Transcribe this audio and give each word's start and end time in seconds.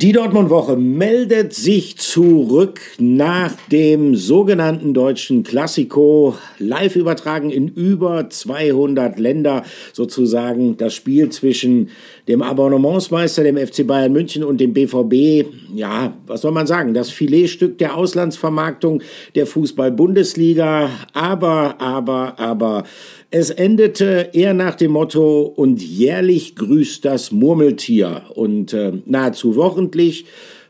Die 0.00 0.12
Dortmund-Woche 0.12 0.76
meldet 0.76 1.52
sich 1.52 1.96
zurück 1.96 2.80
nach 3.00 3.52
dem 3.72 4.14
sogenannten 4.14 4.94
deutschen 4.94 5.42
Klassiko, 5.42 6.36
live 6.60 6.94
übertragen 6.94 7.50
in 7.50 7.66
über 7.66 8.30
200 8.30 9.18
Länder, 9.18 9.64
sozusagen 9.92 10.76
das 10.76 10.94
Spiel 10.94 11.30
zwischen 11.30 11.90
dem 12.28 12.42
Abonnementsmeister, 12.42 13.42
dem 13.42 13.56
FC 13.56 13.86
Bayern 13.86 14.12
München 14.12 14.44
und 14.44 14.58
dem 14.58 14.74
BVB. 14.74 15.48
Ja, 15.74 16.12
was 16.26 16.42
soll 16.42 16.52
man 16.52 16.66
sagen, 16.66 16.92
das 16.92 17.10
Filetstück 17.10 17.78
der 17.78 17.96
Auslandsvermarktung 17.96 19.02
der 19.34 19.46
Fußball-Bundesliga. 19.46 20.90
Aber, 21.14 21.80
aber, 21.80 22.38
aber, 22.38 22.84
es 23.30 23.50
endete 23.50 24.30
eher 24.32 24.54
nach 24.54 24.74
dem 24.74 24.92
Motto 24.92 25.42
und 25.42 25.82
jährlich 25.82 26.54
grüßt 26.56 27.04
das 27.04 27.32
Murmeltier. 27.32 28.22
Und 28.34 28.72
äh, 28.72 28.92
nahezu 29.06 29.56
wochentlich 29.56 30.26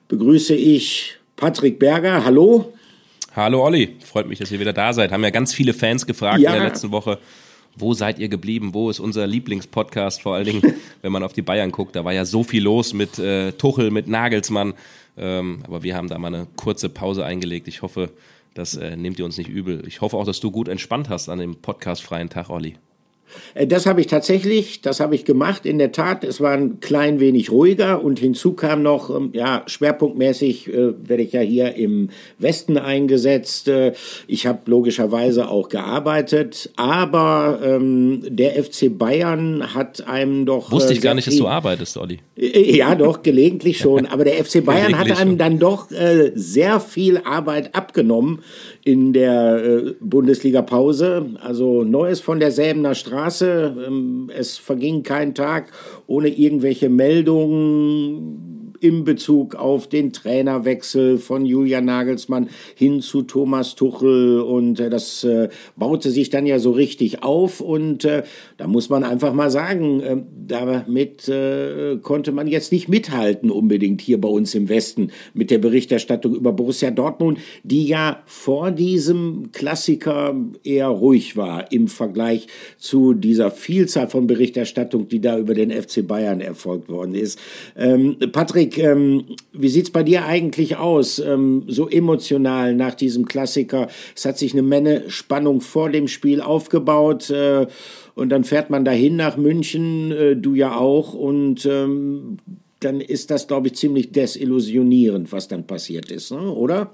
begrüße 0.09 0.55
ich 0.55 1.17
Patrick 1.37 1.79
Berger. 1.79 2.25
Hallo. 2.25 2.73
Hallo 3.35 3.65
Olli, 3.65 3.97
freut 4.05 4.29
mich, 4.29 4.39
dass 4.39 4.51
ihr 4.51 4.59
wieder 4.59 4.73
da 4.73 4.93
seid. 4.93 5.13
Haben 5.13 5.23
ja 5.23 5.31
ganz 5.31 5.55
viele 5.55 5.73
Fans 5.73 6.07
gefragt 6.07 6.41
ja. 6.41 6.53
in 6.53 6.61
der 6.61 6.69
letzten 6.69 6.91
Woche, 6.91 7.19
wo 7.81 7.95
seid 7.95 8.19
ihr 8.19 8.29
geblieben? 8.29 8.75
Wo 8.75 8.91
ist 8.91 9.01
unser 9.01 9.27
Lieblingspodcast? 9.27 10.23
Vor 10.23 10.35
allen 10.35 10.47
Dingen, 10.47 10.63
wenn 11.03 11.13
man 11.13 11.23
auf 11.23 11.33
die 11.33 11.43
Bayern 11.43 11.73
guckt, 11.73 11.97
da 11.97 12.05
war 12.05 12.13
ja 12.13 12.25
so 12.25 12.45
viel 12.45 12.63
los 12.63 12.93
mit 12.93 13.19
äh, 13.19 13.53
Tuchel, 13.53 13.91
mit 13.91 14.09
Nagelsmann. 14.09 14.75
Ähm, 15.17 15.61
aber 15.65 15.83
wir 15.83 15.97
haben 15.97 16.09
da 16.09 16.19
mal 16.19 16.35
eine 16.35 16.47
kurze 16.57 16.89
Pause 16.89 17.25
eingelegt. 17.25 17.69
Ich 17.69 17.83
hoffe, 17.83 18.11
das 18.55 18.77
äh, 18.77 18.97
nehmt 18.97 19.19
ihr 19.19 19.25
uns 19.25 19.39
nicht 19.39 19.49
übel. 19.49 19.85
Ich 19.87 20.01
hoffe 20.01 20.17
auch, 20.17 20.25
dass 20.25 20.41
du 20.41 20.51
gut 20.51 20.69
entspannt 20.69 21.09
hast 21.09 21.29
an 21.29 21.39
dem 21.39 21.57
podcastfreien 21.57 22.29
Tag, 22.29 22.51
Olli. 22.51 22.77
Äh, 23.55 23.67
das 23.67 23.87
habe 23.87 24.01
ich 24.01 24.07
tatsächlich, 24.07 24.81
das 24.81 25.01
habe 25.01 25.15
ich 25.15 25.25
gemacht. 25.25 25.67
In 25.67 25.79
der 25.79 25.93
Tat, 25.93 26.25
es 26.25 26.41
war 26.41 26.53
ein 26.53 26.81
klein 26.81 27.21
wenig 27.21 27.51
ruhiger 27.51 28.03
und 28.03 28.19
hinzu 28.19 28.53
kam 28.53 28.83
noch, 28.83 29.15
ähm, 29.15 29.31
ja, 29.33 29.63
schwerpunktmäßig 29.67 30.69
äh, 30.69 31.09
werde 31.09 31.23
ich 31.23 31.33
ja 31.33 31.41
hier 31.41 31.75
im 31.75 32.11
Westen 32.39 32.79
eingesetzt. 32.79 33.69
Äh, 33.69 33.93
ich 34.27 34.47
habe 34.47 34.61
logischerweise 34.67 35.49
auch 35.49 35.69
gearbeitet, 35.69 36.71
aber 36.77 37.61
ähm, 37.63 38.23
der 38.29 38.63
FC 38.63 38.97
Bayern 38.97 39.75
hat 39.75 40.07
einem 40.07 40.47
doch. 40.47 40.71
Wusste 40.71 40.93
ich 40.93 41.01
äh, 41.01 41.03
gar 41.03 41.15
nicht, 41.15 41.27
dass 41.27 41.37
du 41.37 41.49
arbeitest, 41.49 41.97
Olli. 41.97 42.19
Äh, 42.37 42.77
ja, 42.77 42.95
doch, 42.95 43.23
gelegentlich 43.23 43.79
schon. 43.79 44.07
aber 44.19 44.25
der 44.25 44.45
FC 44.45 44.65
Bayern 44.65 44.99
hat 44.99 45.11
einem 45.19 45.39
dann 45.39 45.59
doch 45.59 45.91
äh, 45.91 46.33
sehr 46.35 46.81
viel 46.81 47.19
Arbeit 47.19 47.75
abgenommen 47.75 48.41
in 48.85 49.13
der 49.13 49.65
äh, 49.65 49.95
Bundesliga-Pause. 50.01 51.27
Also 51.41 51.85
Neues 51.85 52.21
von 52.21 52.41
der 52.41 52.51
Säbener 52.51 52.95
Straße. 52.95 53.77
Ähm, 53.87 54.31
es 54.35 54.59
verging 54.59 55.03
kein 55.03 55.35
Tag 55.35 55.73
ohne 56.07 56.29
irgendwelche 56.29 56.89
Meldungen 56.89 58.58
in 58.81 59.05
Bezug 59.05 59.55
auf 59.55 59.89
den 59.89 60.13
Trainerwechsel 60.13 61.19
von 61.19 61.45
Julian 61.47 61.85
Nagelsmann 61.85 62.49
hin 62.75 63.01
zu 63.01 63.23
Thomas 63.23 63.75
Tuchel 63.75 64.41
und 64.41 64.81
äh, 64.81 64.91
das 64.91 65.25
äh, 65.25 65.49
baute 65.77 66.11
sich 66.11 66.31
dann 66.31 66.47
ja 66.47 66.59
so 66.59 66.73
richtig 66.73 67.23
auf 67.23 67.61
und 67.61 68.05
äh, 68.05 68.23
da 68.57 68.67
muss 68.67 68.89
man 68.89 69.05
einfach 69.05 69.33
mal 69.33 69.51
sagen, 69.51 70.01
äh, 70.01 70.17
damit 70.47 71.29
äh, 71.29 71.97
konnte 72.03 72.33
man 72.33 72.47
jetzt 72.47 72.73
nicht 72.73 72.89
mithalten 72.89 73.51
unbedingt 73.51 74.01
hier 74.01 74.21
bei 74.21 74.29
uns 74.29 74.55
im 74.55 74.69
Westen 74.69 75.11
mit 75.35 75.51
der 75.51 75.59
Berichterstattung 75.59 76.35
über 76.35 76.53
Borussia 76.53 76.91
Dortmund, 76.91 77.39
die 77.63 77.87
ja 77.87 78.23
vor 78.27 78.71
diesem 78.71 79.51
Klassiker 79.53 80.35
eher 80.65 80.89
ruhig 80.89 81.37
war 81.37 81.71
im 81.73 81.89
Vergleich 81.89 82.47
zu 82.79 83.15
dieser 83.15 83.51
Vielzahl 83.51 84.09
von 84.09 84.27
Berichterstattung, 84.27 85.09
die 85.09 85.21
da 85.21 85.39
über 85.39 85.55
den 85.55 85.71
FC 85.71 86.07
Bayern 86.07 86.41
erfolgt 86.41 86.89
worden 86.89 87.15
ist. 87.15 87.39
Ähm, 87.77 88.17
Patrick, 88.33 88.68
Erik, 88.69 88.79
ähm, 88.79 89.25
wie 89.53 89.69
sieht's 89.69 89.91
bei 89.91 90.03
dir 90.03 90.25
eigentlich 90.25 90.77
aus, 90.77 91.19
ähm, 91.19 91.65
so 91.69 91.89
emotional 91.89 92.75
nach 92.75 92.95
diesem 92.95 93.27
Klassiker? 93.27 93.89
Es 94.15 94.25
hat 94.25 94.39
sich 94.39 94.53
eine 94.53 94.63
Menge 94.63 95.09
Spannung 95.09 95.61
vor 95.61 95.91
dem 95.91 96.09
Spiel 96.09 96.41
aufgebaut 96.41 97.31
äh, 97.31 97.67
und 98.15 98.31
dann 98.31 98.45
fährt 98.45 98.71
man 98.71 98.85
dahin 98.85 99.17
nach 99.17 99.37
München, 99.37 100.13
äh, 100.13 100.37
du 100.37 100.55
ja 100.55 100.77
auch, 100.77 101.15
und 101.15 101.65
ähm, 101.67 102.39
dann 102.81 103.01
ist 103.01 103.31
das, 103.31 103.49
glaube 103.49 103.69
ich, 103.69 103.75
ziemlich 103.75 104.13
desillusionierend, 104.13 105.33
was 105.33 105.49
dann 105.49 105.67
passiert 105.67 106.11
ist, 106.11 106.31
ne? 106.31 106.53
oder? 106.53 106.91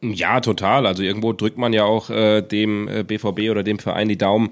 Ja, 0.00 0.40
total. 0.40 0.86
Also 0.86 1.02
irgendwo 1.02 1.32
drückt 1.32 1.58
man 1.58 1.72
ja 1.72 1.84
auch 1.84 2.10
äh, 2.10 2.42
dem 2.42 2.88
BVB 3.06 3.38
äh, 3.38 3.50
oder 3.50 3.62
dem 3.62 3.78
Verein 3.78 4.08
die 4.08 4.18
Daumen 4.18 4.50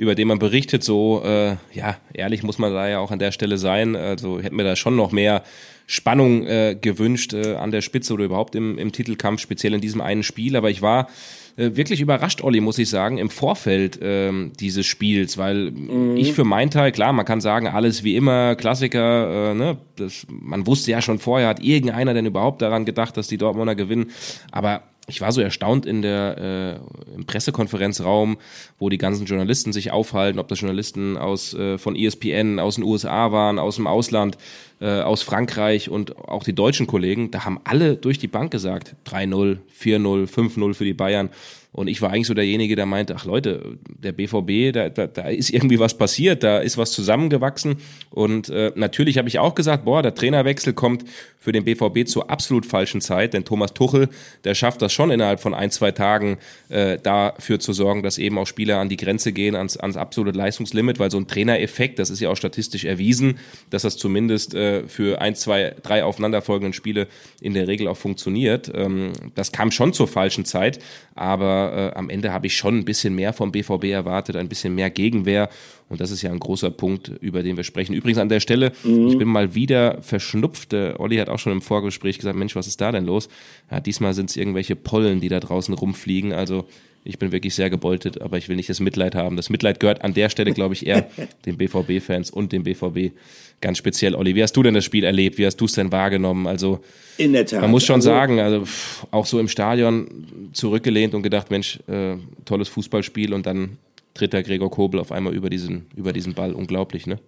über 0.00 0.14
den 0.14 0.28
man 0.28 0.38
berichtet. 0.38 0.82
So, 0.82 1.22
äh, 1.22 1.56
ja, 1.74 1.98
ehrlich 2.14 2.42
muss 2.42 2.56
man 2.56 2.72
da 2.72 2.88
ja 2.88 3.00
auch 3.00 3.10
an 3.10 3.18
der 3.18 3.32
Stelle 3.32 3.58
sein. 3.58 3.94
Also 3.94 4.40
hätten 4.40 4.56
wir 4.56 4.64
da 4.64 4.74
schon 4.74 4.96
noch 4.96 5.12
mehr 5.12 5.42
Spannung 5.86 6.46
äh, 6.46 6.74
gewünscht 6.80 7.34
äh, 7.34 7.56
an 7.56 7.70
der 7.70 7.82
Spitze 7.82 8.14
oder 8.14 8.24
überhaupt 8.24 8.54
im, 8.54 8.78
im 8.78 8.92
Titelkampf, 8.92 9.42
speziell 9.42 9.74
in 9.74 9.82
diesem 9.82 10.00
einen 10.00 10.22
Spiel. 10.22 10.56
Aber 10.56 10.70
ich 10.70 10.80
war 10.80 11.08
äh, 11.56 11.70
wirklich 11.74 12.00
überrascht, 12.00 12.42
Olli, 12.42 12.60
muss 12.60 12.78
ich 12.78 12.88
sagen, 12.88 13.18
im 13.18 13.30
Vorfeld 13.30 13.98
ähm, 14.02 14.52
dieses 14.58 14.86
Spiels, 14.86 15.38
weil 15.38 15.70
mhm. 15.70 16.16
ich 16.16 16.32
für 16.32 16.44
meinen 16.44 16.70
Teil, 16.70 16.92
klar, 16.92 17.12
man 17.12 17.24
kann 17.24 17.40
sagen, 17.40 17.66
alles 17.66 18.04
wie 18.04 18.16
immer, 18.16 18.54
Klassiker, 18.56 19.50
äh, 19.50 19.54
ne, 19.54 19.78
das, 19.96 20.26
man 20.28 20.66
wusste 20.66 20.90
ja 20.90 21.02
schon 21.02 21.18
vorher, 21.18 21.48
hat 21.48 21.62
irgendeiner 21.62 22.14
denn 22.14 22.26
überhaupt 22.26 22.62
daran 22.62 22.84
gedacht, 22.84 23.16
dass 23.16 23.28
die 23.28 23.38
Dortmunder 23.38 23.74
gewinnen, 23.74 24.10
aber 24.50 24.82
ich 25.06 25.20
war 25.20 25.32
so 25.32 25.40
erstaunt 25.40 25.86
in 25.86 26.02
der 26.02 26.80
äh, 27.10 27.14
im 27.14 27.26
Pressekonferenzraum, 27.26 28.38
wo 28.78 28.88
die 28.88 28.98
ganzen 28.98 29.26
Journalisten 29.26 29.72
sich 29.72 29.90
aufhalten, 29.90 30.38
ob 30.38 30.48
das 30.48 30.60
Journalisten 30.60 31.16
aus 31.16 31.52
äh, 31.54 31.78
von 31.78 31.96
ESPN, 31.96 32.58
aus 32.58 32.76
den 32.76 32.84
USA 32.84 33.32
waren, 33.32 33.58
aus 33.58 33.76
dem 33.76 33.86
Ausland, 33.86 34.38
äh, 34.80 35.00
aus 35.00 35.22
Frankreich 35.22 35.88
und 35.88 36.16
auch 36.16 36.44
die 36.44 36.54
deutschen 36.54 36.86
Kollegen, 36.86 37.30
da 37.30 37.44
haben 37.44 37.60
alle 37.64 37.96
durch 37.96 38.18
die 38.18 38.28
Bank 38.28 38.50
gesagt, 38.50 38.94
3-0, 39.06 39.58
4-0, 39.78 40.26
5-0 40.28 40.74
für 40.74 40.84
die 40.84 40.94
Bayern. 40.94 41.30
Und 41.72 41.86
ich 41.86 42.02
war 42.02 42.10
eigentlich 42.10 42.26
so 42.26 42.34
derjenige, 42.34 42.74
der 42.74 42.86
meinte, 42.86 43.14
ach 43.16 43.24
Leute, 43.24 43.78
der 43.88 44.10
BVB, 44.10 44.74
da, 44.74 44.88
da, 44.88 45.06
da 45.06 45.28
ist 45.28 45.50
irgendwie 45.50 45.78
was 45.78 45.96
passiert, 45.96 46.42
da 46.42 46.58
ist 46.58 46.76
was 46.78 46.90
zusammengewachsen. 46.90 47.76
Und 48.10 48.48
äh, 48.48 48.72
natürlich 48.74 49.18
habe 49.18 49.28
ich 49.28 49.38
auch 49.38 49.54
gesagt, 49.54 49.84
boah, 49.84 50.02
der 50.02 50.14
Trainerwechsel 50.14 50.72
kommt 50.72 51.04
für 51.38 51.52
den 51.52 51.64
BVB 51.64 52.06
zur 52.06 52.28
absolut 52.28 52.66
falschen 52.66 53.00
Zeit, 53.00 53.34
denn 53.34 53.44
Thomas 53.44 53.72
Tuchel, 53.72 54.08
der 54.44 54.54
schafft 54.54 54.82
das 54.82 54.92
schon 54.92 55.10
innerhalb 55.10 55.40
von 55.40 55.54
ein, 55.54 55.70
zwei 55.70 55.92
Tagen 55.92 56.38
äh, 56.68 56.98
dafür 56.98 57.60
zu 57.60 57.72
sorgen, 57.72 58.02
dass 58.02 58.18
eben 58.18 58.36
auch 58.36 58.46
Spieler 58.46 58.78
an 58.78 58.88
die 58.88 58.96
Grenze 58.96 59.32
gehen, 59.32 59.54
ans, 59.54 59.76
ans 59.76 59.96
absolute 59.96 60.36
Leistungslimit, 60.36 60.98
weil 60.98 61.10
so 61.10 61.18
ein 61.18 61.28
Trainereffekt, 61.28 62.00
das 62.00 62.10
ist 62.10 62.20
ja 62.20 62.30
auch 62.30 62.36
statistisch 62.36 62.84
erwiesen, 62.84 63.38
dass 63.70 63.82
das 63.82 63.96
zumindest 63.96 64.54
äh, 64.54 64.88
für 64.88 65.20
ein, 65.20 65.36
zwei, 65.36 65.74
drei 65.82 66.04
aufeinanderfolgenden 66.04 66.72
Spiele 66.72 67.06
in 67.40 67.54
der 67.54 67.68
Regel 67.68 67.86
auch 67.86 67.96
funktioniert. 67.96 68.70
Ähm, 68.74 69.12
das 69.36 69.52
kam 69.52 69.70
schon 69.70 69.92
zur 69.92 70.08
falschen 70.08 70.44
Zeit, 70.44 70.80
aber 71.14 71.59
äh, 71.68 71.94
am 71.94 72.10
Ende 72.10 72.32
habe 72.32 72.46
ich 72.46 72.56
schon 72.56 72.78
ein 72.78 72.84
bisschen 72.84 73.14
mehr 73.14 73.32
vom 73.32 73.52
BVB 73.52 73.84
erwartet, 73.84 74.36
ein 74.36 74.48
bisschen 74.48 74.74
mehr 74.74 74.90
Gegenwehr. 74.90 75.48
Und 75.90 76.00
das 76.00 76.12
ist 76.12 76.22
ja 76.22 76.30
ein 76.30 76.38
großer 76.38 76.70
Punkt, 76.70 77.10
über 77.20 77.42
den 77.42 77.56
wir 77.56 77.64
sprechen. 77.64 77.94
Übrigens 77.94 78.18
an 78.18 78.28
der 78.28 78.38
Stelle, 78.38 78.72
mhm. 78.84 79.08
ich 79.08 79.18
bin 79.18 79.28
mal 79.28 79.56
wieder 79.56 80.00
verschnupft. 80.02 80.72
Olli 80.72 81.16
hat 81.16 81.28
auch 81.28 81.40
schon 81.40 81.52
im 81.52 81.60
Vorgespräch 81.60 82.16
gesagt, 82.16 82.38
Mensch, 82.38 82.54
was 82.54 82.68
ist 82.68 82.80
da 82.80 82.92
denn 82.92 83.04
los? 83.04 83.28
Ja, 83.70 83.80
diesmal 83.80 84.14
sind 84.14 84.30
es 84.30 84.36
irgendwelche 84.36 84.76
Pollen, 84.76 85.20
die 85.20 85.28
da 85.28 85.40
draußen 85.40 85.74
rumfliegen. 85.74 86.32
Also 86.32 86.66
ich 87.02 87.18
bin 87.18 87.32
wirklich 87.32 87.54
sehr 87.54 87.70
gebeutelt, 87.70 88.20
aber 88.20 88.38
ich 88.38 88.48
will 88.48 88.56
nicht 88.56 88.68
das 88.68 88.78
Mitleid 88.78 89.16
haben. 89.16 89.36
Das 89.36 89.50
Mitleid 89.50 89.80
gehört 89.80 90.04
an 90.04 90.14
der 90.14 90.28
Stelle, 90.28 90.52
glaube 90.52 90.74
ich, 90.74 90.86
eher 90.86 91.08
den 91.44 91.56
BVB-Fans 91.56 92.30
und 92.30 92.52
dem 92.52 92.62
BVB 92.62 93.12
ganz 93.60 93.78
speziell. 93.78 94.14
Olli, 94.14 94.36
wie 94.36 94.42
hast 94.42 94.56
du 94.56 94.62
denn 94.62 94.74
das 94.74 94.84
Spiel 94.84 95.04
erlebt? 95.04 95.38
Wie 95.38 95.46
hast 95.46 95.56
du 95.56 95.64
es 95.64 95.72
denn 95.72 95.90
wahrgenommen? 95.90 96.46
Also, 96.46 96.80
in 97.16 97.32
der 97.32 97.46
Tat. 97.46 97.62
Man 97.62 97.70
muss 97.70 97.84
schon 97.84 97.96
also, 97.96 98.10
sagen, 98.10 98.38
also 98.38 98.64
auch 99.10 99.26
so 99.26 99.40
im 99.40 99.48
Stadion 99.48 100.50
zurückgelehnt 100.52 101.14
und 101.14 101.22
gedacht, 101.22 101.50
Mensch, 101.50 101.80
äh, 101.88 102.16
tolles 102.44 102.68
Fußballspiel 102.68 103.34
und 103.34 103.46
dann 103.46 103.78
tritt 104.14 104.32
der 104.32 104.42
Gregor 104.42 104.70
Kobel 104.70 105.00
auf 105.00 105.12
einmal 105.12 105.34
über 105.34 105.50
diesen, 105.50 105.86
über 105.96 106.12
diesen 106.12 106.34
Ball. 106.34 106.52
Unglaublich, 106.52 107.06
ne? 107.06 107.18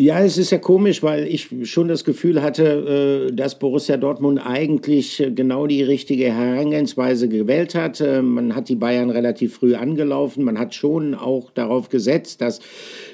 Ja, 0.00 0.22
es 0.22 0.38
ist 0.38 0.50
ja 0.50 0.58
komisch, 0.58 1.02
weil 1.02 1.26
ich 1.26 1.48
schon 1.64 1.88
das 1.88 2.04
Gefühl 2.04 2.40
hatte, 2.40 3.30
äh, 3.30 3.34
dass 3.34 3.58
Borussia 3.58 3.96
Dortmund 3.96 4.38
eigentlich 4.38 5.18
äh, 5.18 5.32
genau 5.32 5.66
die 5.66 5.82
richtige 5.82 6.32
Herangehensweise 6.32 7.28
gewählt 7.28 7.74
hat. 7.74 8.00
Äh, 8.00 8.22
man 8.22 8.54
hat 8.54 8.68
die 8.68 8.76
Bayern 8.76 9.10
relativ 9.10 9.56
früh 9.56 9.74
angelaufen. 9.74 10.44
Man 10.44 10.56
hat 10.56 10.76
schon 10.76 11.16
auch 11.16 11.50
darauf 11.50 11.88
gesetzt, 11.88 12.40
dass 12.42 12.60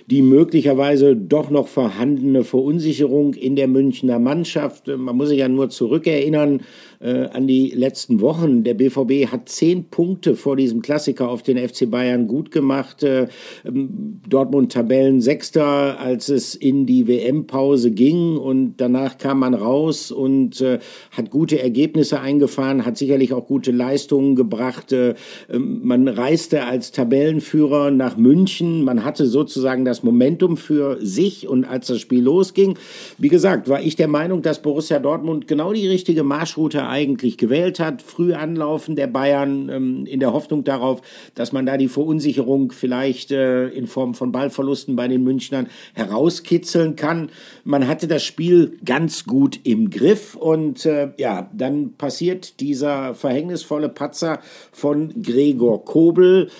die 0.06 0.22
möglicherweise 0.22 1.16
doch 1.16 1.50
noch 1.50 1.68
vorhandene 1.68 2.44
Verunsicherung 2.44 3.34
in 3.34 3.56
der 3.56 3.68
Münchner 3.68 4.18
Mannschaft, 4.18 4.88
man 4.88 5.16
muss 5.16 5.28
sich 5.28 5.38
ja 5.38 5.48
nur 5.48 5.70
zurückerinnern, 5.70 6.60
äh, 7.04 7.28
an 7.32 7.46
die 7.46 7.68
letzten 7.70 8.20
Wochen. 8.20 8.64
Der 8.64 8.74
BVB 8.74 9.30
hat 9.30 9.48
zehn 9.48 9.84
Punkte 9.84 10.36
vor 10.36 10.56
diesem 10.56 10.80
Klassiker 10.80 11.28
auf 11.28 11.42
den 11.42 11.58
FC 11.58 11.90
Bayern 11.90 12.26
gut 12.26 12.50
gemacht. 12.50 13.02
Äh, 13.02 13.28
ähm, 13.66 14.20
Dortmund 14.26 14.72
Tabellen 14.72 15.20
Sechster, 15.20 16.00
als 16.00 16.30
es 16.30 16.54
in 16.54 16.86
die 16.86 17.06
WM-Pause 17.06 17.90
ging 17.90 18.38
und 18.38 18.76
danach 18.78 19.18
kam 19.18 19.40
man 19.40 19.52
raus 19.52 20.10
und 20.10 20.60
äh, 20.62 20.78
hat 21.10 21.30
gute 21.30 21.60
Ergebnisse 21.60 22.20
eingefahren, 22.20 22.86
hat 22.86 22.96
sicherlich 22.96 23.34
auch 23.34 23.46
gute 23.46 23.70
Leistungen 23.70 24.34
gebracht. 24.34 24.92
Äh, 24.92 25.14
ähm, 25.52 25.80
man 25.84 26.08
reiste 26.08 26.64
als 26.64 26.90
Tabellenführer 26.90 27.90
nach 27.90 28.16
München, 28.16 28.82
man 28.82 29.04
hatte 29.04 29.26
sozusagen 29.26 29.84
das 29.84 29.93
Momentum 30.02 30.56
für 30.56 30.98
sich 31.00 31.46
und 31.48 31.64
als 31.64 31.86
das 31.86 32.00
Spiel 32.00 32.22
losging, 32.22 32.76
wie 33.18 33.28
gesagt, 33.28 33.68
war 33.68 33.80
ich 33.80 33.96
der 33.96 34.08
Meinung, 34.08 34.42
dass 34.42 34.62
Borussia 34.62 34.98
Dortmund 34.98 35.46
genau 35.46 35.72
die 35.72 35.88
richtige 35.88 36.24
Marschroute 36.24 36.86
eigentlich 36.86 37.38
gewählt 37.38 37.80
hat. 37.80 38.02
Früh 38.02 38.34
anlaufen 38.34 38.96
der 38.96 39.06
Bayern 39.06 39.68
ähm, 39.68 40.06
in 40.06 40.20
der 40.20 40.32
Hoffnung 40.32 40.64
darauf, 40.64 41.02
dass 41.34 41.52
man 41.52 41.66
da 41.66 41.76
die 41.76 41.88
Verunsicherung 41.88 42.72
vielleicht 42.72 43.30
äh, 43.30 43.68
in 43.68 43.86
Form 43.86 44.14
von 44.14 44.32
Ballverlusten 44.32 44.96
bei 44.96 45.08
den 45.08 45.22
Münchnern 45.24 45.68
herauskitzeln 45.94 46.96
kann. 46.96 47.30
Man 47.64 47.86
hatte 47.86 48.08
das 48.08 48.24
Spiel 48.24 48.78
ganz 48.84 49.24
gut 49.24 49.60
im 49.64 49.90
Griff 49.90 50.34
und 50.34 50.84
äh, 50.86 51.10
ja, 51.18 51.50
dann 51.52 51.94
passiert 51.94 52.60
dieser 52.60 53.14
verhängnisvolle 53.14 53.88
Patzer 53.88 54.40
von 54.72 55.22
Gregor 55.22 55.84
Kobel. 55.84 56.50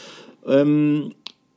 Ähm, 0.46 1.12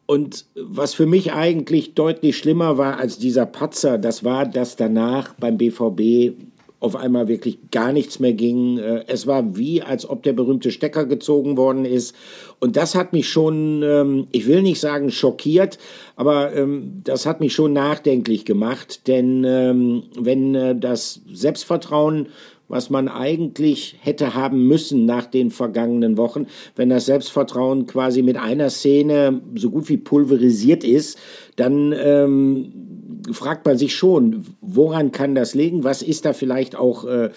und 0.08 0.46
was 0.56 0.94
für 0.94 1.06
mich 1.06 1.34
eigentlich 1.34 1.94
deutlich 1.94 2.38
schlimmer 2.38 2.78
war 2.78 2.98
als 2.98 3.20
dieser 3.20 3.46
Patzer, 3.46 3.98
das 3.98 4.24
war, 4.24 4.46
dass 4.46 4.78
danach 4.78 5.34
beim 5.34 5.58
BVB 5.58 6.34
auf 6.80 6.96
einmal 6.96 7.28
wirklich 7.28 7.58
gar 7.72 7.92
nichts 7.92 8.20
mehr 8.20 8.34
ging. 8.34 8.78
Äh, 8.78 9.04
es 9.08 9.26
war 9.28 9.58
wie, 9.58 9.82
als 9.82 10.10
ob 10.10 10.24
der 10.24 10.34
berühmte 10.34 10.72
Stecker 10.72 11.06
gezogen 11.06 11.58
worden 11.58 11.86
ist. 11.86 12.16
Und 12.60 12.78
das 12.78 12.96
hat 12.96 13.14
mich 13.14 13.28
schon, 13.30 13.82
ähm, 13.84 14.28
ich 14.32 14.48
will 14.48 14.62
nicht 14.62 14.80
sagen 14.80 15.12
schockiert, 15.12 15.80
aber 16.16 16.54
ähm, 16.54 17.02
das 17.04 17.26
hat 17.26 17.40
mich 17.40 17.54
schon 17.54 17.74
nachdenklich 17.74 18.46
gemacht. 18.46 19.08
Denn 19.08 19.44
ähm, 19.44 20.04
wenn 20.18 20.56
äh, 20.56 20.76
das 20.76 21.22
Selbstvertrauen 21.32 22.28
was 22.68 22.90
man 22.90 23.08
eigentlich 23.08 23.96
hätte 24.00 24.34
haben 24.34 24.68
müssen 24.68 25.06
nach 25.06 25.26
den 25.26 25.52
vergangenen 25.52 26.18
Wochen, 26.18 26.48
wenn 26.76 26.90
das 26.90 27.06
Selbstvertrauen 27.06 27.86
quasi 27.86 28.22
mit 28.22 28.38
einer 28.38 28.70
Szene 28.70 29.42
so 29.56 29.70
gut 29.70 29.90
wie 29.90 29.98
pulverisiert 29.98 30.84
ist, 30.84 31.18
dann 31.56 31.94
ähm, 31.98 32.97
fragt 33.32 33.66
man 33.66 33.78
sich 33.78 33.96
schon, 33.96 34.46
woran 34.62 35.12
kann 35.12 35.36
das 35.36 35.54
liegen? 35.54 35.84
Was 35.84 36.02
ist 36.02 36.26
da 36.26 36.34
vielleicht 36.34 36.76
auch 36.76 37.06
äh, 37.06 37.30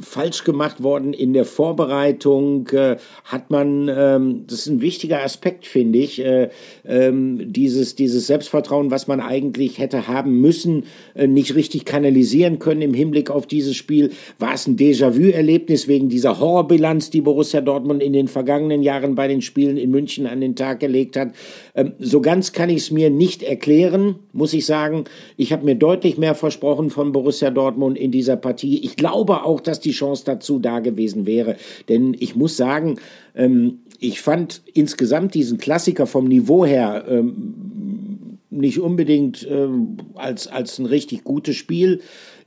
falsch 0.00 0.44
gemacht 0.44 0.82
worden 0.82 1.12
in 1.12 1.32
der 1.32 1.44
Vorbereitung? 1.44 2.68
Äh, 2.68 2.96
hat 3.24 3.50
man, 3.50 3.88
ähm, 3.88 4.44
das 4.46 4.60
ist 4.60 4.66
ein 4.66 4.80
wichtiger 4.80 5.22
Aspekt, 5.22 5.66
finde 5.66 5.98
ich, 5.98 6.24
äh, 6.24 6.50
ähm, 6.84 7.52
dieses, 7.52 7.94
dieses 7.94 8.26
Selbstvertrauen, 8.26 8.90
was 8.90 9.06
man 9.06 9.20
eigentlich 9.20 9.78
hätte 9.78 10.08
haben 10.08 10.40
müssen, 10.40 10.84
äh, 11.14 11.26
nicht 11.26 11.54
richtig 11.54 11.84
kanalisieren 11.84 12.58
können 12.58 12.82
im 12.82 12.94
Hinblick 12.94 13.30
auf 13.30 13.46
dieses 13.46 13.76
Spiel. 13.76 14.10
War 14.38 14.54
es 14.54 14.66
ein 14.66 14.76
Déjà-vu-Erlebnis 14.76 15.88
wegen 15.88 16.08
dieser 16.08 16.38
Horrorbilanz, 16.38 17.10
die 17.10 17.20
Borussia 17.20 17.60
Dortmund 17.60 18.02
in 18.02 18.12
den 18.12 18.28
vergangenen 18.28 18.82
Jahren 18.82 19.14
bei 19.14 19.28
den 19.28 19.42
Spielen 19.42 19.76
in 19.76 19.90
München 19.90 20.26
an 20.26 20.40
den 20.40 20.56
Tag 20.56 20.80
gelegt 20.80 21.16
hat? 21.16 21.32
Ähm, 21.74 21.92
so 21.98 22.20
ganz 22.20 22.52
kann 22.52 22.70
ich 22.70 22.78
es 22.78 22.90
mir 22.90 23.10
nicht 23.10 23.42
erklären, 23.42 24.16
muss 24.32 24.52
ich 24.52 24.66
sagen. 24.66 25.04
Ich 25.36 25.52
habe 25.52 25.64
mir 25.64 25.74
deutlich 25.74 26.18
mehr 26.18 26.34
versprochen 26.34 26.90
von 26.90 27.12
Borussia 27.12 27.50
Dortmund 27.50 27.98
in 27.98 28.10
dieser 28.10 28.36
Partie. 28.36 28.84
Ich 28.84 28.96
glaube 28.96 29.44
auch, 29.44 29.60
dass 29.60 29.80
die 29.80 29.92
Chance 29.92 30.24
dazu 30.26 30.58
da 30.58 30.80
gewesen 30.80 31.26
wäre. 31.26 31.56
Denn 31.88 32.16
ich 32.18 32.36
muss 32.36 32.56
sagen, 32.56 32.98
ähm, 33.34 33.80
ich 33.98 34.20
fand 34.20 34.62
insgesamt 34.74 35.34
diesen 35.34 35.58
Klassiker 35.58 36.06
vom 36.06 36.26
Niveau 36.26 36.64
her 36.64 37.04
ähm, 37.08 38.38
nicht 38.50 38.80
unbedingt 38.80 39.46
ähm, 39.50 39.96
als, 40.14 40.46
als 40.46 40.78
ein 40.78 40.86
richtig 40.86 41.24
gutes 41.24 41.56
Spiel. 41.56 42.00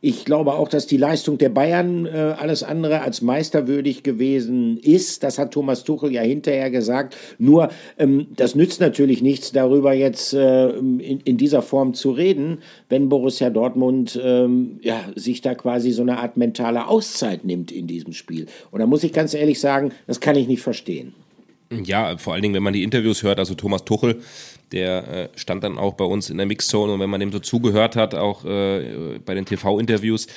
Ich 0.07 0.23
glaube 0.23 0.53
auch, 0.53 0.67
dass 0.67 0.85
die 0.85 0.97
Leistung 0.97 1.39
der 1.39 1.49
Bayern 1.49 2.05
äh, 2.05 2.35
alles 2.37 2.61
andere 2.61 3.01
als 3.01 3.23
meisterwürdig 3.23 4.03
gewesen 4.03 4.77
ist. 4.77 5.23
Das 5.23 5.39
hat 5.39 5.49
Thomas 5.49 5.83
Tuchel 5.83 6.11
ja 6.11 6.21
hinterher 6.21 6.69
gesagt. 6.69 7.17
Nur, 7.39 7.69
ähm, 7.97 8.27
das 8.35 8.53
nützt 8.53 8.81
natürlich 8.81 9.23
nichts, 9.23 9.51
darüber 9.51 9.93
jetzt 9.93 10.35
äh, 10.35 10.69
in, 10.69 10.99
in, 10.99 11.37
dieser 11.37 11.63
Form 11.63 11.95
zu 11.95 12.11
reden, 12.11 12.59
wenn 12.87 13.09
Borussia 13.09 13.49
Dortmund 13.49 14.21
ähm, 14.23 14.77
ja, 14.83 15.05
sich 15.15 15.41
da 15.41 15.55
quasi 15.55 15.89
so 15.89 16.03
eine 16.03 16.19
Art 16.19 16.37
mentale 16.37 16.87
Auszeit 16.87 17.43
nimmt 17.43 17.71
in 17.71 17.87
diesem 17.87 18.13
Spiel. 18.13 18.45
Und 18.69 18.81
da 18.81 18.85
muss 18.85 19.03
ich 19.03 19.11
ganz 19.11 19.33
ehrlich 19.33 19.59
sagen, 19.59 19.91
das 20.05 20.19
kann 20.19 20.35
ich 20.35 20.47
nicht 20.47 20.61
verstehen. 20.61 21.15
Ja, 21.71 22.15
vor 22.17 22.33
allen 22.33 22.43
Dingen, 22.43 22.53
wenn 22.53 22.61
man 22.61 22.73
die 22.73 22.83
Interviews 22.83 23.23
hört, 23.23 23.39
also 23.39 23.55
Thomas 23.55 23.85
Tuchel, 23.85 24.21
der 24.71 25.07
äh, 25.07 25.29
stand 25.35 25.63
dann 25.63 25.77
auch 25.77 25.93
bei 25.93 26.05
uns 26.05 26.29
in 26.29 26.37
der 26.37 26.45
Mixzone 26.45 26.93
und 26.93 26.99
wenn 26.99 27.09
man 27.09 27.19
dem 27.19 27.31
so 27.31 27.39
zugehört 27.39 27.95
hat, 27.95 28.15
auch 28.15 28.45
äh, 28.45 29.19
bei 29.23 29.33
den 29.33 29.45
TV-Interviews, 29.45 30.27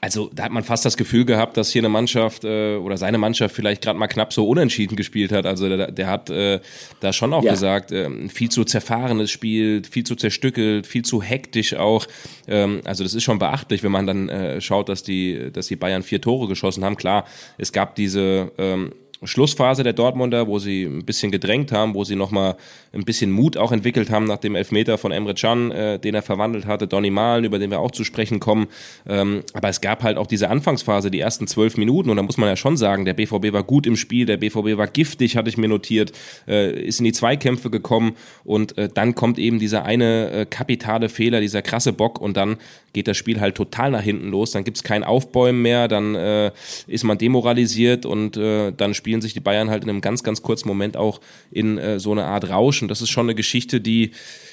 also 0.00 0.30
da 0.34 0.44
hat 0.44 0.52
man 0.52 0.62
fast 0.62 0.84
das 0.84 0.96
Gefühl 0.96 1.24
gehabt, 1.24 1.56
dass 1.56 1.70
hier 1.70 1.80
eine 1.80 1.88
Mannschaft 1.88 2.44
äh, 2.44 2.76
oder 2.76 2.96
seine 2.96 3.18
Mannschaft 3.18 3.54
vielleicht 3.54 3.82
gerade 3.82 3.98
mal 3.98 4.06
knapp 4.06 4.32
so 4.32 4.46
unentschieden 4.46 4.96
gespielt 4.96 5.32
hat. 5.32 5.46
Also 5.46 5.68
der, 5.68 5.90
der 5.90 6.06
hat 6.06 6.30
äh, 6.30 6.60
da 7.00 7.12
schon 7.12 7.32
auch 7.32 7.44
ja. 7.44 7.52
gesagt, 7.52 7.92
äh, 7.92 8.28
viel 8.28 8.50
zu 8.50 8.64
zerfahrenes 8.64 9.30
Spiel, 9.30 9.82
viel 9.84 10.04
zu 10.04 10.14
zerstückelt, 10.14 10.86
viel 10.86 11.04
zu 11.04 11.22
hektisch 11.22 11.74
auch. 11.74 12.06
Ähm, 12.46 12.82
also 12.84 13.04
das 13.04 13.14
ist 13.14 13.24
schon 13.24 13.38
beachtlich, 13.38 13.82
wenn 13.82 13.92
man 13.92 14.06
dann 14.06 14.28
äh, 14.28 14.60
schaut, 14.60 14.88
dass 14.88 15.02
die, 15.02 15.50
dass 15.52 15.66
die 15.66 15.76
Bayern 15.76 16.02
vier 16.02 16.20
Tore 16.20 16.46
geschossen 16.46 16.84
haben. 16.84 16.96
Klar, 16.96 17.26
es 17.58 17.72
gab 17.72 17.94
diese 17.94 18.52
ähm, 18.58 18.92
Schlussphase 19.26 19.82
der 19.82 19.92
Dortmunder, 19.92 20.46
wo 20.46 20.58
sie 20.58 20.84
ein 20.84 21.04
bisschen 21.04 21.30
gedrängt 21.30 21.72
haben, 21.72 21.94
wo 21.94 22.04
sie 22.04 22.16
nochmal 22.16 22.56
ein 22.92 23.04
bisschen 23.04 23.30
Mut 23.30 23.56
auch 23.56 23.72
entwickelt 23.72 24.10
haben 24.10 24.24
nach 24.24 24.38
dem 24.38 24.54
Elfmeter 24.54 24.98
von 24.98 25.12
Emre 25.12 25.34
Can, 25.34 25.70
äh, 25.70 25.98
den 25.98 26.14
er 26.14 26.22
verwandelt 26.22 26.66
hatte, 26.66 26.86
Donny 26.86 27.10
Malen, 27.10 27.44
über 27.44 27.58
den 27.58 27.70
wir 27.70 27.80
auch 27.80 27.90
zu 27.90 28.04
sprechen 28.04 28.40
kommen. 28.40 28.68
Ähm, 29.08 29.42
aber 29.52 29.68
es 29.68 29.80
gab 29.80 30.02
halt 30.02 30.16
auch 30.16 30.26
diese 30.26 30.50
Anfangsphase, 30.50 31.10
die 31.10 31.20
ersten 31.20 31.46
zwölf 31.46 31.76
Minuten. 31.76 32.10
Und 32.10 32.16
da 32.16 32.22
muss 32.22 32.38
man 32.38 32.48
ja 32.48 32.56
schon 32.56 32.76
sagen, 32.76 33.04
der 33.04 33.14
BVB 33.14 33.52
war 33.52 33.62
gut 33.62 33.86
im 33.86 33.96
Spiel, 33.96 34.26
der 34.26 34.36
BVB 34.36 34.76
war 34.76 34.86
giftig, 34.86 35.36
hatte 35.36 35.48
ich 35.48 35.56
mir 35.56 35.68
notiert, 35.68 36.12
äh, 36.48 36.72
ist 36.72 37.00
in 37.00 37.04
die 37.04 37.12
Zweikämpfe 37.12 37.70
gekommen. 37.70 38.16
Und 38.44 38.78
äh, 38.78 38.88
dann 38.92 39.14
kommt 39.14 39.38
eben 39.38 39.58
dieser 39.58 39.84
eine 39.84 40.30
äh, 40.30 40.46
kapitale 40.46 41.08
Fehler, 41.08 41.40
dieser 41.40 41.62
krasse 41.62 41.92
Bock. 41.92 42.20
Und 42.20 42.36
dann 42.36 42.56
geht 42.96 43.08
das 43.08 43.18
Spiel 43.18 43.40
halt 43.42 43.54
total 43.54 43.90
nach 43.90 44.00
hinten 44.00 44.30
los, 44.30 44.52
dann 44.52 44.64
gibt's 44.64 44.82
kein 44.82 45.04
Aufbäumen 45.04 45.60
mehr, 45.60 45.86
dann 45.86 46.14
äh, 46.14 46.50
ist 46.86 47.04
man 47.04 47.18
demoralisiert 47.18 48.06
und 48.06 48.38
äh, 48.38 48.72
dann 48.72 48.94
spielen 48.94 49.20
sich 49.20 49.34
die 49.34 49.40
Bayern 49.40 49.68
halt 49.68 49.84
in 49.84 49.90
einem 49.90 50.00
ganz, 50.00 50.22
ganz 50.22 50.40
kurzen 50.40 50.66
Moment 50.66 50.96
auch 50.96 51.20
in 51.50 51.76
äh, 51.76 52.00
so 52.00 52.12
eine 52.12 52.24
Art 52.24 52.48
Rausch. 52.48 52.80
Und 52.80 52.88
das 52.88 53.02
ist 53.02 53.10
schon 53.10 53.26
eine 53.26 53.34
Geschichte, 53.34 53.82
die 53.82 54.12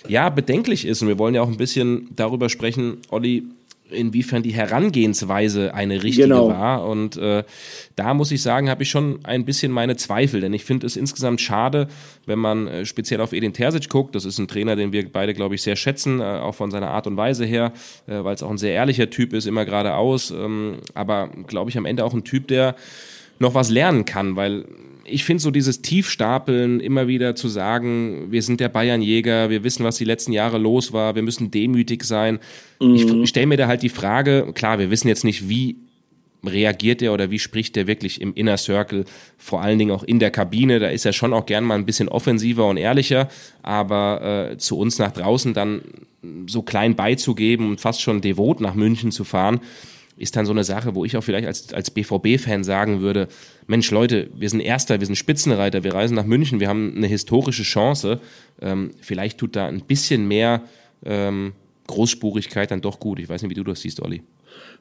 ja 0.09 0.27
bedenklich 0.27 0.85
ist. 0.85 1.01
Und 1.01 1.07
wir 1.07 1.17
wollen 1.17 1.35
ja 1.35 1.41
auch 1.41 1.47
ein 1.47 1.55
bisschen 1.55 2.09
darüber 2.17 2.49
sprechen, 2.49 2.97
Olli, 3.09 3.43
inwiefern 3.93 4.43
die 4.43 4.53
Herangehensweise 4.53 5.73
eine 5.73 6.03
richtige 6.03 6.27
genau. 6.27 6.49
war. 6.49 6.87
Und 6.87 7.17
äh, 7.17 7.43
da 7.95 8.13
muss 8.13 8.31
ich 8.31 8.41
sagen, 8.41 8.69
habe 8.69 8.83
ich 8.83 8.89
schon 8.89 9.19
ein 9.23 9.45
bisschen 9.45 9.71
meine 9.71 9.95
Zweifel, 9.95 10.41
denn 10.41 10.53
ich 10.53 10.65
finde 10.65 10.87
es 10.87 10.97
insgesamt 10.97 11.41
schade, 11.41 11.87
wenn 12.25 12.39
man 12.39 12.67
äh, 12.67 12.85
speziell 12.85 13.21
auf 13.21 13.33
Edin 13.33 13.53
Terzic 13.53 13.89
guckt. 13.89 14.15
Das 14.15 14.25
ist 14.25 14.37
ein 14.39 14.47
Trainer, 14.47 14.75
den 14.75 14.91
wir 14.91 15.09
beide, 15.11 15.33
glaube 15.33 15.55
ich, 15.55 15.61
sehr 15.61 15.75
schätzen, 15.75 16.19
äh, 16.19 16.23
auch 16.23 16.55
von 16.55 16.71
seiner 16.71 16.89
Art 16.89 17.07
und 17.07 17.17
Weise 17.17 17.45
her, 17.45 17.73
äh, 18.07 18.23
weil 18.23 18.35
es 18.35 18.43
auch 18.43 18.51
ein 18.51 18.57
sehr 18.57 18.73
ehrlicher 18.73 19.09
Typ 19.09 19.33
ist, 19.33 19.45
immer 19.45 19.65
geradeaus. 19.65 20.31
Ähm, 20.31 20.77
aber 20.93 21.29
glaube 21.47 21.69
ich 21.69 21.77
am 21.77 21.85
Ende 21.85 22.03
auch 22.03 22.13
ein 22.13 22.23
Typ, 22.23 22.47
der 22.47 22.75
noch 23.39 23.53
was 23.53 23.69
lernen 23.69 24.05
kann, 24.05 24.35
weil 24.35 24.65
ich 25.05 25.23
finde 25.23 25.41
so 25.41 25.51
dieses 25.51 25.81
Tiefstapeln, 25.81 26.79
immer 26.79 27.07
wieder 27.07 27.35
zu 27.35 27.47
sagen, 27.47 28.31
wir 28.31 28.41
sind 28.41 28.59
der 28.59 28.69
Bayernjäger, 28.69 29.49
wir 29.49 29.63
wissen, 29.63 29.83
was 29.83 29.97
die 29.97 30.05
letzten 30.05 30.31
Jahre 30.31 30.57
los 30.57 30.93
war, 30.93 31.15
wir 31.15 31.21
müssen 31.21 31.51
demütig 31.51 32.03
sein. 32.03 32.39
Mhm. 32.79 33.23
Ich 33.23 33.29
stelle 33.29 33.47
mir 33.47 33.57
da 33.57 33.67
halt 33.67 33.83
die 33.83 33.89
Frage, 33.89 34.51
klar, 34.53 34.79
wir 34.79 34.89
wissen 34.89 35.07
jetzt 35.07 35.23
nicht, 35.23 35.49
wie 35.49 35.77
reagiert 36.45 37.01
er 37.01 37.13
oder 37.13 37.31
wie 37.31 37.39
spricht 37.39 37.77
er 37.77 37.87
wirklich 37.87 38.21
im 38.21 38.33
Inner 38.33 38.57
Circle, 38.57 39.05
vor 39.37 39.61
allen 39.61 39.79
Dingen 39.79 39.91
auch 39.91 40.03
in 40.03 40.19
der 40.19 40.31
Kabine, 40.31 40.79
da 40.79 40.87
ist 40.87 41.05
er 41.05 41.13
schon 41.13 41.33
auch 41.33 41.45
gern 41.45 41.63
mal 41.63 41.75
ein 41.75 41.85
bisschen 41.85 42.09
offensiver 42.09 42.67
und 42.67 42.77
ehrlicher, 42.77 43.29
aber 43.61 44.49
äh, 44.51 44.57
zu 44.57 44.77
uns 44.77 44.99
nach 44.99 45.11
draußen 45.11 45.53
dann 45.53 45.81
so 46.47 46.61
klein 46.61 46.95
beizugeben 46.95 47.69
und 47.69 47.81
fast 47.81 48.01
schon 48.01 48.21
devot 48.21 48.61
nach 48.61 48.75
München 48.75 49.11
zu 49.11 49.23
fahren, 49.23 49.61
ist 50.23 50.35
dann 50.35 50.45
so 50.45 50.51
eine 50.51 50.63
Sache, 50.63 50.95
wo 50.95 51.05
ich 51.05 51.15
auch 51.17 51.23
vielleicht 51.23 51.47
als, 51.47 51.73
als 51.73 51.91
BVB-Fan 51.91 52.63
sagen 52.63 53.01
würde, 53.01 53.27
Mensch 53.67 53.91
Leute, 53.91 54.29
wir 54.35 54.49
sind 54.49 54.61
Erster, 54.61 54.99
wir 54.99 55.05
sind 55.05 55.15
Spitzenreiter, 55.15 55.83
wir 55.83 55.93
reisen 55.93 56.15
nach 56.15 56.25
München, 56.25 56.59
wir 56.59 56.69
haben 56.69 56.93
eine 56.95 57.07
historische 57.07 57.63
Chance. 57.63 58.19
Ähm, 58.61 58.91
vielleicht 59.01 59.37
tut 59.37 59.55
da 59.55 59.67
ein 59.67 59.81
bisschen 59.81 60.27
mehr 60.27 60.63
ähm, 61.05 61.53
Großspurigkeit 61.87 62.71
dann 62.71 62.81
doch 62.81 62.99
gut. 62.99 63.19
Ich 63.19 63.29
weiß 63.29 63.41
nicht, 63.41 63.51
wie 63.51 63.55
du 63.55 63.63
das 63.63 63.81
siehst, 63.81 64.01
Olli. 64.01 64.23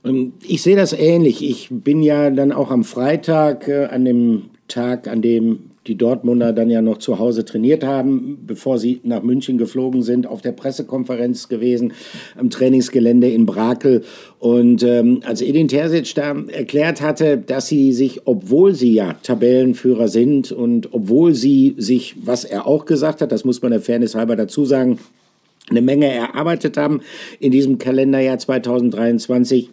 Ähm, 0.04 0.34
ich 0.46 0.62
sehe 0.62 0.76
das 0.76 0.92
ähnlich. 0.92 1.42
Ich 1.42 1.68
bin 1.70 2.02
ja 2.02 2.30
dann 2.30 2.52
auch 2.52 2.70
am 2.70 2.84
Freitag, 2.84 3.68
äh, 3.68 3.86
an 3.86 4.04
dem 4.04 4.50
Tag, 4.72 5.08
an 5.08 5.22
dem 5.22 5.70
die 5.86 5.96
Dortmunder 5.96 6.52
dann 6.52 6.70
ja 6.70 6.80
noch 6.80 6.98
zu 6.98 7.18
Hause 7.18 7.44
trainiert 7.44 7.84
haben, 7.84 8.38
bevor 8.46 8.78
sie 8.78 9.00
nach 9.02 9.22
München 9.22 9.58
geflogen 9.58 10.02
sind, 10.02 10.26
auf 10.26 10.40
der 10.40 10.52
Pressekonferenz 10.52 11.48
gewesen, 11.48 11.92
am 12.38 12.50
Trainingsgelände 12.50 13.28
in 13.28 13.46
Brakel. 13.46 14.02
Und 14.38 14.82
ähm, 14.84 15.20
als 15.24 15.42
Edin 15.42 15.68
Terzic 15.68 16.14
da 16.14 16.36
erklärt 16.48 17.00
hatte, 17.00 17.36
dass 17.36 17.66
sie 17.66 17.92
sich, 17.92 18.22
obwohl 18.26 18.74
sie 18.74 18.92
ja 18.92 19.14
Tabellenführer 19.22 20.08
sind 20.08 20.52
und 20.52 20.92
obwohl 20.92 21.34
sie 21.34 21.74
sich, 21.78 22.14
was 22.24 22.44
er 22.44 22.66
auch 22.66 22.84
gesagt 22.84 23.20
hat, 23.20 23.32
das 23.32 23.44
muss 23.44 23.60
man 23.60 23.72
der 23.72 23.80
Fairness 23.80 24.14
halber 24.14 24.36
dazu 24.36 24.64
sagen, 24.64 24.98
eine 25.68 25.82
Menge 25.82 26.12
erarbeitet 26.12 26.76
haben 26.76 27.00
in 27.40 27.50
diesem 27.50 27.78
Kalenderjahr 27.78 28.38
2023 28.38 29.70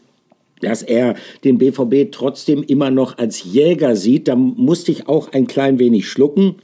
dass 0.61 0.81
er 0.81 1.15
den 1.43 1.57
BVB 1.57 2.11
trotzdem 2.11 2.63
immer 2.63 2.91
noch 2.91 3.17
als 3.17 3.43
Jäger 3.43 3.95
sieht. 3.95 4.27
Da 4.27 4.35
musste 4.35 4.91
ich 4.91 5.07
auch 5.07 5.31
ein 5.33 5.47
klein 5.47 5.79
wenig 5.79 6.07
schlucken. 6.07 6.55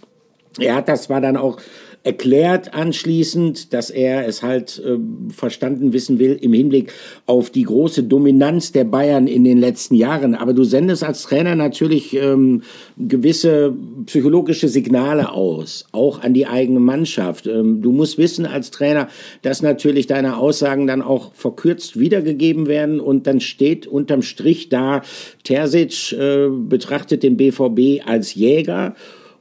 Er 0.59 0.75
hat 0.75 0.87
das 0.87 1.03
zwar 1.03 1.21
dann 1.21 1.37
auch 1.37 1.59
erklärt 2.05 2.75
anschließend, 2.75 3.73
dass 3.73 3.89
er 3.89 4.27
es 4.27 4.43
halt 4.43 4.79
äh, 4.85 4.97
verstanden 5.33 5.91
wissen 5.91 6.19
will 6.19 6.37
im 6.39 6.53
Hinblick 6.53 6.93
auf 7.25 7.49
die 7.49 7.63
große 7.63 8.03
Dominanz 8.03 8.71
der 8.71 8.83
Bayern 8.83 9.25
in 9.25 9.43
den 9.43 9.57
letzten 9.57 9.95
Jahren. 9.95 10.35
Aber 10.35 10.53
du 10.53 10.63
sendest 10.63 11.03
als 11.03 11.23
Trainer 11.23 11.55
natürlich 11.55 12.15
ähm, 12.15 12.61
gewisse 12.95 13.73
psychologische 14.05 14.67
Signale 14.67 15.31
aus, 15.31 15.87
auch 15.93 16.21
an 16.21 16.35
die 16.35 16.45
eigene 16.45 16.79
Mannschaft. 16.79 17.47
Ähm, 17.47 17.81
du 17.81 17.91
musst 17.91 18.19
wissen 18.19 18.45
als 18.45 18.69
Trainer, 18.69 19.07
dass 19.41 19.63
natürlich 19.63 20.05
deine 20.05 20.37
Aussagen 20.37 20.85
dann 20.85 21.01
auch 21.01 21.33
verkürzt 21.33 21.99
wiedergegeben 21.99 22.67
werden 22.67 22.99
und 22.99 23.25
dann 23.25 23.39
steht 23.39 23.87
unterm 23.87 24.21
Strich 24.21 24.69
da, 24.69 25.01
Terzic 25.43 26.11
äh, 26.11 26.49
betrachtet 26.49 27.23
den 27.23 27.35
BVB 27.35 28.07
als 28.07 28.35
Jäger, 28.35 28.93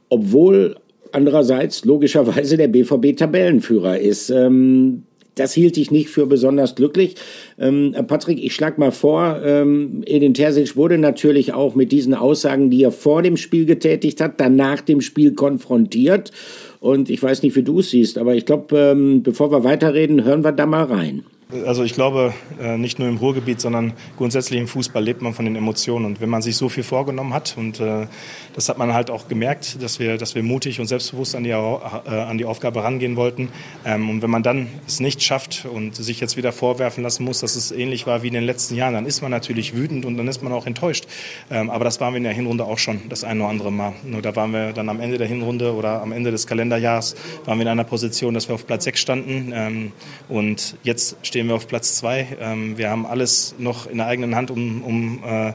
obwohl 0.09 0.77
andererseits 1.15 1.85
logischerweise 1.85 2.57
der 2.57 2.67
BVB 2.67 3.17
Tabellenführer 3.17 3.99
ist. 3.99 4.29
Ähm, 4.29 5.03
das 5.35 5.53
hielt 5.53 5.77
ich 5.77 5.91
nicht 5.91 6.09
für 6.09 6.25
besonders 6.25 6.75
glücklich. 6.75 7.15
Ähm, 7.59 7.93
Patrick, 8.07 8.41
ich 8.41 8.55
schlag 8.55 8.77
mal 8.77 8.91
vor, 8.91 9.41
ähm, 9.43 10.01
Edin 10.05 10.33
Terzic 10.33 10.77
wurde 10.77 10.97
natürlich 10.97 11.53
auch 11.53 11.75
mit 11.75 11.91
diesen 11.91 12.13
Aussagen, 12.13 12.69
die 12.69 12.83
er 12.83 12.91
vor 12.91 13.21
dem 13.21 13.35
Spiel 13.35 13.65
getätigt 13.65 14.21
hat, 14.21 14.39
dann 14.39 14.55
nach 14.55 14.81
dem 14.81 15.01
Spiel 15.01 15.33
konfrontiert. 15.33 16.31
Und 16.79 17.09
ich 17.09 17.21
weiß 17.21 17.43
nicht, 17.43 17.55
wie 17.55 17.63
du 17.63 17.79
es 17.79 17.89
siehst, 17.89 18.17
aber 18.17 18.35
ich 18.35 18.45
glaube, 18.45 18.77
ähm, 18.77 19.23
bevor 19.23 19.51
wir 19.51 19.63
weiterreden, 19.63 20.23
hören 20.23 20.43
wir 20.43 20.51
da 20.53 20.65
mal 20.65 20.85
rein. 20.85 21.23
Also 21.51 21.83
ich 21.83 21.93
glaube, 21.93 22.33
äh, 22.59 22.75
nicht 22.75 22.97
nur 22.97 23.07
im 23.07 23.17
Ruhrgebiet, 23.17 23.61
sondern 23.61 23.93
grundsätzlich 24.17 24.59
im 24.59 24.67
Fußball 24.67 25.03
lebt 25.03 25.21
man 25.21 25.35
von 25.35 25.45
den 25.45 25.55
Emotionen. 25.55 26.05
Und 26.05 26.19
wenn 26.19 26.29
man 26.29 26.41
sich 26.41 26.57
so 26.57 26.69
viel 26.69 26.81
vorgenommen 26.81 27.35
hat, 27.35 27.53
und 27.55 27.79
äh, 27.79 28.07
das 28.55 28.67
hat 28.67 28.79
man 28.79 28.95
halt 28.95 29.11
auch 29.11 29.27
gemerkt, 29.27 29.79
dass 29.79 29.99
wir, 29.99 30.17
dass 30.17 30.33
wir 30.33 30.41
mutig 30.41 30.79
und 30.79 30.87
selbstbewusst 30.87 31.35
an 31.35 31.43
die, 31.43 31.51
äh, 31.51 31.53
an 31.53 32.39
die 32.39 32.45
Aufgabe 32.45 32.83
rangehen 32.83 33.15
wollten. 33.15 33.49
Ähm, 33.85 34.09
und 34.09 34.23
wenn 34.23 34.31
man 34.31 34.41
dann 34.41 34.69
es 34.87 34.99
nicht 34.99 35.21
schafft 35.21 35.67
und 35.71 35.95
sich 35.95 36.19
jetzt 36.19 36.35
wieder 36.35 36.51
vorwerfen 36.51 37.03
lassen 37.03 37.23
muss, 37.23 37.41
dass 37.41 37.55
es 37.55 37.71
ähnlich 37.71 38.07
war 38.07 38.23
wie 38.23 38.29
in 38.29 38.33
den 38.33 38.43
letzten 38.43 38.73
Jahren, 38.73 38.95
dann 38.95 39.05
ist 39.05 39.21
man 39.21 39.29
natürlich 39.29 39.75
wütend 39.75 40.05
und 40.05 40.17
dann 40.17 40.27
ist 40.27 40.41
man 40.41 40.51
auch 40.51 40.65
enttäuscht. 40.65 41.05
Ähm, 41.51 41.69
aber 41.69 41.85
das 41.85 42.01
waren 42.01 42.13
wir 42.13 42.17
in 42.17 42.23
der 42.23 42.33
Hinrunde 42.33 42.65
auch 42.65 42.79
schon 42.79 43.01
das 43.09 43.23
eine 43.23 43.41
oder 43.41 43.51
andere 43.51 43.71
Mal. 43.71 43.93
Nur 44.03 44.23
da 44.23 44.35
waren 44.35 44.51
wir 44.51 44.73
dann 44.73 44.89
am 44.89 44.99
Ende 44.99 45.19
der 45.19 45.27
Hinrunde 45.27 45.75
oder 45.75 46.01
am 46.01 46.11
Ende 46.11 46.31
des 46.31 46.47
Kalenderjahres 46.47 47.15
waren 47.45 47.59
wir 47.59 47.63
in 47.63 47.67
einer 47.67 47.83
Position, 47.83 48.33
dass 48.33 48.47
wir 48.47 48.55
auf 48.55 48.65
Platz 48.65 48.85
6 48.85 48.99
standen. 48.99 49.53
Ähm, 49.53 49.91
und 50.27 50.77
jetzt 50.81 51.17
stehen 51.21 51.34
stehen 51.35 51.49
wir 51.49 51.55
auf 51.55 51.67
Platz 51.67 51.97
zwei. 51.97 52.29
Ähm, 52.39 52.77
wir 52.77 52.89
haben 52.89 53.05
alles 53.05 53.55
noch 53.57 53.87
in 53.87 53.97
der 53.97 54.07
eigenen 54.07 54.37
Hand, 54.37 54.51
um, 54.51 54.81
um 54.83 55.21
äh, 55.25 55.51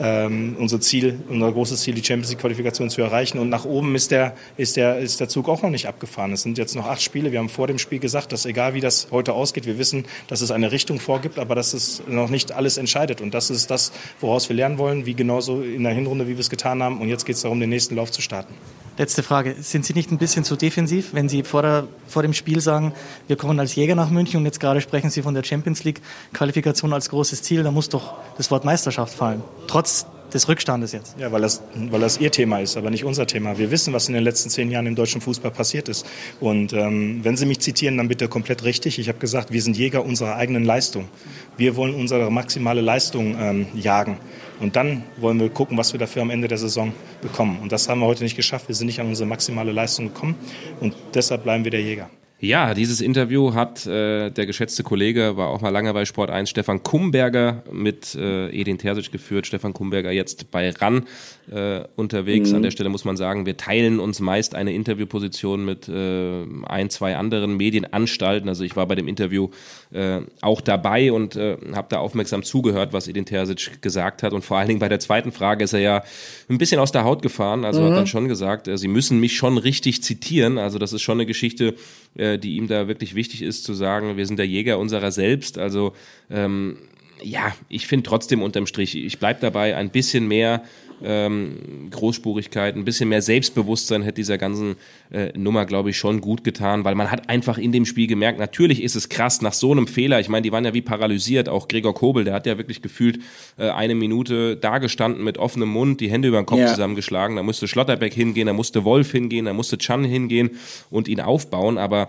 ähm, 0.00 0.56
unser 0.58 0.80
Ziel, 0.80 1.20
unser 1.28 1.52
großes 1.52 1.82
Ziel, 1.82 1.94
die 1.94 2.02
Champions 2.02 2.30
League 2.30 2.40
Qualifikation 2.40 2.88
zu 2.88 3.02
erreichen. 3.02 3.38
Und 3.38 3.50
nach 3.50 3.66
oben 3.66 3.94
ist 3.94 4.10
der, 4.10 4.34
ist 4.56 4.78
der, 4.78 4.98
ist 5.00 5.20
der 5.20 5.28
Zug 5.28 5.50
auch 5.50 5.60
noch 5.60 5.68
nicht 5.68 5.86
abgefahren. 5.86 6.32
Es 6.32 6.40
sind 6.40 6.56
jetzt 6.56 6.74
noch 6.74 6.86
acht 6.86 7.02
Spiele. 7.02 7.30
Wir 7.30 7.40
haben 7.40 7.50
vor 7.50 7.66
dem 7.66 7.76
Spiel 7.76 7.98
gesagt, 7.98 8.32
dass 8.32 8.46
egal 8.46 8.72
wie 8.72 8.80
das 8.80 9.08
heute 9.10 9.34
ausgeht, 9.34 9.66
wir 9.66 9.76
wissen, 9.76 10.06
dass 10.28 10.40
es 10.40 10.50
eine 10.50 10.72
Richtung 10.72 10.98
vorgibt, 10.98 11.38
aber 11.38 11.54
dass 11.54 11.74
es 11.74 12.02
noch 12.08 12.30
nicht 12.30 12.52
alles 12.52 12.78
entscheidet. 12.78 13.20
Und 13.20 13.34
das 13.34 13.50
ist 13.50 13.70
das, 13.70 13.92
woraus 14.20 14.48
wir 14.48 14.56
lernen 14.56 14.78
wollen, 14.78 15.04
wie 15.04 15.12
genauso 15.12 15.60
in 15.60 15.82
der 15.82 15.92
Hinrunde, 15.92 16.26
wie 16.26 16.36
wir 16.36 16.40
es 16.40 16.48
getan 16.48 16.82
haben. 16.82 17.02
Und 17.02 17.10
jetzt 17.10 17.26
geht 17.26 17.36
es 17.36 17.42
darum, 17.42 17.60
den 17.60 17.68
nächsten 17.68 17.96
Lauf 17.96 18.10
zu 18.10 18.22
starten. 18.22 18.54
Letzte 18.98 19.22
Frage. 19.22 19.54
Sind 19.60 19.84
Sie 19.84 19.94
nicht 19.94 20.10
ein 20.10 20.18
bisschen 20.18 20.42
zu 20.42 20.56
defensiv, 20.56 21.14
wenn 21.14 21.28
Sie 21.28 21.44
vor, 21.44 21.62
der, 21.62 21.86
vor 22.08 22.22
dem 22.22 22.34
Spiel 22.34 22.60
sagen, 22.60 22.92
wir 23.28 23.36
kommen 23.36 23.60
als 23.60 23.76
Jäger 23.76 23.94
nach 23.94 24.10
München 24.10 24.38
und 24.38 24.44
jetzt 24.44 24.58
gerade 24.58 24.80
sprechen 24.80 25.08
Sie 25.08 25.22
von 25.22 25.34
der 25.34 25.44
Champions 25.44 25.84
League 25.84 26.00
Qualifikation 26.32 26.92
als 26.92 27.08
großes 27.08 27.42
Ziel? 27.42 27.62
Da 27.62 27.70
muss 27.70 27.88
doch 27.88 28.14
das 28.36 28.50
Wort 28.50 28.64
Meisterschaft 28.64 29.14
fallen. 29.14 29.42
Trotz 29.68 30.06
des 30.34 30.48
Rückstandes 30.48 30.90
jetzt. 30.90 31.14
Ja, 31.16 31.30
weil 31.30 31.40
das, 31.40 31.62
weil 31.74 32.00
das 32.00 32.18
Ihr 32.18 32.32
Thema 32.32 32.58
ist, 32.58 32.76
aber 32.76 32.90
nicht 32.90 33.04
unser 33.04 33.26
Thema. 33.26 33.56
Wir 33.56 33.70
wissen, 33.70 33.94
was 33.94 34.08
in 34.08 34.14
den 34.14 34.24
letzten 34.24 34.50
zehn 34.50 34.68
Jahren 34.68 34.86
im 34.86 34.96
deutschen 34.96 35.20
Fußball 35.20 35.52
passiert 35.52 35.88
ist. 35.88 36.04
Und 36.40 36.72
ähm, 36.72 37.20
wenn 37.22 37.36
Sie 37.36 37.46
mich 37.46 37.60
zitieren, 37.60 37.96
dann 37.98 38.08
bitte 38.08 38.26
komplett 38.26 38.64
richtig. 38.64 38.98
Ich 38.98 39.08
habe 39.08 39.18
gesagt, 39.18 39.52
wir 39.52 39.62
sind 39.62 39.78
Jäger 39.78 40.04
unserer 40.04 40.34
eigenen 40.34 40.64
Leistung. 40.64 41.08
Wir 41.56 41.76
wollen 41.76 41.94
unsere 41.94 42.32
maximale 42.32 42.80
Leistung 42.80 43.36
ähm, 43.38 43.66
jagen. 43.74 44.18
Und 44.60 44.76
dann 44.76 45.04
wollen 45.18 45.38
wir 45.38 45.48
gucken, 45.50 45.78
was 45.78 45.92
wir 45.92 46.00
dafür 46.00 46.22
am 46.22 46.30
Ende 46.30 46.48
der 46.48 46.58
Saison 46.58 46.92
bekommen. 47.22 47.60
Und 47.60 47.72
das 47.72 47.88
haben 47.88 48.00
wir 48.00 48.06
heute 48.06 48.24
nicht 48.24 48.36
geschafft. 48.36 48.68
Wir 48.68 48.74
sind 48.74 48.86
nicht 48.86 49.00
an 49.00 49.06
unsere 49.06 49.28
maximale 49.28 49.72
Leistung 49.72 50.06
gekommen. 50.12 50.34
Und 50.80 50.94
deshalb 51.14 51.44
bleiben 51.44 51.64
wir 51.64 51.70
der 51.70 51.82
Jäger. 51.82 52.10
Ja, 52.40 52.72
dieses 52.72 53.00
Interview 53.00 53.54
hat 53.54 53.84
äh, 53.84 54.30
der 54.30 54.46
geschätzte 54.46 54.84
Kollege, 54.84 55.36
war 55.36 55.48
auch 55.48 55.60
mal 55.60 55.70
lange 55.70 55.92
bei 55.92 56.04
Sport 56.04 56.30
1, 56.30 56.48
Stefan 56.48 56.84
Kumberger 56.84 57.64
mit 57.72 58.14
äh, 58.14 58.48
Edin 58.50 58.78
Terzic 58.78 59.10
geführt. 59.10 59.48
Stefan 59.48 59.72
Kumberger 59.72 60.12
jetzt 60.12 60.52
bei 60.52 60.70
RAN 60.70 61.08
äh, 61.50 61.80
unterwegs. 61.96 62.50
Mhm. 62.50 62.56
An 62.56 62.62
der 62.62 62.70
Stelle 62.70 62.90
muss 62.90 63.04
man 63.04 63.16
sagen, 63.16 63.44
wir 63.44 63.56
teilen 63.56 63.98
uns 63.98 64.20
meist 64.20 64.54
eine 64.54 64.72
Interviewposition 64.72 65.64
mit 65.64 65.88
äh, 65.88 66.44
ein, 66.66 66.90
zwei 66.90 67.16
anderen 67.16 67.56
Medienanstalten. 67.56 68.48
Also 68.48 68.62
ich 68.62 68.76
war 68.76 68.86
bei 68.86 68.94
dem 68.94 69.08
Interview 69.08 69.48
äh, 69.90 70.20
auch 70.40 70.60
dabei 70.60 71.10
und 71.10 71.34
äh, 71.34 71.56
habe 71.74 71.88
da 71.90 71.98
aufmerksam 71.98 72.44
zugehört, 72.44 72.92
was 72.92 73.08
Edin 73.08 73.24
Terzic 73.24 73.82
gesagt 73.82 74.22
hat. 74.22 74.32
Und 74.32 74.44
vor 74.44 74.58
allen 74.58 74.68
Dingen 74.68 74.80
bei 74.80 74.88
der 74.88 75.00
zweiten 75.00 75.32
Frage 75.32 75.64
ist 75.64 75.72
er 75.72 75.80
ja 75.80 76.04
ein 76.48 76.58
bisschen 76.58 76.78
aus 76.78 76.92
der 76.92 77.02
Haut 77.02 77.20
gefahren. 77.20 77.64
Also 77.64 77.80
mhm. 77.80 77.86
hat 77.86 77.96
dann 77.96 78.06
schon 78.06 78.28
gesagt, 78.28 78.68
äh, 78.68 78.78
sie 78.78 78.86
müssen 78.86 79.18
mich 79.18 79.36
schon 79.36 79.58
richtig 79.58 80.04
zitieren. 80.04 80.56
Also 80.58 80.78
das 80.78 80.92
ist 80.92 81.02
schon 81.02 81.18
eine 81.18 81.26
Geschichte, 81.26 81.74
äh, 82.18 82.38
die 82.38 82.56
ihm 82.56 82.68
da 82.68 82.88
wirklich 82.88 83.14
wichtig 83.14 83.42
ist, 83.42 83.64
zu 83.64 83.74
sagen, 83.74 84.16
wir 84.16 84.26
sind 84.26 84.38
der 84.38 84.46
Jäger 84.46 84.78
unserer 84.78 85.10
selbst. 85.10 85.58
Also 85.58 85.94
ähm, 86.30 86.78
ja, 87.22 87.54
ich 87.68 87.86
finde 87.86 88.08
trotzdem 88.08 88.42
unterm 88.42 88.66
Strich, 88.66 88.94
ich 88.96 89.18
bleib 89.18 89.40
dabei, 89.40 89.76
ein 89.76 89.90
bisschen 89.90 90.28
mehr 90.28 90.62
ähm, 91.02 91.88
Großspurigkeit, 91.90 92.76
ein 92.76 92.84
bisschen 92.84 93.08
mehr 93.08 93.22
Selbstbewusstsein 93.22 94.02
hätte 94.02 94.16
dieser 94.16 94.38
ganzen 94.38 94.76
äh, 95.10 95.36
Nummer, 95.36 95.64
glaube 95.66 95.90
ich, 95.90 95.96
schon 95.96 96.20
gut 96.20 96.44
getan, 96.44 96.84
weil 96.84 96.94
man 96.94 97.10
hat 97.10 97.28
einfach 97.28 97.58
in 97.58 97.72
dem 97.72 97.84
Spiel 97.84 98.06
gemerkt, 98.06 98.38
natürlich 98.38 98.82
ist 98.82 98.96
es 98.96 99.08
krass, 99.08 99.42
nach 99.42 99.52
so 99.52 99.72
einem 99.72 99.86
Fehler, 99.86 100.20
ich 100.20 100.28
meine, 100.28 100.42
die 100.42 100.52
waren 100.52 100.64
ja 100.64 100.74
wie 100.74 100.82
paralysiert, 100.82 101.48
auch 101.48 101.68
Gregor 101.68 101.94
Kobel, 101.94 102.24
der 102.24 102.34
hat 102.34 102.46
ja 102.46 102.58
wirklich 102.58 102.82
gefühlt 102.82 103.20
äh, 103.58 103.70
eine 103.70 103.94
Minute 103.94 104.56
dagestanden 104.56 105.24
mit 105.24 105.38
offenem 105.38 105.68
Mund, 105.68 106.00
die 106.00 106.10
Hände 106.10 106.28
über 106.28 106.40
den 106.40 106.46
Kopf 106.46 106.60
ja. 106.60 106.68
zusammengeschlagen, 106.68 107.36
da 107.36 107.42
musste 107.42 107.68
Schlotterbeck 107.68 108.14
hingehen, 108.14 108.46
da 108.46 108.52
musste 108.52 108.84
Wolf 108.84 109.12
hingehen, 109.12 109.44
da 109.46 109.52
musste 109.52 109.78
Chan 109.78 110.04
hingehen 110.04 110.50
und 110.90 111.08
ihn 111.08 111.20
aufbauen, 111.20 111.78
aber 111.78 112.08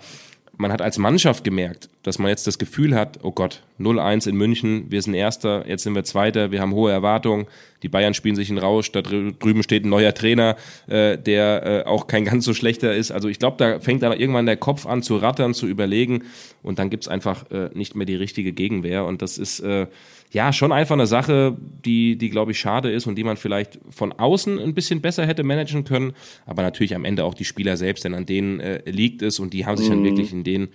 man 0.59 0.73
hat 0.73 0.81
als 0.81 0.97
Mannschaft 0.97 1.45
gemerkt, 1.45 1.89
dass 2.03 2.19
man 2.19 2.27
jetzt 2.27 2.45
das 2.45 2.59
Gefühl 2.59 2.93
hat, 2.93 3.19
oh 3.23 3.31
Gott, 3.31 3.63
0-1 3.79 4.27
in 4.27 4.35
München, 4.35 4.91
wir 4.91 5.01
sind 5.01 5.13
Erster, 5.13 5.65
jetzt 5.65 5.83
sind 5.83 5.95
wir 5.95 6.03
Zweiter, 6.03 6.51
wir 6.51 6.59
haben 6.59 6.73
hohe 6.73 6.91
Erwartungen, 6.91 7.47
die 7.81 7.87
Bayern 7.87 8.13
spielen 8.13 8.35
sich 8.35 8.49
in 8.49 8.57
Rausch, 8.57 8.91
da 8.91 9.01
drüben 9.01 9.63
steht 9.63 9.85
ein 9.85 9.89
neuer 9.89 10.13
Trainer, 10.13 10.57
äh, 10.87 11.17
der 11.17 11.65
äh, 11.65 11.87
auch 11.87 12.07
kein 12.07 12.25
ganz 12.25 12.43
so 12.43 12.53
schlechter 12.53 12.93
ist. 12.93 13.11
Also 13.11 13.29
ich 13.29 13.39
glaube, 13.39 13.55
da 13.55 13.79
fängt 13.79 14.03
dann 14.03 14.11
irgendwann 14.11 14.45
der 14.45 14.57
Kopf 14.57 14.85
an 14.85 15.01
zu 15.01 15.15
rattern, 15.15 15.53
zu 15.53 15.65
überlegen 15.65 16.25
und 16.61 16.77
dann 16.77 16.89
gibt's 16.89 17.07
einfach 17.07 17.49
äh, 17.51 17.69
nicht 17.73 17.95
mehr 17.95 18.05
die 18.05 18.15
richtige 18.15 18.51
Gegenwehr 18.51 19.05
und 19.05 19.21
das 19.21 19.37
ist 19.37 19.61
äh, 19.61 19.87
ja, 20.31 20.53
schon 20.53 20.71
einfach 20.71 20.93
eine 20.93 21.07
Sache, 21.07 21.57
die, 21.86 22.17
die 22.17 22.29
glaube 22.29 22.51
ich, 22.51 22.59
schade 22.59 22.91
ist 22.91 23.07
und 23.07 23.15
die 23.15 23.24
man 23.24 23.38
vielleicht 23.38 23.79
von 23.89 24.12
außen 24.12 24.59
ein 24.59 24.75
bisschen 24.75 25.01
besser 25.01 25.25
hätte 25.25 25.43
managen 25.43 25.86
können, 25.86 26.13
aber 26.45 26.62
natürlich 26.62 26.95
am 26.95 27.05
Ende 27.05 27.24
auch 27.24 27.33
die 27.33 27.45
Spieler 27.45 27.77
selbst, 27.77 28.05
denn 28.05 28.13
an 28.13 28.25
denen 28.25 28.59
äh, 28.59 28.89
liegt 28.89 29.21
es 29.21 29.39
und 29.39 29.53
die 29.53 29.65
haben 29.65 29.77
sich 29.77 29.88
mhm. 29.89 29.93
dann 29.93 30.03
wirklich 30.03 30.31
in 30.31 30.43
den 30.43 30.69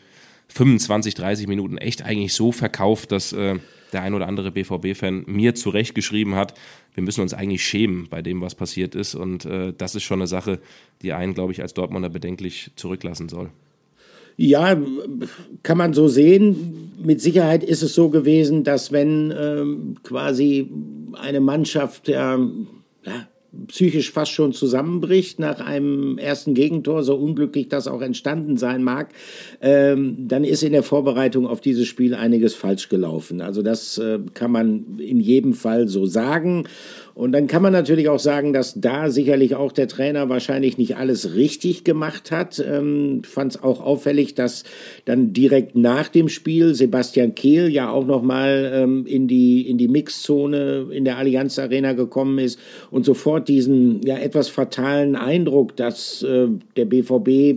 25, 0.49 1.15
30 1.15 1.47
Minuten 1.47 1.79
echt 1.79 2.03
eigentlich 2.05 2.35
so 2.35 2.53
verkauft, 2.53 3.13
dass 3.13 3.33
äh, 3.33 3.57
der 3.93 4.03
ein 4.03 4.15
oder 4.15 4.27
andere 4.27 4.51
BVB-Fan 4.51 5.25
mir 5.27 5.55
zurechtgeschrieben 5.55 6.35
hat, 6.35 6.55
wir 6.95 7.05
müssen 7.05 7.21
uns 7.21 7.33
eigentlich 7.33 7.65
schämen 7.65 8.09
bei 8.09 8.23
dem, 8.23 8.41
was 8.41 8.57
passiert 8.57 8.97
ist 8.97 9.15
und 9.15 9.45
äh, 9.45 9.73
das 9.77 9.95
ist 9.95 10.03
schon 10.03 10.19
eine 10.19 10.27
Sache, 10.27 10.61
die 11.03 11.13
einen, 11.13 11.35
glaube 11.35 11.53
ich, 11.53 11.63
als 11.63 11.75
Dortmunder 11.75 12.09
bedenklich 12.09 12.73
zurücklassen 12.75 13.29
soll. 13.29 13.51
Ja, 14.37 14.77
kann 15.63 15.79
man 15.79 15.93
so 15.93 16.09
sehen. 16.09 16.93
Mit 17.03 17.21
Sicherheit 17.21 17.63
ist 17.63 17.83
es 17.83 17.95
so 17.95 18.09
gewesen, 18.09 18.65
dass 18.65 18.91
wenn 18.91 19.33
ähm, 19.37 19.97
quasi 20.03 20.71
eine 21.13 21.41
Mannschaft 21.41 22.09
ja, 22.09 22.39
ja, 23.05 23.29
psychisch 23.69 24.11
fast 24.11 24.33
schon 24.33 24.53
zusammenbricht 24.53 25.39
nach 25.39 25.61
einem 25.61 26.19
ersten 26.19 26.55
Gegentor, 26.55 27.03
so 27.03 27.15
unglücklich 27.17 27.69
das 27.69 27.89
auch 27.89 28.03
entstanden 28.03 28.57
sein 28.57 28.83
mag, 28.83 29.13
ähm, 29.61 30.17
dann 30.29 30.45
ist 30.45 30.63
in 30.63 30.73
der 30.73 30.83
Vorbereitung 30.83 31.47
auf 31.47 31.61
dieses 31.61 31.87
Spiel 31.87 32.15
einiges 32.15 32.55
falsch 32.55 32.89
gelaufen. 32.89 33.41
Also 33.41 33.63
das 33.63 33.99
äh, 33.99 34.19
kann 34.35 34.51
man 34.51 34.99
in 34.99 35.21
jedem 35.21 35.55
Fall 35.55 35.89
so 35.89 36.07
sagen. 36.07 36.67
Und 37.15 37.31
dann 37.31 37.47
kann 37.47 37.63
man 37.63 37.73
natürlich 37.73 38.09
auch 38.09 38.19
sagen, 38.19 38.53
dass 38.53 38.75
da 38.75 39.09
sicherlich 39.09 39.55
auch 39.55 39.71
der 39.71 39.87
Trainer 39.87 40.29
wahrscheinlich 40.29 40.79
nicht 40.79 40.97
alles 40.97 41.35
richtig 41.37 41.85
gemacht 41.85 42.33
hat. 42.33 42.59
Ähm, 42.59 43.23
Fand 43.23 43.53
es 43.53 43.63
auch 43.63 43.81
auffällig, 43.81 44.35
dass 44.35 44.65
dann 45.05 45.33
direkt 45.33 45.77
nach 45.77 46.09
dem 46.09 46.29
Spiel 46.29 46.75
Sebastian 46.75 47.37
Kehl 47.37 47.69
ja 47.69 47.89
auch 47.89 48.05
nochmal 48.05 48.73
ähm, 48.75 49.07
in 49.07 49.29
die, 49.29 49.69
in 49.69 49.79
die 49.79 49.87
Mixzone 49.87 50.89
in 50.91 51.05
der 51.05 51.17
Allianz 51.17 51.57
Arena 51.61 51.93
gekommen 51.93 52.41
ist 52.41 52.59
und 52.91 53.05
sofort 53.05 53.44
diesen 53.49 54.03
ja 54.03 54.17
etwas 54.17 54.49
fatalen 54.49 55.17
Eindruck, 55.17 55.77
dass 55.77 56.23
äh, 56.23 56.49
der 56.77 56.85
BVB, 56.85 57.29
äh, 57.29 57.57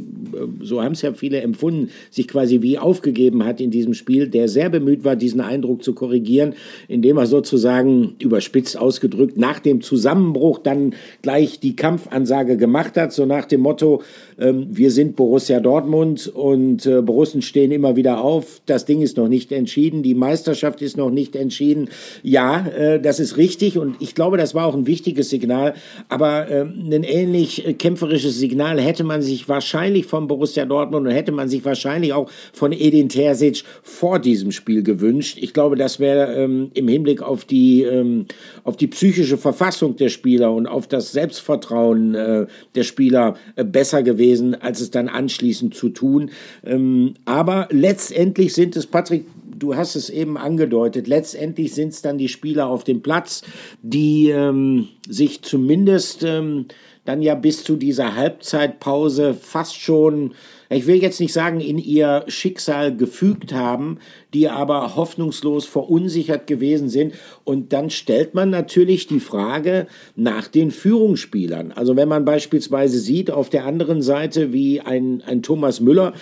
so 0.62 0.82
haben 0.82 0.94
es 0.94 1.02
ja 1.02 1.14
viele 1.14 1.42
empfunden, 1.42 1.90
sich 2.10 2.28
quasi 2.28 2.62
wie 2.62 2.78
aufgegeben 2.78 3.44
hat 3.46 3.62
in 3.62 3.72
diesem 3.72 3.94
Spiel, 3.94 4.28
der 4.28 4.48
sehr 4.48 4.70
bemüht 4.70 5.04
war, 5.04 5.16
diesen 5.16 5.42
Eindruck 5.42 5.84
zu 5.84 5.94
korrigieren, 5.94 6.54
indem 6.88 7.18
er 7.18 7.26
sozusagen 7.26 8.16
überspitzt 8.20 8.78
ausgedrückt 8.78 9.38
nach 9.38 9.60
dem 9.60 9.82
Zusammenbruch 9.82 10.60
dann 10.60 10.94
gleich 11.22 11.60
die 11.60 11.76
Kampfansage 11.76 12.58
gemacht 12.58 12.98
hat, 12.98 13.14
so 13.14 13.26
nach 13.26 13.46
dem 13.46 13.62
Motto, 13.62 14.02
ähm, 14.40 14.68
wir 14.70 14.92
sind 14.92 15.16
Borussia 15.16 15.60
Dortmund 15.60 16.28
und 16.28 16.86
äh, 16.86 17.02
Borussen 17.02 17.42
stehen 17.42 17.72
immer 17.72 17.96
wieder 17.96 18.22
auf. 18.22 18.62
Das 18.66 18.86
Ding 18.86 19.02
ist 19.02 19.18
noch 19.18 19.28
nicht 19.28 19.52
entschieden, 19.52 20.04
die 20.04 20.14
Meisterschaft 20.14 20.82
ist 20.82 20.96
noch 20.96 21.10
nicht 21.10 21.36
entschieden. 21.36 21.90
Ja, 22.22 22.68
äh, 22.68 23.02
das 23.02 23.20
ist 23.20 23.38
richtig 23.38 23.78
und 23.78 23.96
ich 24.00 24.14
glaube, 24.14 24.38
das 24.38 24.54
war 24.54 24.68
auch 24.68 24.76
ein 24.76 24.86
wichtiges 24.86 25.30
Signal. 25.30 25.74
Aber 26.08 26.50
äh, 26.50 26.62
ein 26.62 27.04
ähnlich 27.04 27.66
äh, 27.66 27.74
kämpferisches 27.74 28.38
Signal 28.38 28.80
hätte 28.80 29.04
man 29.04 29.22
sich 29.22 29.50
wahrscheinlich 29.50 30.06
von 30.06 30.28
Borussia 30.28 30.66
Dortmund 30.66 31.08
und 31.08 31.14
hätte 31.14 31.32
man 31.32 31.50
sich 31.50 31.66
wahrscheinlich 31.66 32.14
auch 32.14 32.30
von 32.54 32.72
Edin 32.72 33.10
Terzic 33.10 33.64
vor 33.82 34.20
diesem 34.20 34.52
Spiel 34.52 34.84
gewünscht. 34.84 35.38
Ich 35.42 35.54
glaube, 35.54 35.76
das 35.76 36.00
wäre 36.00 36.36
ähm, 36.36 36.70
im 36.76 36.88
Hinblick 36.88 37.24
auf 37.24 37.46
die, 37.46 37.84
ähm, 37.84 38.26
auf 38.64 38.78
die 38.78 38.88
psychische 38.88 39.38
Verfassung 39.38 39.96
der 39.96 40.10
Spieler 40.10 40.54
und 40.54 40.68
auf 40.68 40.88
das 40.88 41.12
Selbstvertrauen 41.12 42.14
äh, 42.14 42.46
der 42.76 42.84
Spieler 42.84 43.36
äh, 43.56 43.64
besser 43.64 44.04
gewesen 44.04 44.27
gewesen, 44.28 44.56
als 44.56 44.82
es 44.82 44.92
dann 44.92 45.08
anschließend 45.08 45.74
zu 45.74 45.90
tun. 45.90 46.32
Ähm, 46.66 47.14
aber 47.26 47.68
letztendlich 47.72 48.54
sind 48.54 48.76
es, 48.76 48.86
Patrick, 48.86 49.26
du 49.58 49.76
hast 49.76 49.96
es 49.96 50.10
eben 50.10 50.38
angedeutet, 50.38 51.08
letztendlich 51.08 51.74
sind 51.74 51.94
es 51.94 52.02
dann 52.02 52.18
die 52.18 52.28
Spieler 52.28 52.68
auf 52.68 52.84
dem 52.84 53.02
Platz, 53.02 53.42
die 53.82 54.30
ähm, 54.30 54.90
sich 55.08 55.42
zumindest 55.42 56.24
ähm, 56.24 56.66
dann 57.06 57.22
ja 57.22 57.36
bis 57.36 57.64
zu 57.64 57.78
dieser 57.78 58.16
Halbzeitpause 58.16 59.34
fast 59.34 59.80
schon 59.80 60.34
ich 60.70 60.88
will 60.88 61.02
jetzt 61.02 61.20
nicht 61.20 61.34
sagen, 61.34 61.60
in 61.60 61.78
ihr 61.78 62.26
Schicksal 62.28 62.96
gefügt 62.96 63.54
haben, 63.54 64.00
die 64.34 64.50
aber 64.50 64.96
hoffnungslos 64.96 65.66
verunsichert 65.66 66.48
gewesen 66.48 66.90
sind. 66.90 67.14
Und 67.44 67.74
dann 67.74 67.90
stellt 67.90 68.34
man 68.34 68.50
natürlich 68.50 69.08
die 69.08 69.20
Frage 69.20 69.88
nach 70.16 70.48
den 70.48 70.72
Führungsspielern. 70.72 71.72
Also 71.72 71.96
wenn 71.96 72.10
man 72.10 72.26
beispielsweise 72.26 73.00
sieht, 73.00 73.32
auf 73.32 73.50
der 73.50 73.66
anderen 73.66 74.02
Seite 74.02 74.54
wie 74.54 74.82
ein, 74.82 75.24
ein 75.26 75.42
Thomas 75.42 75.80
Müller, 75.80 76.14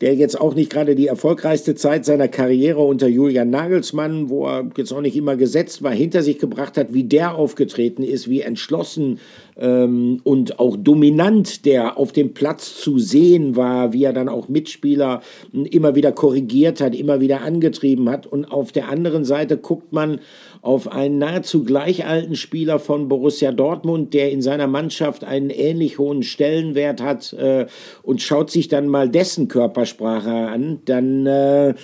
der 0.00 0.14
jetzt 0.14 0.40
auch 0.40 0.54
nicht 0.54 0.70
gerade 0.70 0.94
die 0.94 1.08
erfolgreichste 1.08 1.74
Zeit 1.74 2.06
seiner 2.06 2.28
Karriere 2.28 2.80
unter 2.80 3.06
Julian 3.06 3.50
Nagelsmann, 3.50 4.30
wo 4.30 4.46
er 4.46 4.70
jetzt 4.76 4.92
auch 4.92 5.02
nicht 5.02 5.16
immer 5.16 5.36
gesetzt 5.36 5.82
war, 5.82 5.92
hinter 5.92 6.22
sich 6.22 6.38
gebracht 6.38 6.78
hat, 6.78 6.94
wie 6.94 7.04
der 7.04 7.34
aufgetreten 7.34 8.02
ist, 8.02 8.28
wie 8.28 8.40
entschlossen 8.40 9.20
ähm, 9.60 10.20
und 10.24 10.58
auch 10.58 10.76
dominant 10.76 11.64
der 11.66 11.98
auf 11.98 12.12
dem 12.12 12.34
Platz 12.34 12.80
zu 12.80 12.98
sehen 12.98 13.56
war, 13.56 13.92
wie 13.92 14.04
er 14.04 14.12
dann 14.12 14.28
auch 14.28 14.48
Mitspieler 14.48 15.20
immer 15.52 15.94
wieder 15.94 16.12
korrigiert 16.12 16.80
hat, 16.80 16.94
immer 16.94 17.20
wieder 17.20 17.42
angetrieben 17.42 18.08
hat. 18.08 18.26
Und 18.26 18.46
auf 18.46 18.72
der 18.72 18.88
anderen 18.88 19.24
Seite 19.24 19.56
guckt 19.58 19.92
man 19.92 20.20
auf 20.62 20.90
einen 20.90 21.18
nahezu 21.18 21.64
gleich 21.64 22.06
alten 22.06 22.36
Spieler 22.36 22.78
von 22.78 23.08
Borussia 23.08 23.52
Dortmund, 23.52 24.14
der 24.14 24.30
in 24.30 24.42
seiner 24.42 24.66
Mannschaft 24.66 25.24
einen 25.24 25.50
ähnlich 25.50 25.98
hohen 25.98 26.22
Stellenwert 26.22 27.02
hat 27.02 27.32
äh, 27.34 27.66
und 28.02 28.20
schaut 28.22 28.50
sich 28.50 28.68
dann 28.68 28.88
mal 28.88 29.08
dessen 29.08 29.48
Körpersprache 29.48 30.30
an, 30.30 30.80
dann 30.84 31.26
äh, 31.26 31.74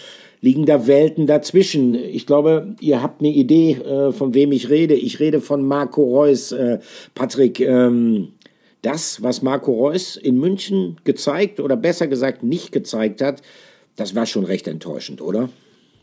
liegen 0.41 0.67
da 0.67 0.87
Welten 0.87 1.27
dazwischen. 1.27 1.95
Ich 1.95 2.27
glaube, 2.27 2.75
ihr 2.81 3.03
habt 3.03 3.21
eine 3.21 3.33
Idee, 3.33 3.73
äh, 3.73 4.13
von 4.13 4.35
wem 4.35 4.53
ich 4.53 4.71
rede. 4.71 4.95
Ich 4.95 5.21
rede 5.21 5.41
von 5.41 5.67
Marco 5.67 6.03
Reus. 6.03 6.53
Äh, 6.53 6.79
Patrick, 7.15 7.61
ähm, 7.61 8.29
das, 8.83 9.23
was 9.23 9.43
Marco 9.43 9.73
Reus 9.73 10.17
in 10.17 10.39
München 10.39 10.97
gezeigt 11.05 11.61
oder 11.61 11.77
besser 11.77 12.07
gesagt 12.07 12.43
nicht 12.43 12.73
gezeigt 12.73 13.21
hat, 13.21 13.43
das 13.97 14.15
war 14.15 14.27
schon 14.27 14.45
recht 14.45 14.69
enttäuschend, 14.69 15.21
oder? 15.21 15.49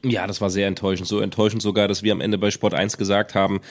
Ja, 0.06 0.28
das 0.28 0.42
war 0.42 0.50
sehr 0.50 0.68
enttäuschend. 0.68 1.08
So 1.08 1.22
enttäuschend 1.22 1.62
sogar, 1.62 1.88
dass 1.88 2.04
wir 2.04 2.12
am 2.12 2.20
Ende 2.20 2.38
bei 2.38 2.52
Sport 2.52 2.74
1 2.74 2.98
gesagt 2.98 3.36
haben, 3.36 3.62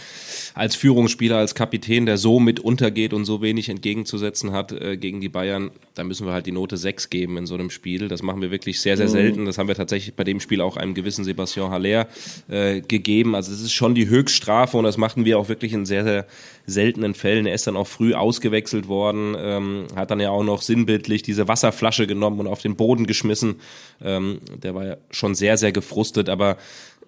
als 0.55 0.75
Führungsspieler, 0.75 1.37
als 1.37 1.55
Kapitän, 1.55 2.07
der 2.07 2.17
so 2.17 2.41
mit 2.41 2.59
untergeht 2.59 3.13
und 3.13 3.27
so 3.27 3.43
wenig 3.43 3.69
entgegenzusetzen 3.69 4.53
hat 4.53 4.73
äh, 4.73 4.97
gegen 4.97 5.21
die 5.21 5.29
Bayern, 5.29 5.73
da 5.95 6.05
müssen 6.05 6.27
wir 6.27 6.33
halt 6.33 6.47
die 6.47 6.53
Note 6.53 6.79
6 6.79 7.11
geben 7.11 7.37
in 7.37 7.45
so 7.45 7.53
einem 7.53 7.69
Spiel. 7.69 8.09
Das 8.09 8.23
machen 8.23 8.41
wir 8.41 8.51
wirklich 8.51 8.81
sehr, 8.81 8.97
sehr 8.97 9.09
mhm. 9.09 9.13
selten. 9.13 9.45
Das 9.45 9.59
haben 9.59 9.69
wir 9.69 9.75
tatsächlich 9.75 10.15
bei 10.15 10.25
dem 10.25 10.41
Spiel 10.41 10.63
auch 10.63 10.79
einem 10.79 10.95
gewissen 10.95 11.23
Sebastian 11.23 11.71
Haller 11.71 12.09
äh, 12.49 12.81
gegeben. 12.81 13.35
Also 13.35 13.53
es 13.53 13.61
ist 13.61 13.73
schon 13.73 13.95
die 13.95 14.09
Höchststrafe 14.09 14.79
und 14.79 14.85
das 14.85 14.97
machten 14.97 15.27
wir 15.27 15.39
auch 15.39 15.51
wirklich 15.51 15.75
in 15.75 15.85
sehr, 15.85 16.05
sehr 16.05 16.27
seltenen 16.65 17.13
Fällen. 17.13 17.45
Er 17.45 17.55
ist 17.55 17.67
dann 17.67 17.77
auch 17.77 17.87
früh 17.87 18.15
ausgewechselt 18.15 18.89
worden, 18.89 19.37
ähm, 19.39 19.87
hat 19.97 20.11
dann 20.11 20.21
ja 20.21 20.31
auch 20.31 20.45
noch 20.45 20.63
sinnbildlich 20.63 21.23
diese 21.23 21.47
Wasserflasche 21.47 22.07
genommen 22.07 22.41
und 22.41 22.47
auf 22.47 22.63
den 22.63 22.77
Boden 22.77 23.07
geschmissen. 23.07 23.57
Ähm, 24.03 24.41
der 24.63 24.75
war 24.75 24.87
ja 24.87 24.97
schon 25.11 25.35
sehr, 25.35 25.59
sehr 25.59 25.73
gefrustet, 25.73 26.22
aber 26.29 26.57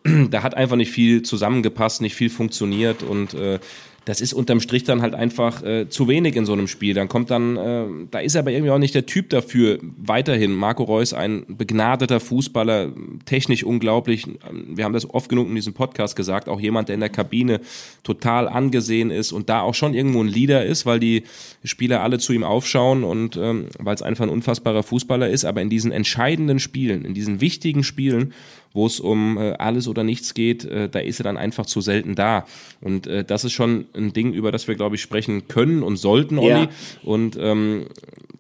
da 0.31 0.43
hat 0.43 0.57
einfach 0.57 0.77
nicht 0.77 0.93
viel 0.93 1.23
zusammengepasst, 1.23 2.03
nicht 2.03 2.15
viel 2.15 2.31
funktioniert 2.31 3.03
und 3.03 3.35
äh, 3.35 3.59
das 4.05 4.21
ist 4.21 4.35
unterm 4.35 4.61
Strich 4.61 4.85
dann 4.85 5.03
halt 5.03 5.15
einfach 5.15 5.63
äh, 5.63 5.89
zu 5.89 6.09
wenig 6.09 6.37
in 6.37 6.45
so 6.45 6.53
einem 6.53 6.69
Spiel. 6.69 6.95
Dann 6.95 7.09
kommt 7.09 7.31
dann, 7.31 7.57
äh, 7.57 7.87
da 8.11 8.19
ist 8.19 8.35
er 8.35 8.41
aber 8.41 8.51
irgendwie 8.51 8.71
auch 8.71 8.79
nicht 8.79 8.95
der 8.95 9.07
Typ 9.07 9.31
dafür. 9.31 9.79
Weiterhin, 9.81 10.53
Marco 10.53 10.85
Reus, 10.85 11.15
ein 11.15 11.45
begnadeter 11.49 12.21
Fußballer, 12.21 12.93
technisch 13.25 13.65
unglaublich. 13.65 14.27
Wir 14.69 14.85
haben 14.85 14.93
das 14.93 15.09
oft 15.09 15.29
genug 15.29 15.49
in 15.49 15.55
diesem 15.55 15.73
Podcast 15.73 16.17
gesagt, 16.17 16.49
auch 16.49 16.61
jemand, 16.61 16.89
der 16.89 16.95
in 16.95 17.01
der 17.01 17.09
Kabine 17.09 17.61
total 18.03 18.49
angesehen 18.49 19.11
ist 19.11 19.33
und 19.33 19.49
da 19.49 19.61
auch 19.61 19.75
schon 19.75 19.95
irgendwo 19.95 20.23
ein 20.23 20.29
Leader 20.29 20.65
ist, 20.65 20.85
weil 20.85 21.01
die 21.01 21.25
Spieler 21.65 22.03
alle 22.03 22.19
zu 22.19 22.33
ihm 22.35 22.45
aufschauen 22.45 23.05
und 23.05 23.37
ähm, 23.37 23.69
weil 23.79 23.95
es 23.95 24.03
einfach 24.03 24.25
ein 24.25 24.31
unfassbarer 24.31 24.83
Fußballer 24.83 25.31
ist. 25.31 25.47
Aber 25.47 25.63
in 25.63 25.71
diesen 25.71 25.93
entscheidenden 25.93 26.59
Spielen, 26.59 27.07
in 27.07 27.15
diesen 27.15 27.41
wichtigen 27.41 27.85
Spielen, 27.85 28.35
wo 28.75 28.87
es 28.87 29.01
um 29.01 29.39
äh, 29.39 29.53
alles 29.53 29.89
oder 29.89 30.05
nichts 30.05 30.35
geht, 30.35 30.65
äh, 30.65 30.89
da 30.89 30.99
ist 30.99 31.21
er 31.21 31.25
dann 31.25 31.37
einfach 31.37 31.65
zu 31.65 31.81
selten 31.81 32.17
da. 32.17 32.45
Und 32.81 33.07
äh, 33.07 33.25
das 33.25 33.45
ist 33.45 33.53
schon 33.53 33.87
ein 33.95 34.13
Ding, 34.13 34.35
über 34.35 34.53
das 34.53 34.69
wir, 34.69 34.75
glaube 34.75 34.97
ich, 34.97 35.03
sprechen 35.03 35.49
können 35.49 35.83
und 35.83 35.97
sollten, 35.97 36.39
Olli. 36.39 36.65
Ja. 36.65 36.69
Und 37.05 37.39
ähm, 37.41 37.87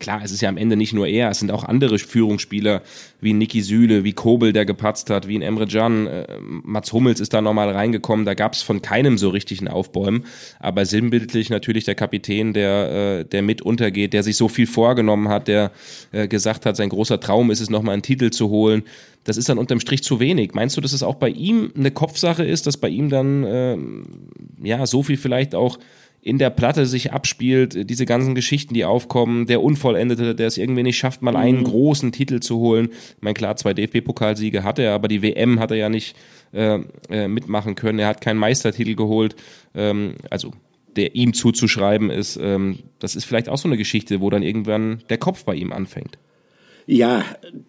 klar, 0.00 0.20
es 0.24 0.32
ist 0.32 0.40
ja 0.40 0.48
am 0.48 0.56
Ende 0.56 0.76
nicht 0.76 0.92
nur 0.92 1.06
er, 1.06 1.30
es 1.30 1.38
sind 1.38 1.52
auch 1.52 1.62
andere 1.62 1.98
Führungsspieler 1.98 2.82
wie 3.20 3.32
Niki 3.32 3.62
Süle, 3.62 4.02
wie 4.02 4.12
Kobel, 4.12 4.52
der 4.52 4.66
gepatzt 4.66 5.08
hat, 5.08 5.28
wie 5.28 5.38
ein 5.38 5.42
Emre 5.42 5.68
Can. 5.68 6.08
Äh, 6.08 6.26
Mats 6.40 6.92
Hummels 6.92 7.20
ist 7.20 7.32
da 7.32 7.40
nochmal 7.40 7.70
reingekommen, 7.70 8.26
da 8.26 8.34
gab 8.34 8.54
es 8.54 8.62
von 8.62 8.82
keinem 8.82 9.18
so 9.18 9.28
richtigen 9.28 9.68
Aufbäumen. 9.68 10.24
Aber 10.58 10.84
sinnbildlich 10.84 11.48
natürlich 11.48 11.84
der 11.84 11.94
Kapitän, 11.94 12.52
der, 12.52 13.20
äh, 13.20 13.24
der 13.24 13.42
mit 13.42 13.62
untergeht, 13.62 14.12
der 14.12 14.24
sich 14.24 14.36
so 14.36 14.48
viel 14.48 14.66
vorgenommen 14.66 15.28
hat, 15.28 15.46
der 15.46 15.70
äh, 16.10 16.26
gesagt 16.26 16.66
hat, 16.66 16.76
sein 16.76 16.88
großer 16.88 17.20
Traum 17.20 17.52
ist 17.52 17.60
es, 17.60 17.70
nochmal 17.70 17.92
einen 17.92 18.02
Titel 18.02 18.30
zu 18.30 18.48
holen 18.48 18.82
das 19.24 19.36
ist 19.36 19.48
dann 19.48 19.58
unterm 19.58 19.80
Strich 19.80 20.02
zu 20.02 20.20
wenig. 20.20 20.54
Meinst 20.54 20.76
du, 20.76 20.80
dass 20.80 20.92
es 20.92 21.02
auch 21.02 21.16
bei 21.16 21.30
ihm 21.30 21.72
eine 21.76 21.90
Kopfsache 21.90 22.44
ist, 22.44 22.66
dass 22.66 22.76
bei 22.76 22.88
ihm 22.88 23.08
dann 23.08 23.44
äh, 23.44 23.76
ja 24.62 24.86
so 24.86 25.02
viel 25.02 25.16
vielleicht 25.16 25.54
auch 25.54 25.78
in 26.24 26.38
der 26.38 26.48
Platte 26.48 26.86
sich 26.86 27.12
abspielt, 27.12 27.90
diese 27.90 28.06
ganzen 28.06 28.34
Geschichten, 28.34 28.72
die 28.72 28.86
aufkommen, 28.86 29.46
der 29.46 29.62
Unvollendete, 29.62 30.34
der 30.34 30.46
es 30.46 30.56
irgendwie 30.56 30.82
nicht 30.82 30.96
schafft, 30.96 31.20
mal 31.20 31.36
einen 31.36 31.58
mhm. 31.58 31.64
großen 31.64 32.12
Titel 32.12 32.40
zu 32.40 32.58
holen. 32.58 32.88
Ich 32.90 33.22
meine, 33.22 33.34
klar, 33.34 33.56
zwei 33.56 33.74
DFB-Pokalsiege 33.74 34.62
hatte 34.62 34.82
er, 34.82 34.94
aber 34.94 35.08
die 35.08 35.20
WM 35.20 35.60
hat 35.60 35.70
er 35.70 35.76
ja 35.76 35.88
nicht 35.90 36.16
äh, 36.54 36.78
äh, 37.10 37.28
mitmachen 37.28 37.74
können. 37.74 37.98
Er 37.98 38.08
hat 38.08 38.22
keinen 38.22 38.38
Meistertitel 38.38 38.94
geholt. 38.94 39.36
Ähm, 39.74 40.14
also 40.30 40.52
der 40.96 41.14
ihm 41.14 41.34
zuzuschreiben 41.34 42.08
ist, 42.08 42.38
ähm, 42.40 42.78
das 43.00 43.16
ist 43.16 43.24
vielleicht 43.24 43.48
auch 43.48 43.58
so 43.58 43.68
eine 43.68 43.76
Geschichte, 43.76 44.20
wo 44.20 44.30
dann 44.30 44.42
irgendwann 44.42 45.02
der 45.10 45.18
Kopf 45.18 45.44
bei 45.44 45.54
ihm 45.54 45.72
anfängt. 45.72 46.18
Ja, 46.86 47.24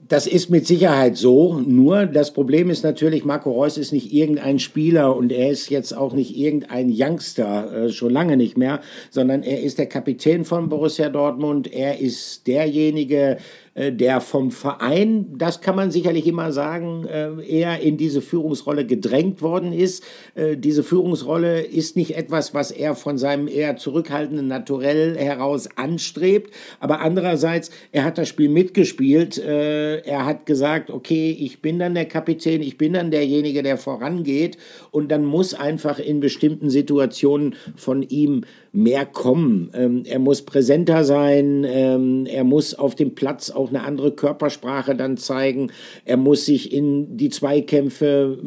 das 0.07 0.27
ist 0.27 0.49
mit 0.49 0.67
Sicherheit 0.67 1.15
so. 1.15 1.59
Nur 1.59 2.05
das 2.05 2.33
Problem 2.33 2.69
ist 2.69 2.83
natürlich, 2.83 3.23
Marco 3.23 3.49
Reus 3.49 3.77
ist 3.77 3.93
nicht 3.93 4.13
irgendein 4.13 4.59
Spieler 4.59 5.15
und 5.15 5.31
er 5.31 5.51
ist 5.51 5.69
jetzt 5.69 5.95
auch 5.95 6.11
nicht 6.13 6.35
irgendein 6.35 6.91
Youngster, 6.93 7.85
äh, 7.85 7.89
schon 7.89 8.11
lange 8.11 8.35
nicht 8.35 8.57
mehr, 8.57 8.81
sondern 9.09 9.41
er 9.43 9.61
ist 9.61 9.77
der 9.77 9.85
Kapitän 9.87 10.43
von 10.43 10.67
Borussia 10.67 11.09
Dortmund. 11.09 11.71
Er 11.71 11.99
ist 11.99 12.45
derjenige, 12.45 13.37
der 13.75 14.21
vom 14.21 14.51
Verein, 14.51 15.37
das 15.37 15.59
kann 15.59 15.75
man 15.75 15.91
sicherlich 15.91 16.27
immer 16.27 16.53
sagen, 16.53 17.05
äh, 17.05 17.45
eher 17.45 17.81
in 17.81 17.97
diese 17.97 18.21
Führungsrolle 18.21 18.85
gedrängt 18.85 19.41
worden 19.41 19.73
ist. 19.73 20.01
Äh, 20.33 20.55
diese 20.55 20.81
Führungsrolle 20.81 21.61
ist 21.61 21.97
nicht 21.97 22.15
etwas, 22.15 22.53
was 22.53 22.71
er 22.71 22.95
von 22.95 23.17
seinem 23.17 23.49
eher 23.49 23.75
zurückhaltenden 23.75 24.47
Naturell 24.47 25.17
heraus 25.17 25.67
anstrebt, 25.75 26.53
aber 26.79 27.01
andererseits, 27.01 27.69
er 27.91 28.05
hat 28.05 28.17
das 28.17 28.29
Spiel 28.29 28.49
mitgespielt. 28.49 29.37
Er 29.37 30.25
hat 30.25 30.45
gesagt, 30.45 30.89
okay, 30.89 31.35
ich 31.37 31.61
bin 31.61 31.79
dann 31.79 31.95
der 31.95 32.05
Kapitän, 32.05 32.61
ich 32.61 32.77
bin 32.77 32.93
dann 32.93 33.11
derjenige, 33.11 33.63
der 33.63 33.77
vorangeht 33.77 34.57
und 34.91 35.11
dann 35.11 35.25
muss 35.25 35.53
einfach 35.53 35.99
in 35.99 36.19
bestimmten 36.19 36.69
Situationen 36.69 37.55
von 37.75 38.03
ihm 38.03 38.45
mehr 38.75 39.05
kommen. 39.05 39.71
Ähm, 39.73 40.03
er 40.05 40.19
muss 40.19 40.41
präsenter 40.41 41.05
sein, 41.05 41.65
ähm, 41.65 42.25
er 42.25 42.43
muss 42.43 42.73
auf 42.73 42.93
dem 42.93 43.15
Platz 43.15 43.49
auch 43.49 43.69
eine 43.69 43.83
andere 43.83 44.11
Körpersprache 44.11 44.95
dann 44.95 45.17
zeigen, 45.17 45.71
er 46.03 46.17
muss 46.17 46.45
sich 46.45 46.73
in 46.73 47.15
die 47.15 47.29
Zweikämpfe 47.29 48.37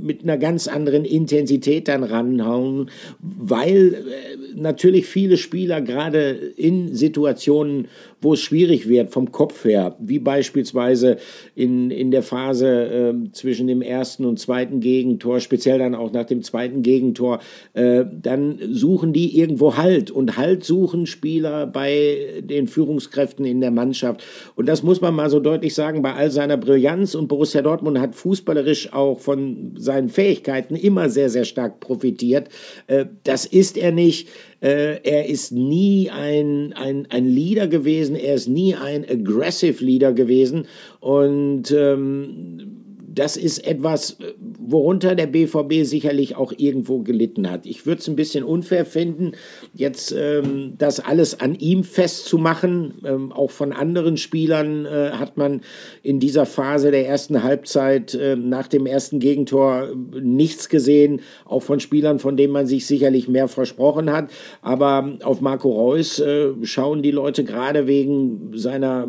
mit 0.00 0.22
einer 0.22 0.38
ganz 0.38 0.68
anderen 0.68 1.04
Intensität 1.04 1.88
dann 1.88 2.04
ranhauen, 2.04 2.90
weil 3.18 3.94
äh, 3.94 4.36
natürlich 4.54 5.06
viele 5.06 5.36
Spieler 5.36 5.80
gerade 5.80 6.30
in 6.56 6.94
Situationen, 6.94 7.88
wo 8.20 8.32
es 8.32 8.40
schwierig 8.40 8.88
wird 8.88 9.10
vom 9.10 9.30
Kopf 9.30 9.64
her, 9.64 9.96
wie 9.98 10.18
beispielsweise 10.18 11.18
in, 11.54 11.90
in 11.90 12.10
der 12.10 12.22
Phase 12.22 12.66
äh, 12.66 13.32
zwischen 13.32 13.66
dem 13.66 13.82
ersten 13.82 14.24
und 14.24 14.38
zweiten 14.38 14.80
Gegentor, 14.80 15.40
speziell 15.40 15.78
dann 15.78 15.94
auch 15.94 16.12
nach 16.12 16.24
dem 16.24 16.42
zweiten 16.42 16.82
Gegentor, 16.82 17.40
äh, 17.74 18.04
dann 18.10 18.58
suchen 18.70 19.12
die 19.12 19.38
irgendwo 19.38 19.76
Halt 19.76 20.10
und 20.10 20.36
Halt 20.36 20.64
suchen 20.64 21.06
Spieler 21.06 21.66
bei 21.66 22.40
den 22.40 22.68
Führungskräften 22.68 23.44
in 23.44 23.60
der 23.60 23.70
Mannschaft. 23.70 24.24
Und 24.54 24.66
das 24.66 24.82
muss 24.82 25.00
man 25.00 25.14
mal 25.14 25.30
so 25.30 25.40
deutlich 25.40 25.74
sagen, 25.74 26.02
bei 26.02 26.14
all 26.14 26.30
seiner 26.30 26.56
Brillanz 26.56 27.14
und 27.14 27.28
Borussia 27.28 27.62
Dortmund 27.62 27.98
hat 27.98 28.14
fußballerisch 28.14 28.92
auch 28.92 29.20
von 29.20 29.74
seinen 29.76 30.08
Fähigkeiten 30.08 30.74
immer 30.74 31.10
sehr, 31.10 31.28
sehr 31.28 31.44
stark 31.44 31.80
profitiert. 31.80 32.48
Äh, 32.86 33.06
das 33.24 33.44
ist 33.44 33.76
er 33.76 33.92
nicht. 33.92 34.28
Äh, 34.60 35.00
er 35.02 35.26
ist 35.26 35.52
nie 35.52 36.10
ein, 36.10 36.72
ein, 36.72 37.06
ein 37.10 37.26
Leader 37.26 37.66
gewesen, 37.66 38.16
er 38.16 38.34
ist 38.34 38.48
nie 38.48 38.74
ein 38.74 39.04
aggressive 39.08 39.84
Leader 39.84 40.12
gewesen. 40.12 40.66
Und 41.00 41.70
ähm, 41.72 42.85
das 43.16 43.38
ist 43.38 43.66
etwas, 43.66 44.18
worunter 44.38 45.14
der 45.14 45.26
BVB 45.26 45.84
sicherlich 45.84 46.36
auch 46.36 46.52
irgendwo 46.56 47.00
gelitten 47.00 47.50
hat. 47.50 47.64
Ich 47.64 47.86
würde 47.86 48.00
es 48.00 48.08
ein 48.08 48.14
bisschen 48.14 48.44
unfair 48.44 48.84
finden, 48.84 49.32
jetzt 49.74 50.14
ähm, 50.16 50.74
das 50.76 51.00
alles 51.00 51.40
an 51.40 51.54
ihm 51.54 51.82
festzumachen. 51.82 52.94
Ähm, 53.06 53.32
auch 53.32 53.50
von 53.50 53.72
anderen 53.72 54.18
Spielern 54.18 54.84
äh, 54.84 55.12
hat 55.12 55.38
man 55.38 55.62
in 56.02 56.20
dieser 56.20 56.44
Phase 56.44 56.90
der 56.90 57.08
ersten 57.08 57.42
Halbzeit 57.42 58.12
äh, 58.14 58.36
nach 58.36 58.68
dem 58.68 58.84
ersten 58.84 59.18
Gegentor 59.18 59.88
nichts 60.20 60.68
gesehen. 60.68 61.22
Auch 61.46 61.62
von 61.62 61.80
Spielern, 61.80 62.18
von 62.18 62.36
denen 62.36 62.52
man 62.52 62.66
sich 62.66 62.86
sicherlich 62.86 63.28
mehr 63.28 63.48
versprochen 63.48 64.12
hat. 64.12 64.30
Aber 64.60 65.16
auf 65.22 65.40
Marco 65.40 65.70
Reus 65.70 66.18
äh, 66.18 66.50
schauen 66.62 67.02
die 67.02 67.12
Leute 67.12 67.44
gerade 67.44 67.86
wegen 67.86 68.50
seiner 68.52 69.08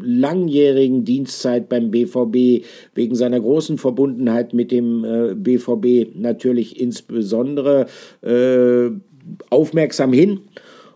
langjährigen 0.00 1.04
Dienstzeit 1.04 1.68
beim 1.68 1.90
BVB, 1.90 2.64
wegen 2.94 3.14
seiner 3.14 3.40
großen 3.40 3.78
Verbundenheit 3.78 4.54
mit 4.54 4.70
dem 4.70 5.04
äh, 5.04 5.34
BVB 5.34 6.16
natürlich 6.16 6.80
insbesondere 6.80 7.86
äh, 8.22 8.90
aufmerksam 9.50 10.12
hin. 10.12 10.40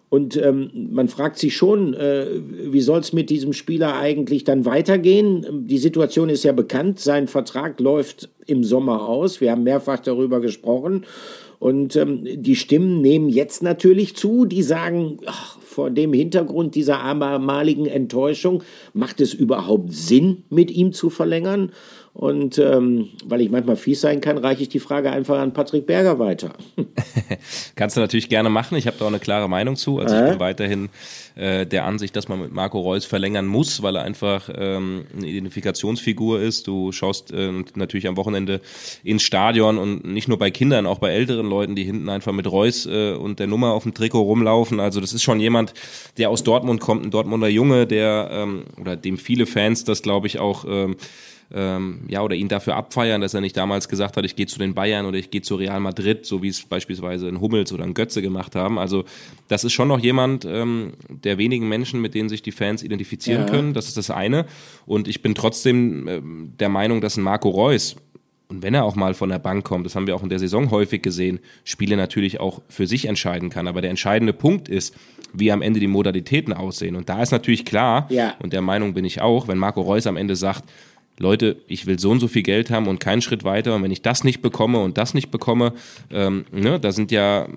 Und 0.08 0.36
ähm, 0.36 0.70
man 0.92 1.08
fragt 1.08 1.36
sich 1.38 1.56
schon, 1.56 1.94
äh, 1.94 2.26
wie 2.40 2.80
soll 2.80 3.00
es 3.00 3.12
mit 3.12 3.28
diesem 3.28 3.52
Spieler 3.52 3.98
eigentlich 3.98 4.44
dann 4.44 4.64
weitergehen? 4.64 5.66
Die 5.66 5.78
Situation 5.78 6.28
ist 6.28 6.44
ja 6.44 6.52
bekannt, 6.52 7.00
sein 7.00 7.26
Vertrag 7.26 7.80
läuft 7.80 8.30
im 8.46 8.62
Sommer 8.62 9.08
aus. 9.08 9.40
Wir 9.40 9.50
haben 9.50 9.64
mehrfach 9.64 9.98
darüber 9.98 10.40
gesprochen. 10.40 11.04
Und 11.58 11.96
ähm, 11.96 12.24
die 12.24 12.54
Stimmen 12.54 13.00
nehmen 13.00 13.28
jetzt 13.28 13.62
natürlich 13.62 14.14
zu, 14.14 14.44
die 14.44 14.62
sagen, 14.62 15.18
ach, 15.26 15.55
vor 15.76 15.90
dem 15.90 16.14
Hintergrund 16.14 16.74
dieser 16.74 17.00
abermaligen 17.00 17.84
Enttäuschung, 17.84 18.62
macht 18.94 19.20
es 19.20 19.34
überhaupt 19.34 19.92
Sinn, 19.92 20.44
mit 20.48 20.70
ihm 20.70 20.94
zu 20.94 21.10
verlängern? 21.10 21.70
Und 22.16 22.56
ähm, 22.56 23.10
weil 23.26 23.42
ich 23.42 23.50
manchmal 23.50 23.76
fies 23.76 24.00
sein 24.00 24.22
kann, 24.22 24.38
reiche 24.38 24.62
ich 24.62 24.70
die 24.70 24.80
Frage 24.80 25.10
einfach 25.10 25.38
an 25.38 25.52
Patrick 25.52 25.86
Berger 25.86 26.18
weiter. 26.18 26.54
Kannst 27.76 27.98
du 27.98 28.00
natürlich 28.00 28.30
gerne 28.30 28.48
machen. 28.48 28.78
Ich 28.78 28.86
habe 28.86 28.96
da 28.98 29.04
auch 29.04 29.10
eine 29.10 29.18
klare 29.18 29.50
Meinung 29.50 29.76
zu. 29.76 29.98
Also 29.98 30.14
äh? 30.14 30.24
ich 30.24 30.30
bin 30.30 30.40
weiterhin 30.40 30.88
äh, 31.34 31.66
der 31.66 31.84
Ansicht, 31.84 32.16
dass 32.16 32.28
man 32.28 32.40
mit 32.40 32.52
Marco 32.52 32.80
Reus 32.80 33.04
verlängern 33.04 33.44
muss, 33.44 33.82
weil 33.82 33.96
er 33.96 34.02
einfach 34.02 34.48
ähm, 34.56 35.04
eine 35.14 35.26
Identifikationsfigur 35.26 36.40
ist. 36.40 36.66
Du 36.66 36.90
schaust 36.90 37.32
äh, 37.32 37.52
natürlich 37.74 38.08
am 38.08 38.16
Wochenende 38.16 38.62
ins 39.04 39.22
Stadion 39.22 39.76
und 39.76 40.06
nicht 40.06 40.26
nur 40.26 40.38
bei 40.38 40.50
Kindern, 40.50 40.86
auch 40.86 40.98
bei 40.98 41.10
älteren 41.10 41.46
Leuten, 41.46 41.76
die 41.76 41.84
hinten 41.84 42.08
einfach 42.08 42.32
mit 42.32 42.50
Reus 42.50 42.86
äh, 42.86 43.12
und 43.12 43.40
der 43.40 43.46
Nummer 43.46 43.74
auf 43.74 43.82
dem 43.82 43.92
Trikot 43.92 44.22
rumlaufen. 44.22 44.80
Also 44.80 45.02
das 45.02 45.12
ist 45.12 45.22
schon 45.22 45.38
jemand, 45.38 45.74
der 46.16 46.30
aus 46.30 46.42
Dortmund 46.42 46.80
kommt, 46.80 47.04
ein 47.04 47.10
Dortmunder 47.10 47.48
Junge, 47.48 47.86
der 47.86 48.30
ähm, 48.32 48.62
oder 48.80 48.96
dem 48.96 49.18
viele 49.18 49.44
Fans 49.44 49.84
das, 49.84 50.00
glaube 50.00 50.28
ich, 50.28 50.38
auch 50.38 50.64
ähm, 50.66 50.96
ähm, 51.54 52.00
ja, 52.08 52.22
oder 52.22 52.34
ihn 52.34 52.48
dafür 52.48 52.76
abfeiern, 52.76 53.20
dass 53.20 53.34
er 53.34 53.40
nicht 53.40 53.56
damals 53.56 53.88
gesagt 53.88 54.16
hat, 54.16 54.24
ich 54.24 54.36
gehe 54.36 54.46
zu 54.46 54.58
den 54.58 54.74
Bayern 54.74 55.06
oder 55.06 55.18
ich 55.18 55.30
gehe 55.30 55.42
zu 55.42 55.54
Real 55.56 55.80
Madrid, 55.80 56.26
so 56.26 56.42
wie 56.42 56.48
es 56.48 56.62
beispielsweise 56.62 57.28
ein 57.28 57.40
Hummels 57.40 57.72
oder 57.72 57.84
ein 57.84 57.94
Götze 57.94 58.22
gemacht 58.22 58.54
haben. 58.56 58.78
Also 58.78 59.04
das 59.48 59.64
ist 59.64 59.72
schon 59.72 59.88
noch 59.88 60.00
jemand 60.00 60.44
ähm, 60.44 60.94
der 61.08 61.38
wenigen 61.38 61.68
Menschen, 61.68 62.00
mit 62.00 62.14
denen 62.14 62.28
sich 62.28 62.42
die 62.42 62.52
Fans 62.52 62.82
identifizieren 62.82 63.42
ja. 63.42 63.48
können. 63.48 63.74
Das 63.74 63.88
ist 63.88 63.96
das 63.96 64.10
eine. 64.10 64.46
Und 64.86 65.08
ich 65.08 65.22
bin 65.22 65.34
trotzdem 65.34 66.08
ähm, 66.08 66.52
der 66.58 66.68
Meinung, 66.68 67.00
dass 67.00 67.16
ein 67.16 67.22
Marco 67.22 67.48
Reus 67.48 67.96
und 68.48 68.62
wenn 68.62 68.74
er 68.74 68.84
auch 68.84 68.94
mal 68.94 69.14
von 69.14 69.28
der 69.28 69.40
Bank 69.40 69.64
kommt, 69.64 69.86
das 69.86 69.96
haben 69.96 70.06
wir 70.06 70.14
auch 70.14 70.22
in 70.22 70.28
der 70.28 70.38
Saison 70.38 70.70
häufig 70.70 71.02
gesehen, 71.02 71.40
Spiele 71.64 71.96
natürlich 71.96 72.38
auch 72.38 72.62
für 72.68 72.86
sich 72.86 73.06
entscheiden 73.06 73.50
kann. 73.50 73.66
Aber 73.66 73.80
der 73.80 73.90
entscheidende 73.90 74.32
Punkt 74.32 74.68
ist, 74.68 74.94
wie 75.32 75.50
am 75.50 75.62
Ende 75.62 75.80
die 75.80 75.88
Modalitäten 75.88 76.52
aussehen. 76.52 76.94
Und 76.94 77.08
da 77.08 77.22
ist 77.22 77.32
natürlich 77.32 77.64
klar, 77.64 78.06
ja. 78.08 78.34
und 78.38 78.52
der 78.52 78.62
Meinung 78.62 78.94
bin 78.94 79.04
ich 79.04 79.20
auch, 79.20 79.48
wenn 79.48 79.58
Marco 79.58 79.80
Reus 79.80 80.06
am 80.06 80.16
Ende 80.16 80.36
sagt, 80.36 80.64
Leute, 81.18 81.56
ich 81.66 81.86
will 81.86 81.98
so 81.98 82.10
und 82.10 82.20
so 82.20 82.28
viel 82.28 82.42
Geld 82.42 82.70
haben 82.70 82.88
und 82.88 83.00
keinen 83.00 83.22
Schritt 83.22 83.44
weiter. 83.44 83.74
Und 83.74 83.82
wenn 83.82 83.90
ich 83.90 84.02
das 84.02 84.24
nicht 84.24 84.42
bekomme 84.42 84.80
und 84.80 84.98
das 84.98 85.14
nicht 85.14 85.30
bekomme, 85.30 85.72
ähm, 86.10 86.44
ne, 86.52 86.78
da 86.78 86.92
sind 86.92 87.10
ja 87.10 87.48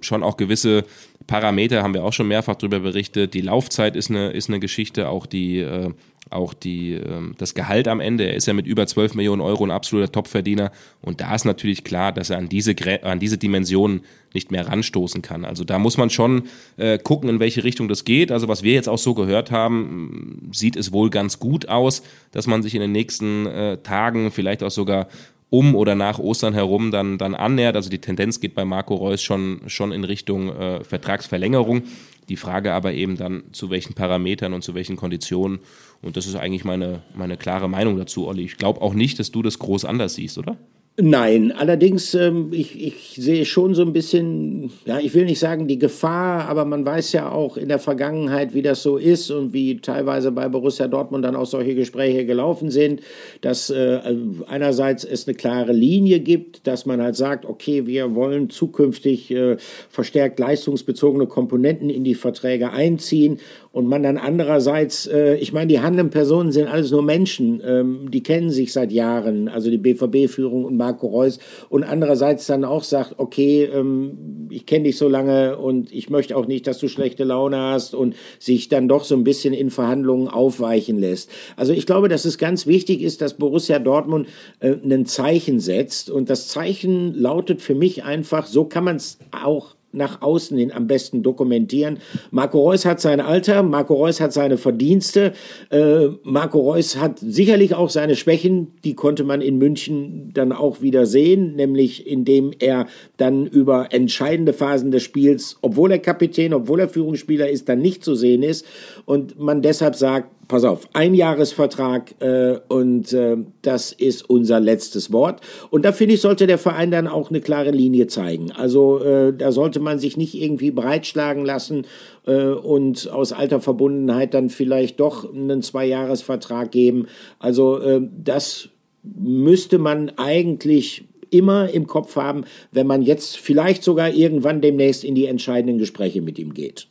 schon 0.00 0.22
auch 0.22 0.36
gewisse 0.36 0.84
Parameter, 1.26 1.82
haben 1.82 1.94
wir 1.94 2.04
auch 2.04 2.12
schon 2.12 2.28
mehrfach 2.28 2.56
darüber 2.56 2.80
berichtet. 2.80 3.34
Die 3.34 3.42
Laufzeit 3.42 3.96
ist 3.96 4.10
eine, 4.10 4.30
ist 4.30 4.48
eine 4.48 4.60
Geschichte, 4.60 5.08
auch 5.08 5.26
die, 5.26 5.58
äh, 5.58 5.90
auch 6.32 6.54
die, 6.54 6.92
ähm, 6.92 7.34
das 7.38 7.54
Gehalt 7.54 7.88
am 7.88 8.00
Ende. 8.00 8.24
Er 8.24 8.34
ist 8.34 8.46
ja 8.46 8.52
mit 8.52 8.66
über 8.66 8.86
12 8.86 9.14
Millionen 9.14 9.40
Euro 9.40 9.64
ein 9.64 9.70
absoluter 9.70 10.10
Topverdiener. 10.10 10.72
Und 11.00 11.20
da 11.20 11.34
ist 11.34 11.44
natürlich 11.44 11.84
klar, 11.84 12.12
dass 12.12 12.30
er 12.30 12.38
an 12.38 12.48
diese, 12.48 12.74
an 13.02 13.20
diese 13.20 13.38
Dimensionen 13.38 14.02
nicht 14.34 14.50
mehr 14.50 14.66
ranstoßen 14.66 15.22
kann. 15.22 15.44
Also 15.44 15.64
da 15.64 15.78
muss 15.78 15.98
man 15.98 16.10
schon 16.10 16.44
äh, 16.76 16.98
gucken, 16.98 17.28
in 17.28 17.40
welche 17.40 17.64
Richtung 17.64 17.88
das 17.88 18.04
geht. 18.04 18.32
Also 18.32 18.48
was 18.48 18.62
wir 18.62 18.72
jetzt 18.72 18.88
auch 18.88 18.98
so 18.98 19.14
gehört 19.14 19.50
haben, 19.50 20.50
sieht 20.52 20.76
es 20.76 20.92
wohl 20.92 21.10
ganz 21.10 21.38
gut 21.38 21.68
aus, 21.68 22.02
dass 22.30 22.46
man 22.46 22.62
sich 22.62 22.74
in 22.74 22.80
den 22.80 22.92
nächsten 22.92 23.46
äh, 23.46 23.78
Tagen 23.78 24.30
vielleicht 24.30 24.62
auch 24.62 24.70
sogar 24.70 25.08
um 25.52 25.74
oder 25.74 25.94
nach 25.94 26.18
Ostern 26.18 26.54
herum 26.54 26.90
dann, 26.90 27.18
dann 27.18 27.34
annähert. 27.34 27.76
Also 27.76 27.90
die 27.90 28.00
Tendenz 28.00 28.40
geht 28.40 28.54
bei 28.54 28.64
Marco 28.64 28.94
Reus 28.94 29.22
schon, 29.22 29.60
schon 29.66 29.92
in 29.92 30.04
Richtung 30.04 30.48
äh, 30.48 30.82
Vertragsverlängerung. 30.82 31.82
Die 32.28 32.36
Frage 32.36 32.72
aber 32.72 32.92
eben 32.92 33.16
dann, 33.16 33.44
zu 33.52 33.70
welchen 33.70 33.94
Parametern 33.94 34.52
und 34.52 34.62
zu 34.62 34.74
welchen 34.74 34.96
Konditionen. 34.96 35.58
Und 36.02 36.16
das 36.16 36.26
ist 36.26 36.36
eigentlich 36.36 36.64
meine, 36.64 37.02
meine 37.14 37.36
klare 37.36 37.68
Meinung 37.68 37.96
dazu, 37.96 38.26
Olli. 38.26 38.44
Ich 38.44 38.56
glaube 38.56 38.80
auch 38.80 38.94
nicht, 38.94 39.18
dass 39.18 39.32
du 39.32 39.42
das 39.42 39.58
groß 39.58 39.84
anders 39.84 40.14
siehst, 40.14 40.38
oder? 40.38 40.56
Nein, 40.98 41.52
allerdings, 41.52 42.12
ähm, 42.12 42.50
ich, 42.52 42.78
ich 42.78 43.14
sehe 43.14 43.46
schon 43.46 43.74
so 43.74 43.80
ein 43.80 43.94
bisschen, 43.94 44.70
ja, 44.84 45.00
ich 45.00 45.14
will 45.14 45.24
nicht 45.24 45.38
sagen 45.38 45.66
die 45.66 45.78
Gefahr, 45.78 46.46
aber 46.50 46.66
man 46.66 46.84
weiß 46.84 47.12
ja 47.12 47.30
auch 47.32 47.56
in 47.56 47.68
der 47.68 47.78
Vergangenheit, 47.78 48.52
wie 48.52 48.60
das 48.60 48.82
so 48.82 48.98
ist 48.98 49.30
und 49.30 49.54
wie 49.54 49.78
teilweise 49.78 50.32
bei 50.32 50.50
Borussia 50.50 50.88
Dortmund 50.88 51.24
dann 51.24 51.34
auch 51.34 51.46
solche 51.46 51.74
Gespräche 51.74 52.26
gelaufen 52.26 52.70
sind, 52.70 53.00
dass 53.40 53.70
äh, 53.70 54.00
einerseits 54.46 55.04
es 55.04 55.26
eine 55.26 55.34
klare 55.34 55.72
Linie 55.72 56.20
gibt, 56.20 56.66
dass 56.66 56.84
man 56.84 57.00
halt 57.00 57.16
sagt, 57.16 57.46
okay, 57.46 57.86
wir 57.86 58.14
wollen 58.14 58.50
zukünftig 58.50 59.30
äh, 59.30 59.56
verstärkt 59.88 60.38
leistungsbezogene 60.40 61.26
Komponenten 61.26 61.88
in 61.88 62.04
die 62.04 62.14
Verträge 62.14 62.70
einziehen 62.70 63.40
und 63.72 63.86
man 63.86 64.02
dann 64.02 64.18
andererseits, 64.18 65.06
äh, 65.06 65.36
ich 65.36 65.52
meine, 65.52 65.66
die 65.66 65.80
handelnden 65.80 66.10
Personen 66.10 66.52
sind 66.52 66.68
alles 66.68 66.90
nur 66.90 67.02
Menschen, 67.02 67.62
ähm, 67.64 68.10
die 68.10 68.22
kennen 68.22 68.50
sich 68.50 68.72
seit 68.72 68.92
Jahren, 68.92 69.48
also 69.48 69.70
die 69.70 69.78
BVB-Führung 69.78 70.66
und 70.66 70.76
Marco 70.76 71.06
Reus. 71.06 71.38
Und 71.70 71.82
andererseits 71.82 72.46
dann 72.46 72.64
auch 72.64 72.84
sagt, 72.84 73.14
okay, 73.16 73.64
ähm, 73.64 74.48
ich 74.50 74.66
kenne 74.66 74.84
dich 74.84 74.98
so 74.98 75.08
lange 75.08 75.56
und 75.56 75.90
ich 75.90 76.10
möchte 76.10 76.36
auch 76.36 76.46
nicht, 76.46 76.66
dass 76.66 76.78
du 76.78 76.88
schlechte 76.88 77.24
Laune 77.24 77.56
hast 77.56 77.94
und 77.94 78.14
sich 78.38 78.68
dann 78.68 78.88
doch 78.88 79.04
so 79.04 79.14
ein 79.14 79.24
bisschen 79.24 79.54
in 79.54 79.70
Verhandlungen 79.70 80.28
aufweichen 80.28 80.98
lässt. 80.98 81.30
Also 81.56 81.72
ich 81.72 81.86
glaube, 81.86 82.08
dass 82.08 82.26
es 82.26 82.36
ganz 82.36 82.66
wichtig 82.66 83.00
ist, 83.00 83.22
dass 83.22 83.34
Borussia 83.34 83.78
Dortmund 83.78 84.28
äh, 84.60 84.74
ein 84.84 85.06
Zeichen 85.06 85.60
setzt. 85.60 86.10
Und 86.10 86.28
das 86.28 86.48
Zeichen 86.48 87.14
lautet 87.14 87.62
für 87.62 87.74
mich 87.74 88.04
einfach, 88.04 88.46
so 88.46 88.64
kann 88.64 88.84
man 88.84 88.96
es 88.96 89.18
auch 89.30 89.76
nach 89.92 90.22
außen 90.22 90.56
hin 90.56 90.72
am 90.72 90.86
besten 90.86 91.22
dokumentieren. 91.22 91.98
Marco 92.30 92.60
Reus 92.60 92.84
hat 92.84 93.00
sein 93.00 93.20
Alter, 93.20 93.62
Marco 93.62 93.94
Reus 93.94 94.20
hat 94.20 94.32
seine 94.32 94.56
Verdienste, 94.56 95.32
äh, 95.70 96.08
Marco 96.22 96.58
Reus 96.60 96.96
hat 96.96 97.18
sicherlich 97.18 97.74
auch 97.74 97.90
seine 97.90 98.16
Schwächen, 98.16 98.72
die 98.84 98.94
konnte 98.94 99.24
man 99.24 99.40
in 99.40 99.58
München 99.58 100.30
dann 100.34 100.52
auch 100.52 100.80
wieder 100.82 101.06
sehen, 101.06 101.54
nämlich 101.56 102.06
indem 102.06 102.52
er 102.58 102.86
dann 103.16 103.46
über 103.46 103.92
entscheidende 103.92 104.52
Phasen 104.52 104.90
des 104.90 105.02
Spiels, 105.02 105.56
obwohl 105.62 105.92
er 105.92 105.98
Kapitän, 105.98 106.54
obwohl 106.54 106.80
er 106.80 106.88
Führungsspieler 106.88 107.48
ist, 107.48 107.68
dann 107.68 107.80
nicht 107.80 108.04
zu 108.04 108.14
sehen 108.14 108.42
ist 108.42 108.66
und 109.04 109.38
man 109.38 109.62
deshalb 109.62 109.94
sagt, 109.94 110.28
pass 110.48 110.64
auf, 110.64 110.88
ein 110.92 111.14
Jahresvertrag 111.14 112.14
äh, 112.20 112.58
und 112.68 113.12
äh, 113.12 113.36
das 113.62 113.92
ist 113.92 114.28
unser 114.28 114.60
letztes 114.60 115.12
Wort. 115.12 115.40
Und 115.70 115.84
da 115.84 115.92
finde 115.92 116.14
ich, 116.14 116.20
sollte 116.20 116.46
der 116.46 116.58
Verein 116.58 116.90
dann 116.90 117.06
auch 117.06 117.30
eine 117.30 117.40
klare 117.40 117.70
Linie 117.70 118.06
zeigen. 118.06 118.52
Also 118.52 118.98
äh, 119.00 119.32
da 119.36 119.52
sollte 119.52 119.80
man 119.80 119.98
sich 119.98 120.16
nicht 120.16 120.34
irgendwie 120.34 120.70
breitschlagen 120.70 121.44
lassen 121.44 121.86
äh, 122.26 122.46
und 122.46 123.10
aus 123.10 123.32
alter 123.32 123.60
Verbundenheit 123.60 124.34
dann 124.34 124.50
vielleicht 124.50 125.00
doch 125.00 125.32
einen 125.32 125.62
Zweijahresvertrag 125.62 126.70
geben. 126.70 127.06
Also 127.38 127.78
äh, 127.78 128.00
das 128.22 128.68
müsste 129.02 129.78
man 129.78 130.12
eigentlich 130.16 131.04
immer 131.30 131.70
im 131.70 131.86
Kopf 131.86 132.16
haben, 132.16 132.44
wenn 132.72 132.86
man 132.86 133.02
jetzt 133.02 133.38
vielleicht 133.38 133.82
sogar 133.82 134.12
irgendwann 134.12 134.60
demnächst 134.60 135.02
in 135.02 135.14
die 135.14 135.26
entscheidenden 135.26 135.78
Gespräche 135.78 136.20
mit 136.20 136.38
ihm 136.38 136.52
geht. 136.52 136.88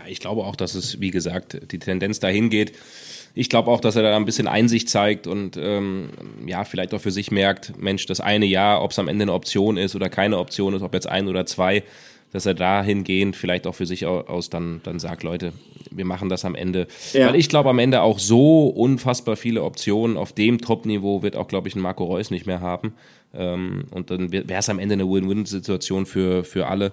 Ja, 0.00 0.10
ich 0.10 0.20
glaube 0.20 0.44
auch, 0.44 0.56
dass 0.56 0.74
es, 0.74 1.00
wie 1.00 1.10
gesagt, 1.10 1.72
die 1.72 1.78
Tendenz 1.78 2.20
dahin 2.20 2.50
geht. 2.50 2.72
Ich 3.34 3.48
glaube 3.48 3.70
auch, 3.70 3.80
dass 3.80 3.96
er 3.96 4.02
da 4.02 4.16
ein 4.16 4.24
bisschen 4.24 4.48
Einsicht 4.48 4.88
zeigt 4.88 5.26
und 5.26 5.56
ähm, 5.56 6.10
ja, 6.46 6.64
vielleicht 6.64 6.92
auch 6.94 7.00
für 7.00 7.12
sich 7.12 7.30
merkt, 7.30 7.78
Mensch, 7.78 8.06
das 8.06 8.20
eine 8.20 8.46
Jahr, 8.46 8.82
ob 8.82 8.90
es 8.90 8.98
am 8.98 9.08
Ende 9.08 9.22
eine 9.22 9.32
Option 9.32 9.76
ist 9.76 9.94
oder 9.94 10.08
keine 10.08 10.38
Option 10.38 10.74
ist, 10.74 10.82
ob 10.82 10.94
jetzt 10.94 11.06
ein 11.06 11.28
oder 11.28 11.46
zwei, 11.46 11.84
dass 12.32 12.46
er 12.46 12.54
dahingehend 12.54 13.36
vielleicht 13.36 13.66
auch 13.66 13.74
für 13.74 13.86
sich 13.86 14.06
aus 14.06 14.50
dann, 14.50 14.80
dann 14.84 14.98
sagt, 14.98 15.22
Leute, 15.22 15.52
wir 15.90 16.04
machen 16.04 16.28
das 16.28 16.44
am 16.44 16.54
Ende. 16.54 16.86
Ja. 17.12 17.28
Weil 17.28 17.36
ich 17.36 17.48
glaube, 17.48 17.70
am 17.70 17.78
Ende 17.78 18.02
auch 18.02 18.18
so 18.18 18.66
unfassbar 18.66 19.36
viele 19.36 19.62
Optionen 19.62 20.16
auf 20.16 20.32
dem 20.32 20.60
Top-Niveau 20.60 21.22
wird 21.22 21.36
auch, 21.36 21.48
glaube 21.48 21.68
ich, 21.68 21.74
ein 21.74 21.80
Marco 21.80 22.04
Reus 22.04 22.30
nicht 22.30 22.46
mehr 22.46 22.60
haben. 22.60 22.94
Ähm, 23.32 23.84
und 23.90 24.10
dann 24.10 24.32
wäre 24.32 24.44
es 24.48 24.68
am 24.68 24.78
Ende 24.78 24.94
eine 24.94 25.08
Win-Win-Situation 25.08 26.06
für, 26.06 26.44
für 26.44 26.66
alle. 26.66 26.92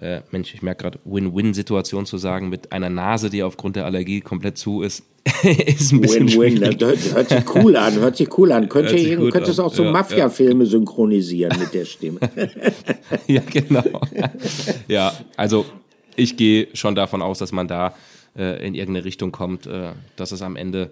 Äh, 0.00 0.20
Mensch, 0.30 0.52
ich 0.52 0.62
merke 0.62 0.82
gerade, 0.82 0.98
Win-Win-Situation 1.04 2.04
zu 2.04 2.18
sagen, 2.18 2.50
mit 2.50 2.72
einer 2.72 2.90
Nase, 2.90 3.30
die 3.30 3.42
aufgrund 3.42 3.76
der 3.76 3.86
Allergie 3.86 4.20
komplett 4.20 4.58
zu 4.58 4.82
ist, 4.82 5.04
ist 5.42 5.92
ein 5.92 6.02
bisschen 6.02 6.28
Win-Win, 6.28 6.62
hört, 6.62 6.80
hört 7.14 7.28
sich 7.30 7.54
cool 7.54 7.76
an, 7.76 7.94
hört 7.94 8.16
sich 8.16 8.38
cool 8.38 8.52
an. 8.52 8.68
Könnte, 8.68 8.94
ihr, 8.94 9.16
könnt 9.30 9.48
es 9.48 9.58
auch 9.58 9.72
so 9.72 9.84
ja, 9.84 9.90
Mafia-Filme 9.90 10.64
ja. 10.64 10.70
synchronisieren 10.70 11.58
mit 11.58 11.72
der 11.72 11.86
Stimme. 11.86 12.20
ja, 13.26 13.40
genau. 13.50 13.84
ja, 14.88 15.12
also 15.36 15.64
ich 16.14 16.36
gehe 16.36 16.68
schon 16.74 16.94
davon 16.94 17.22
aus, 17.22 17.38
dass 17.38 17.52
man 17.52 17.66
da 17.66 17.94
äh, 18.36 18.66
in 18.66 18.74
irgendeine 18.74 19.04
Richtung 19.04 19.32
kommt, 19.32 19.66
äh, 19.66 19.92
dass 20.16 20.30
es 20.30 20.42
am 20.42 20.56
Ende 20.56 20.90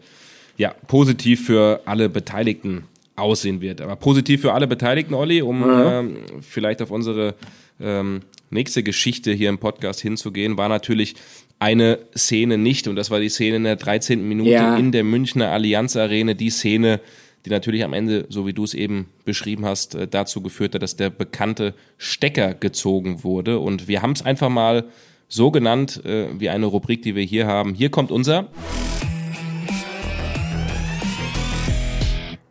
ja 0.56 0.74
positiv 0.88 1.46
für 1.46 1.82
alle 1.84 2.08
Beteiligten 2.08 2.84
aussehen 3.16 3.60
wird. 3.60 3.80
Aber 3.80 3.96
positiv 3.96 4.40
für 4.40 4.54
alle 4.54 4.66
Beteiligten, 4.66 5.14
Olli, 5.14 5.42
um 5.42 5.60
ja. 5.60 6.00
ähm, 6.00 6.16
vielleicht 6.40 6.82
auf 6.82 6.90
unsere 6.90 7.34
ähm, 7.80 8.22
nächste 8.50 8.82
Geschichte 8.82 9.32
hier 9.32 9.48
im 9.48 9.58
Podcast 9.58 10.00
hinzugehen, 10.00 10.56
war 10.56 10.68
natürlich 10.68 11.14
eine 11.58 11.98
Szene 12.16 12.58
nicht, 12.58 12.88
und 12.88 12.96
das 12.96 13.10
war 13.10 13.20
die 13.20 13.28
Szene 13.28 13.56
in 13.56 13.64
der 13.64 13.76
13. 13.76 14.26
Minute 14.26 14.50
ja. 14.50 14.76
in 14.76 14.92
der 14.92 15.04
Münchner 15.04 15.50
Allianz 15.50 15.96
Arena, 15.96 16.34
die 16.34 16.50
Szene, 16.50 17.00
die 17.44 17.50
natürlich 17.50 17.84
am 17.84 17.92
Ende, 17.92 18.26
so 18.28 18.46
wie 18.46 18.52
du 18.52 18.64
es 18.64 18.74
eben 18.74 19.06
beschrieben 19.24 19.64
hast, 19.64 19.94
äh, 19.94 20.08
dazu 20.08 20.40
geführt 20.40 20.74
hat, 20.74 20.82
dass 20.82 20.96
der 20.96 21.10
bekannte 21.10 21.74
Stecker 21.98 22.54
gezogen 22.54 23.22
wurde. 23.22 23.58
Und 23.58 23.88
wir 23.88 24.02
haben 24.02 24.12
es 24.12 24.22
einfach 24.22 24.48
mal 24.48 24.84
so 25.28 25.50
genannt, 25.50 26.04
äh, 26.04 26.28
wie 26.38 26.48
eine 26.48 26.66
Rubrik, 26.66 27.02
die 27.02 27.14
wir 27.14 27.24
hier 27.24 27.46
haben. 27.46 27.74
Hier 27.74 27.90
kommt 27.90 28.10
unser 28.10 28.48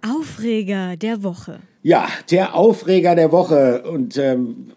Aufreger 0.01 0.97
der 0.97 1.23
Woche. 1.23 1.59
Ja, 1.81 2.07
der 2.29 2.55
Aufreger 2.55 3.15
der 3.15 3.31
Woche. 3.31 3.83
Und 3.83 4.17
ähm, 4.17 4.73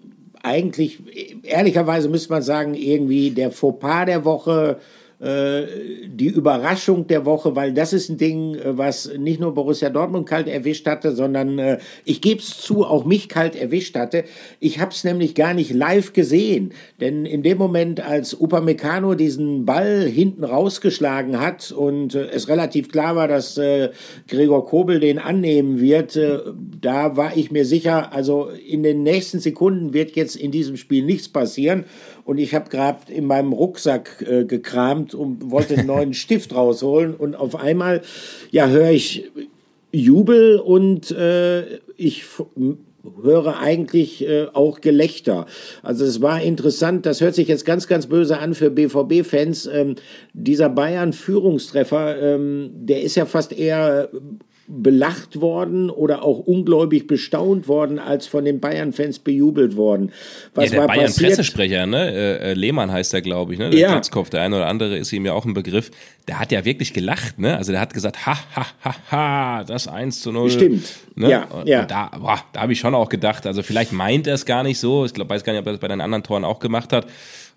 eigentlich, 0.47 1.01
ehrlicherweise 1.43 2.09
müsste 2.09 2.33
man 2.33 2.43
sagen, 2.43 2.75
irgendwie 2.75 3.31
der 3.31 3.51
Fauxpas 3.51 4.07
der 4.07 4.25
Woche 4.25 4.79
die 5.19 6.27
Überraschung 6.27 7.07
der 7.07 7.25
Woche, 7.25 7.57
weil 7.57 7.73
das 7.73 7.95
ist 7.95 8.11
ein 8.11 8.19
Ding, 8.19 8.55
äh, 8.55 8.77
was 8.77 9.11
nicht 9.17 9.41
nur 9.41 9.55
Borussia 9.55 9.89
Dortmund 9.89 10.29
kalt 10.29 10.47
erwischt 10.47 10.87
hatte, 10.87 11.13
sondern 11.13 11.59
äh, 11.59 11.79
ich 12.05 12.21
gebe 12.21 12.41
es 12.41 12.59
zu, 12.59 12.85
auch 12.85 13.07
mich 13.07 13.31
kalt 13.31 13.57
erwischt 13.57 13.97
hatte. 13.97 14.25
Ich 14.61 14.79
habe 14.79 14.91
es 14.91 15.05
nämlich 15.05 15.35
gar 15.35 15.55
nicht 15.55 15.73
live 15.73 16.13
gesehen, 16.13 16.73
denn 17.01 17.25
in 17.25 17.43
dem 17.43 17.57
Moment, 17.57 18.01
als 18.01 18.35
Upamecano 18.39 19.15
diesen 19.15 19.65
Ball 19.65 20.03
hinten 20.03 20.45
rausgeschlagen 20.45 21.41
hat 21.41 21.73
und 21.73 22.15
es 22.15 22.49
relativ 22.49 22.91
klar 22.91 23.17
war, 23.17 23.29
dass 23.29 23.61
Gregor 24.29 24.67
Kobel 24.67 25.01
den 25.01 25.19
annehmen 25.19 25.81
wird, 25.81 26.19
da 26.81 27.17
war 27.17 27.37
ich 27.37 27.51
mir 27.51 27.65
sicher, 27.65 28.13
also 28.13 28.49
in 28.49 28.83
den 28.83 29.03
nächsten 29.03 29.41
Sekunden 29.41 29.95
wird 29.95 30.17
jetzt 30.17 30.37
in 30.37 30.51
diesem 30.51 30.77
Spiel 30.77 31.05
nichts 31.05 31.29
passieren 31.29 31.85
und 32.27 32.39
ich 32.39 32.55
habe 32.55 32.69
gerade 32.69 33.11
in 33.13 33.25
meinem 33.25 33.53
Rucksack 33.53 34.25
äh, 34.29 34.45
gekramt 34.45 35.15
und 35.15 35.51
wollte 35.51 35.79
einen 35.79 35.87
neuen 35.87 36.13
Stift 36.13 36.55
rausholen 36.55 37.15
und 37.15 37.37
auf 37.37 37.55
einmal 37.55 38.03
ja 38.51 38.67
höre 38.67 38.91
ich 38.91 39.31
Jubel 39.93 40.59
und 40.59 41.11
äh, 41.13 41.79
ich 41.97 42.25
höre 43.23 43.59
eigentlich 43.59 44.27
äh, 44.27 44.49
auch 44.53 44.81
Gelächter. 44.81 45.47
Also 45.83 46.05
es 46.05 46.21
war 46.21 46.43
interessant, 46.43 47.07
das 47.07 47.21
hört 47.21 47.37
sich 47.37 47.47
jetzt 47.47 47.65
ganz, 47.65 47.87
ganz 47.87 48.09
böse 48.09 48.39
an 48.39 48.55
für 48.55 48.71
BVB-Fans. 48.71 49.67
Ähm, 49.73 49.95
dieser 50.33 50.69
Bayern-Führungstreffer, 50.69 52.21
ähm, 52.21 52.71
der 52.75 53.03
ist 53.03 53.15
ja 53.15 53.27
fast 53.27 53.53
eher 53.53 54.11
belacht 54.69 55.41
worden 55.41 55.91
oder 55.91 56.23
auch 56.23 56.39
ungläubig 56.41 57.07
bestaunt 57.07 57.69
worden, 57.69 57.99
als 57.99 58.27
von 58.27 58.45
den 58.45 58.61
Bayern-Fans 58.61 59.21
bejubelt 59.21 59.77
worden. 59.77 60.13
Was 60.55 60.73
ja, 60.73 60.81
der 60.81 60.87
Bayern-Pressesprecher, 60.89 61.87
ne? 61.87 62.11
Äh, 62.11 62.51
äh, 62.51 62.55
Lehmann 62.55 62.91
heißt 62.91 63.15
er, 63.15 63.23
glaube 63.23 63.53
ich, 63.53 63.59
ne? 63.59 63.71
Der 63.71 63.79
ja. 63.79 63.89
Platzkopf, 63.93 64.31
der 64.31 64.43
eine 64.43 64.57
oder 64.57 64.67
andere 64.67 64.97
ist 64.97 65.13
ihm 65.13 65.25
ja 65.25 65.33
auch 65.33 65.45
ein 65.45 65.55
Begriff. 65.55 65.91
Der 66.27 66.41
hat 66.41 66.51
ja 66.51 66.65
wirklich 66.65 66.93
gelacht, 66.93 67.39
ne? 67.39 67.57
Also 67.57 67.73
der 67.73 67.81
hat 67.81 67.95
gesagt, 67.95 68.27
ha, 68.27 68.37
ha, 68.57 68.67
ha, 68.85 68.95
ha, 69.11 69.65
das 69.65 69.87
1 69.87 70.21
zu 70.21 70.33
0. 70.33 70.51
Stimmt. 70.51 70.89
Ne? 71.15 71.31
Ja, 71.31 71.45
und, 71.45 71.69
ja. 71.69 71.83
Und 71.83 71.91
da, 71.91 72.11
boah, 72.19 72.43
da 72.53 72.63
habe 72.63 72.73
ich 72.73 72.81
schon 72.81 72.95
auch 72.95 73.09
gedacht, 73.09 73.47
also 73.47 73.63
vielleicht 73.63 73.93
meint 73.93 74.27
er 74.27 74.35
es 74.35 74.45
gar 74.45 74.63
nicht 74.63 74.81
so. 74.81 75.05
Ich 75.05 75.15
glaube, 75.15 75.31
weiß 75.31 75.45
gar 75.45 75.53
nicht, 75.53 75.61
ob 75.61 75.67
er 75.67 75.73
das 75.73 75.81
bei 75.81 75.89
den 75.89 76.01
anderen 76.01 76.25
Toren 76.25 76.45
auch 76.45 76.59
gemacht 76.59 76.93
hat 76.93 77.07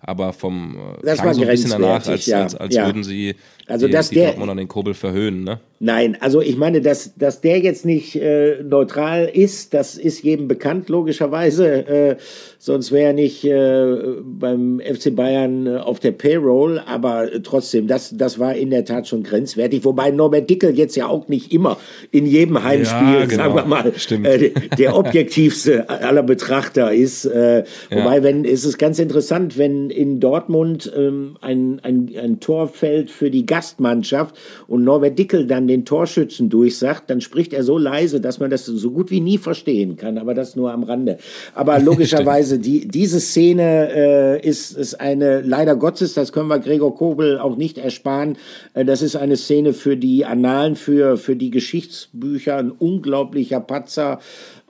aber 0.00 0.32
vom 0.32 0.76
äh, 1.02 1.06
das 1.06 1.22
war 1.22 1.34
so 1.34 1.42
ein 1.42 1.48
bisschen 1.48 1.70
danach, 1.70 2.06
als, 2.06 2.26
ja, 2.26 2.42
als, 2.42 2.54
als 2.54 2.74
ja. 2.74 2.86
würden 2.86 3.04
sie 3.04 3.36
also 3.70 3.86
die, 3.86 3.92
dass 3.92 4.10
die 4.10 4.16
der, 4.16 4.38
an 4.38 4.56
den 4.56 4.68
Kobel 4.68 4.94
verhöhnen, 4.94 5.44
ne? 5.44 5.60
Nein, 5.82 6.18
also 6.20 6.42
ich 6.42 6.58
meine, 6.58 6.82
dass, 6.82 7.14
dass 7.16 7.40
der 7.40 7.58
jetzt 7.58 7.86
nicht 7.86 8.14
äh, 8.14 8.62
neutral 8.62 9.30
ist, 9.32 9.72
das 9.72 9.96
ist 9.96 10.22
jedem 10.22 10.46
bekannt, 10.46 10.90
logischerweise. 10.90 11.86
Äh, 11.88 12.16
sonst 12.58 12.92
wäre 12.92 13.06
er 13.06 13.12
nicht 13.14 13.44
äh, 13.46 13.96
beim 14.22 14.82
FC 14.84 15.16
Bayern 15.16 15.66
äh, 15.66 15.76
auf 15.78 15.98
der 15.98 16.12
Payroll, 16.12 16.82
aber 16.84 17.30
trotzdem, 17.42 17.86
das, 17.86 18.14
das 18.14 18.38
war 18.38 18.54
in 18.54 18.68
der 18.68 18.84
Tat 18.84 19.08
schon 19.08 19.22
grenzwertig. 19.22 19.82
Wobei 19.86 20.10
Norbert 20.10 20.50
Dickel 20.50 20.76
jetzt 20.76 20.96
ja 20.96 21.06
auch 21.06 21.28
nicht 21.28 21.50
immer 21.50 21.78
in 22.10 22.26
jedem 22.26 22.62
Heimspiel, 22.62 23.20
ja, 23.20 23.24
genau. 23.24 23.44
sagen 23.44 23.54
wir 23.54 23.64
mal, 23.64 23.92
äh, 24.24 24.50
der 24.76 24.94
objektivste 24.94 25.88
aller 25.88 26.22
Betrachter 26.22 26.92
ist. 26.92 27.24
Äh, 27.24 27.64
wobei, 27.90 28.16
ja. 28.16 28.22
wenn, 28.22 28.44
ist 28.44 28.66
es 28.66 28.76
ganz 28.76 28.98
interessant, 28.98 29.56
wenn 29.56 29.88
in 29.88 30.20
Dortmund 30.20 30.92
ähm, 30.94 31.38
ein, 31.40 31.80
ein, 31.82 32.10
ein 32.22 32.40
Tor 32.40 32.68
fällt 32.68 33.10
für 33.10 33.30
die 33.30 33.46
Gastmannschaft 33.60 34.34
und 34.68 34.84
Norbert 34.84 35.18
Dickel 35.18 35.46
dann 35.46 35.68
den 35.68 35.84
Torschützen 35.84 36.48
durchsagt, 36.48 37.10
dann 37.10 37.20
spricht 37.20 37.52
er 37.52 37.62
so 37.62 37.76
leise, 37.76 38.18
dass 38.18 38.40
man 38.40 38.48
das 38.50 38.64
so 38.64 38.90
gut 38.90 39.10
wie 39.10 39.20
nie 39.20 39.36
verstehen 39.36 39.96
kann, 39.96 40.16
aber 40.16 40.32
das 40.32 40.56
nur 40.56 40.72
am 40.72 40.82
Rande. 40.82 41.18
Aber 41.54 41.78
logischerweise, 41.90 42.58
die, 42.58 42.88
diese 42.88 43.20
Szene 43.20 43.90
äh, 43.94 44.48
ist, 44.48 44.74
ist 44.74 44.98
eine, 44.98 45.42
leider 45.42 45.76
Gottes, 45.76 46.14
das 46.14 46.32
können 46.32 46.48
wir 46.48 46.58
Gregor 46.58 46.94
Kobel 46.96 47.38
auch 47.38 47.56
nicht 47.56 47.76
ersparen, 47.76 48.38
äh, 48.72 48.86
das 48.86 49.02
ist 49.02 49.16
eine 49.16 49.36
Szene 49.36 49.74
für 49.74 49.98
die 49.98 50.24
Annalen, 50.24 50.74
für, 50.74 51.18
für 51.18 51.36
die 51.36 51.50
Geschichtsbücher, 51.50 52.56
ein 52.56 52.70
unglaublicher 52.70 53.60
Patzer 53.60 54.20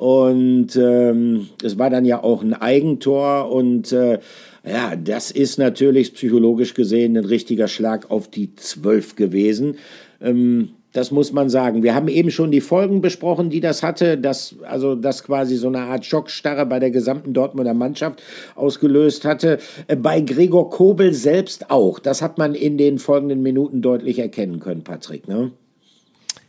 und 0.00 0.74
ähm, 0.76 1.48
es 1.62 1.78
war 1.78 1.90
dann 1.90 2.06
ja 2.06 2.24
auch 2.24 2.42
ein 2.42 2.54
Eigentor 2.54 3.52
und 3.52 3.92
äh, 3.92 4.18
ja, 4.64 4.94
das 4.96 5.30
ist 5.30 5.58
natürlich 5.58 6.14
psychologisch 6.14 6.74
gesehen 6.74 7.16
ein 7.16 7.24
richtiger 7.24 7.68
Schlag 7.68 8.10
auf 8.10 8.28
die 8.28 8.54
Zwölf 8.56 9.16
gewesen. 9.16 9.76
Ähm, 10.20 10.70
das 10.92 11.12
muss 11.12 11.32
man 11.32 11.48
sagen. 11.48 11.82
Wir 11.82 11.94
haben 11.94 12.08
eben 12.08 12.30
schon 12.30 12.50
die 12.50 12.60
Folgen 12.60 13.00
besprochen, 13.00 13.48
die 13.48 13.60
das 13.60 13.82
hatte, 13.82 14.18
dass 14.18 14.56
also 14.64 14.96
das 14.96 15.22
quasi 15.22 15.56
so 15.56 15.68
eine 15.68 15.82
Art 15.82 16.04
Schockstarre 16.04 16.66
bei 16.66 16.80
der 16.80 16.90
gesamten 16.90 17.32
Dortmunder 17.32 17.74
Mannschaft 17.74 18.22
ausgelöst 18.56 19.24
hatte. 19.24 19.58
Äh, 19.86 19.96
bei 19.96 20.20
Gregor 20.20 20.68
Kobel 20.70 21.14
selbst 21.14 21.70
auch. 21.70 21.98
Das 21.98 22.22
hat 22.22 22.38
man 22.38 22.54
in 22.54 22.76
den 22.76 22.98
folgenden 22.98 23.42
Minuten 23.42 23.82
deutlich 23.82 24.18
erkennen 24.18 24.60
können, 24.60 24.82
Patrick. 24.82 25.28
Ne? 25.28 25.52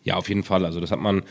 Ja, 0.04 0.16
auf 0.16 0.28
jeden 0.28 0.44
Fall. 0.44 0.66
Also 0.66 0.80
das 0.80 0.92
hat 0.92 1.00
man 1.00 1.22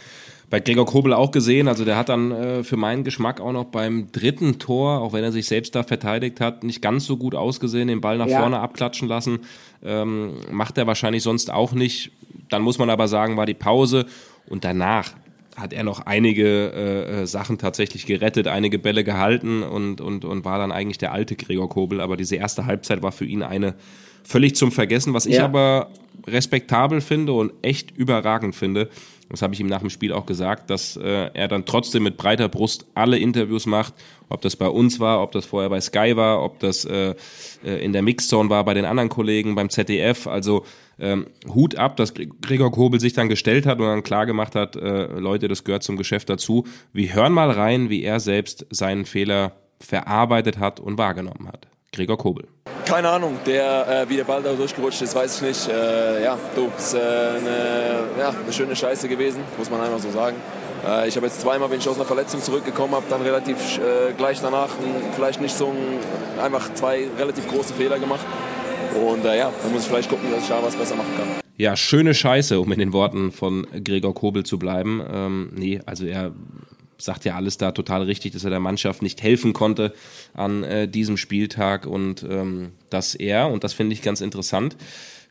bei 0.50 0.58
Gregor 0.58 0.84
Kobel 0.84 1.12
auch 1.12 1.30
gesehen. 1.30 1.68
Also 1.68 1.84
der 1.84 1.96
hat 1.96 2.08
dann 2.08 2.32
äh, 2.32 2.64
für 2.64 2.76
meinen 2.76 3.04
Geschmack 3.04 3.40
auch 3.40 3.52
noch 3.52 3.66
beim 3.66 4.10
dritten 4.10 4.58
Tor, 4.58 5.00
auch 5.00 5.12
wenn 5.12 5.22
er 5.22 5.32
sich 5.32 5.46
selbst 5.46 5.74
da 5.76 5.84
verteidigt 5.84 6.40
hat, 6.40 6.64
nicht 6.64 6.82
ganz 6.82 7.06
so 7.06 7.16
gut 7.16 7.36
ausgesehen, 7.36 7.88
den 7.88 8.00
Ball 8.00 8.18
nach 8.18 8.26
ja. 8.26 8.40
vorne 8.40 8.58
abklatschen 8.58 9.08
lassen. 9.08 9.40
Ähm, 9.84 10.32
macht 10.50 10.76
er 10.76 10.88
wahrscheinlich 10.88 11.22
sonst 11.22 11.52
auch 11.52 11.72
nicht. 11.72 12.10
Dann 12.48 12.62
muss 12.62 12.78
man 12.78 12.90
aber 12.90 13.06
sagen, 13.06 13.36
war 13.36 13.46
die 13.46 13.54
Pause 13.54 14.06
und 14.48 14.64
danach 14.64 15.12
hat 15.56 15.72
er 15.72 15.84
noch 15.84 16.06
einige 16.06 16.72
äh, 16.72 17.22
äh, 17.22 17.26
Sachen 17.26 17.58
tatsächlich 17.58 18.06
gerettet, 18.06 18.48
einige 18.48 18.78
Bälle 18.78 19.04
gehalten 19.04 19.62
und, 19.62 20.00
und, 20.00 20.24
und 20.24 20.44
war 20.44 20.58
dann 20.58 20.72
eigentlich 20.72 20.98
der 20.98 21.12
alte 21.12 21.36
Gregor 21.36 21.68
Kobel. 21.68 22.00
Aber 22.00 22.16
diese 22.16 22.36
erste 22.36 22.66
Halbzeit 22.66 23.02
war 23.02 23.12
für 23.12 23.24
ihn 23.24 23.42
eine 23.42 23.74
völlig 24.24 24.56
zum 24.56 24.72
Vergessen. 24.72 25.14
Was 25.14 25.26
ich 25.26 25.36
ja. 25.36 25.44
aber 25.44 25.90
respektabel 26.26 27.00
finde 27.00 27.32
und 27.32 27.52
echt 27.62 27.96
überragend 27.96 28.54
finde, 28.54 28.88
das 29.30 29.42
habe 29.42 29.54
ich 29.54 29.60
ihm 29.60 29.68
nach 29.68 29.80
dem 29.80 29.90
Spiel 29.90 30.12
auch 30.12 30.26
gesagt, 30.26 30.70
dass 30.70 30.96
äh, 30.96 31.30
er 31.32 31.46
dann 31.46 31.64
trotzdem 31.64 32.02
mit 32.02 32.16
breiter 32.16 32.48
Brust 32.48 32.86
alle 32.94 33.16
Interviews 33.16 33.64
macht, 33.64 33.94
ob 34.28 34.40
das 34.40 34.56
bei 34.56 34.68
uns 34.68 34.98
war, 34.98 35.22
ob 35.22 35.30
das 35.32 35.46
vorher 35.46 35.70
bei 35.70 35.80
Sky 35.80 36.16
war, 36.16 36.42
ob 36.42 36.58
das 36.58 36.84
äh, 36.84 37.14
äh 37.64 37.84
in 37.84 37.92
der 37.92 38.02
Mixzone 38.02 38.50
war 38.50 38.64
bei 38.64 38.74
den 38.74 38.84
anderen 38.84 39.08
Kollegen, 39.08 39.54
beim 39.54 39.70
ZDF. 39.70 40.26
Also 40.26 40.64
ähm, 40.98 41.28
Hut 41.48 41.76
ab, 41.76 41.96
dass 41.96 42.12
Gregor 42.14 42.72
Kobel 42.72 42.98
sich 42.98 43.12
dann 43.12 43.28
gestellt 43.28 43.66
hat 43.66 43.78
und 43.78 43.86
dann 43.86 44.02
klar 44.02 44.26
gemacht 44.26 44.54
hat, 44.56 44.74
äh, 44.76 45.06
Leute, 45.18 45.46
das 45.46 45.64
gehört 45.64 45.84
zum 45.84 45.96
Geschäft 45.96 46.28
dazu. 46.28 46.66
Wir 46.92 47.14
hören 47.14 47.32
mal 47.32 47.50
rein, 47.50 47.88
wie 47.88 48.02
er 48.02 48.18
selbst 48.20 48.66
seinen 48.70 49.04
Fehler 49.04 49.52
verarbeitet 49.78 50.58
hat 50.58 50.80
und 50.80 50.98
wahrgenommen 50.98 51.48
hat. 51.48 51.68
Gregor 51.92 52.18
Kobel. 52.18 52.46
Keine 52.84 53.08
Ahnung, 53.08 53.38
der, 53.46 54.02
äh, 54.02 54.08
wie 54.08 54.16
der 54.16 54.24
Ball 54.24 54.42
da 54.42 54.52
durchgerutscht 54.52 55.02
ist, 55.02 55.14
weiß 55.14 55.36
ich 55.36 55.48
nicht. 55.48 55.68
Äh, 55.68 56.24
ja, 56.24 56.38
du, 56.54 56.70
ist 56.76 56.94
äh, 56.94 56.98
eine, 56.98 58.04
ja, 58.18 58.30
eine 58.30 58.52
schöne 58.52 58.74
Scheiße 58.74 59.08
gewesen, 59.08 59.42
muss 59.58 59.70
man 59.70 59.80
einfach 59.80 59.98
so 59.98 60.10
sagen. 60.10 60.36
Äh, 60.86 61.08
ich 61.08 61.16
habe 61.16 61.26
jetzt 61.26 61.40
zweimal, 61.40 61.68
bin 61.68 61.78
ich 61.78 61.88
aus 61.88 61.96
einer 61.96 62.04
Verletzung 62.04 62.42
zurückgekommen, 62.42 62.94
habe 62.94 63.06
dann 63.08 63.22
relativ 63.22 63.78
äh, 63.78 64.12
gleich 64.16 64.40
danach 64.40 64.70
vielleicht 65.14 65.40
nicht 65.40 65.56
so 65.56 65.66
ein, 65.66 66.42
einfach 66.42 66.72
zwei 66.74 67.06
relativ 67.18 67.48
große 67.48 67.74
Fehler 67.74 67.98
gemacht. 67.98 68.24
Und 69.06 69.24
äh, 69.24 69.38
ja, 69.38 69.52
dann 69.62 69.72
muss 69.72 69.82
ich 69.82 69.88
vielleicht 69.88 70.10
gucken, 70.10 70.30
dass 70.30 70.42
ich 70.42 70.48
da 70.48 70.62
was 70.62 70.74
besser 70.74 70.96
machen 70.96 71.12
kann. 71.16 71.28
Ja, 71.56 71.76
schöne 71.76 72.14
Scheiße, 72.14 72.58
um 72.58 72.72
in 72.72 72.78
den 72.78 72.92
Worten 72.92 73.32
von 73.32 73.66
Gregor 73.84 74.14
Kobel 74.14 74.44
zu 74.44 74.58
bleiben. 74.58 75.02
Ähm, 75.12 75.52
nee, 75.54 75.80
also 75.84 76.06
er 76.06 76.32
sagt 77.00 77.24
ja 77.24 77.36
alles 77.36 77.58
da 77.58 77.72
total 77.72 78.02
richtig, 78.02 78.32
dass 78.32 78.44
er 78.44 78.50
der 78.50 78.60
Mannschaft 78.60 79.02
nicht 79.02 79.22
helfen 79.22 79.52
konnte 79.52 79.92
an 80.34 80.64
äh, 80.64 80.88
diesem 80.88 81.16
Spieltag 81.16 81.86
und 81.86 82.22
ähm, 82.22 82.72
dass 82.90 83.14
er, 83.14 83.48
und 83.50 83.64
das 83.64 83.72
finde 83.72 83.94
ich 83.94 84.02
ganz 84.02 84.20
interessant, 84.20 84.76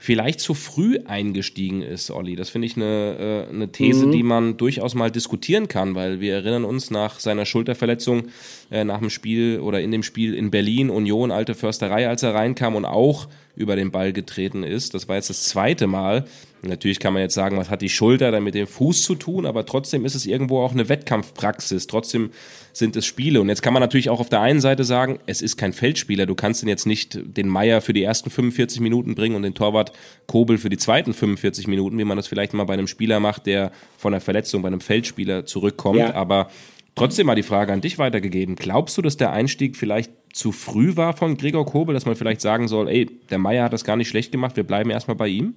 vielleicht 0.01 0.39
zu 0.39 0.53
früh 0.53 0.97
eingestiegen 1.05 1.81
ist, 1.81 2.09
Olli. 2.09 2.37
Das 2.37 2.49
finde 2.49 2.67
ich 2.67 2.77
eine, 2.77 3.45
äh, 3.49 3.53
eine 3.53 3.69
These, 3.69 4.07
mhm. 4.07 4.11
die 4.13 4.23
man 4.23 4.57
durchaus 4.57 4.95
mal 4.95 5.11
diskutieren 5.11 5.67
kann, 5.67 5.93
weil 5.93 6.21
wir 6.21 6.35
erinnern 6.35 6.63
uns 6.63 6.89
nach 6.89 7.19
seiner 7.19 7.45
Schulterverletzung 7.45 8.29
äh, 8.71 8.85
nach 8.85 8.99
dem 8.99 9.09
Spiel 9.09 9.59
oder 9.59 9.81
in 9.81 9.91
dem 9.91 10.01
Spiel 10.01 10.33
in 10.33 10.51
Berlin, 10.51 10.89
Union, 10.89 11.31
alte 11.31 11.53
Försterei, 11.53 12.07
als 12.07 12.23
er 12.23 12.33
reinkam 12.33 12.75
und 12.75 12.85
auch 12.85 13.27
über 13.57 13.75
den 13.75 13.91
Ball 13.91 14.13
getreten 14.13 14.63
ist. 14.63 14.93
Das 14.93 15.09
war 15.09 15.17
jetzt 15.17 15.29
das 15.29 15.43
zweite 15.43 15.85
Mal. 15.85 16.25
Natürlich 16.61 16.99
kann 16.99 17.13
man 17.13 17.21
jetzt 17.21 17.35
sagen, 17.35 17.57
was 17.57 17.69
hat 17.69 17.81
die 17.81 17.89
Schulter 17.89 18.31
dann 18.31 18.43
mit 18.43 18.53
dem 18.53 18.67
Fuß 18.67 19.03
zu 19.03 19.15
tun, 19.15 19.45
aber 19.45 19.65
trotzdem 19.65 20.03
ist 20.05 20.15
es 20.15 20.25
irgendwo 20.25 20.59
auch 20.59 20.73
eine 20.73 20.89
Wettkampfpraxis. 20.89 21.87
Trotzdem 21.87 22.31
sind 22.73 22.95
es 22.95 23.05
Spiele. 23.05 23.39
Und 23.39 23.49
jetzt 23.49 23.61
kann 23.61 23.73
man 23.73 23.81
natürlich 23.81 24.09
auch 24.09 24.19
auf 24.19 24.29
der 24.29 24.41
einen 24.41 24.59
Seite 24.59 24.83
sagen, 24.83 25.19
es 25.25 25.41
ist 25.41 25.57
kein 25.57 25.71
Feldspieler. 25.71 26.25
Du 26.25 26.35
kannst 26.35 26.61
ihn 26.61 26.69
jetzt 26.69 26.85
nicht 26.85 27.19
den 27.23 27.47
Meier 27.47 27.81
für 27.81 27.93
die 27.93 28.03
ersten 28.03 28.29
45 28.29 28.81
Minuten 28.81 29.15
bringen 29.15 29.35
und 29.35 29.43
den 29.43 29.53
Torwart 29.53 29.93
Kobel 30.27 30.57
für 30.57 30.69
die 30.69 30.77
zweiten 30.77 31.13
45 31.13 31.67
Minuten, 31.67 31.97
wie 31.97 32.03
man 32.03 32.17
das 32.17 32.27
vielleicht 32.27 32.53
mal 32.53 32.65
bei 32.65 32.73
einem 32.73 32.87
Spieler 32.87 33.19
macht, 33.19 33.45
der 33.45 33.71
von 33.97 34.13
einer 34.13 34.21
Verletzung 34.21 34.61
bei 34.61 34.67
einem 34.67 34.81
Feldspieler 34.81 35.45
zurückkommt. 35.45 35.99
Ja. 35.99 36.13
Aber 36.13 36.49
trotzdem 36.95 37.27
mal 37.27 37.35
die 37.35 37.43
Frage 37.43 37.71
an 37.71 37.81
dich 37.81 37.97
weitergegeben. 37.97 38.55
Glaubst 38.55 38.97
du, 38.97 39.01
dass 39.01 39.15
der 39.15 39.31
Einstieg 39.31 39.77
vielleicht 39.77 40.11
zu 40.33 40.51
früh 40.51 40.95
war 40.95 41.15
von 41.15 41.37
Gregor 41.37 41.65
Kobel, 41.65 41.93
dass 41.93 42.05
man 42.05 42.15
vielleicht 42.15 42.41
sagen 42.41 42.67
soll, 42.67 42.89
ey, 42.89 43.05
der 43.29 43.37
Meier 43.39 43.63
hat 43.63 43.73
das 43.73 43.83
gar 43.83 43.95
nicht 43.95 44.09
schlecht 44.09 44.31
gemacht, 44.31 44.57
wir 44.57 44.63
bleiben 44.63 44.89
erstmal 44.89 45.15
bei 45.15 45.27
ihm? 45.27 45.55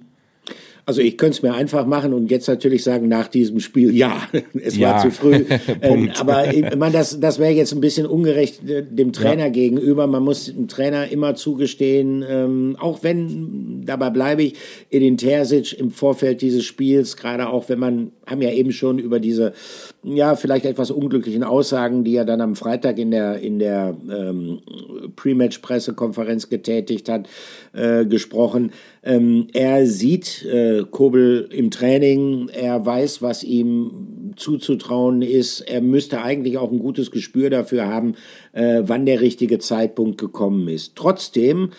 Also 0.85 1.01
ich 1.01 1.17
könnte 1.17 1.37
es 1.37 1.41
mir 1.41 1.53
einfach 1.53 1.85
machen 1.85 2.13
und 2.13 2.29
jetzt 2.29 2.47
natürlich 2.47 2.83
sagen, 2.83 3.07
nach 3.07 3.27
diesem 3.27 3.59
Spiel, 3.61 3.95
ja, 3.95 4.27
es 4.61 4.75
ja. 4.75 4.91
war 4.91 5.01
zu 5.01 5.11
früh. 5.11 5.45
ähm, 5.81 6.11
aber 6.19 6.53
ich 6.53 6.75
meine, 6.75 6.91
das, 6.91 7.19
das 7.19 7.39
wäre 7.39 7.51
jetzt 7.51 7.71
ein 7.71 7.79
bisschen 7.79 8.05
ungerecht 8.05 8.67
äh, 8.67 8.83
dem 8.83 9.13
Trainer 9.13 9.45
ja. 9.45 9.49
gegenüber. 9.49 10.07
Man 10.07 10.23
muss 10.23 10.45
dem 10.45 10.67
Trainer 10.67 11.09
immer 11.09 11.35
zugestehen, 11.35 12.23
ähm, 12.27 12.75
auch 12.79 13.01
wenn, 13.01 13.83
dabei 13.85 14.09
bleibe 14.09 14.43
ich, 14.43 14.55
Edin 14.89 15.17
Terzic 15.17 15.73
im 15.79 15.91
Vorfeld 15.91 16.41
dieses 16.41 16.65
Spiels, 16.65 17.15
gerade 17.15 17.49
auch 17.49 17.69
wenn 17.69 17.79
man, 17.79 18.11
haben 18.25 18.41
ja 18.41 18.51
eben 18.51 18.71
schon 18.71 18.99
über 18.99 19.19
diese, 19.19 19.53
ja, 20.03 20.35
vielleicht 20.35 20.65
etwas 20.65 20.91
unglücklichen 20.91 21.43
Aussagen, 21.43 22.03
die 22.03 22.15
er 22.15 22.25
dann 22.25 22.41
am 22.41 22.55
Freitag 22.55 22.97
in 22.97 23.11
der, 23.11 23.39
in 23.39 23.59
der 23.59 23.95
ähm, 24.11 24.59
Pre-Match-Pressekonferenz 25.15 26.49
getätigt 26.49 27.07
hat, 27.07 27.29
äh, 27.71 28.05
gesprochen. 28.05 28.71
Ähm, 29.03 29.47
er 29.53 29.85
sieht 29.85 30.45
äh, 30.45 30.83
Kobel 30.89 31.49
im 31.51 31.71
Training, 31.71 32.49
er 32.49 32.85
weiß, 32.85 33.21
was 33.21 33.43
ihm 33.43 34.33
zuzutrauen 34.37 35.21
ist. 35.21 35.61
Er 35.61 35.81
müsste 35.81 36.21
eigentlich 36.21 36.57
auch 36.57 36.71
ein 36.71 36.79
gutes 36.79 37.11
Gespür 37.11 37.49
dafür 37.49 37.85
haben, 37.85 38.15
äh, 38.53 38.81
wann 38.85 39.05
der 39.05 39.21
richtige 39.21 39.59
Zeitpunkt 39.59 40.17
gekommen 40.17 40.67
ist. 40.67 40.95
Trotzdem 40.95 41.71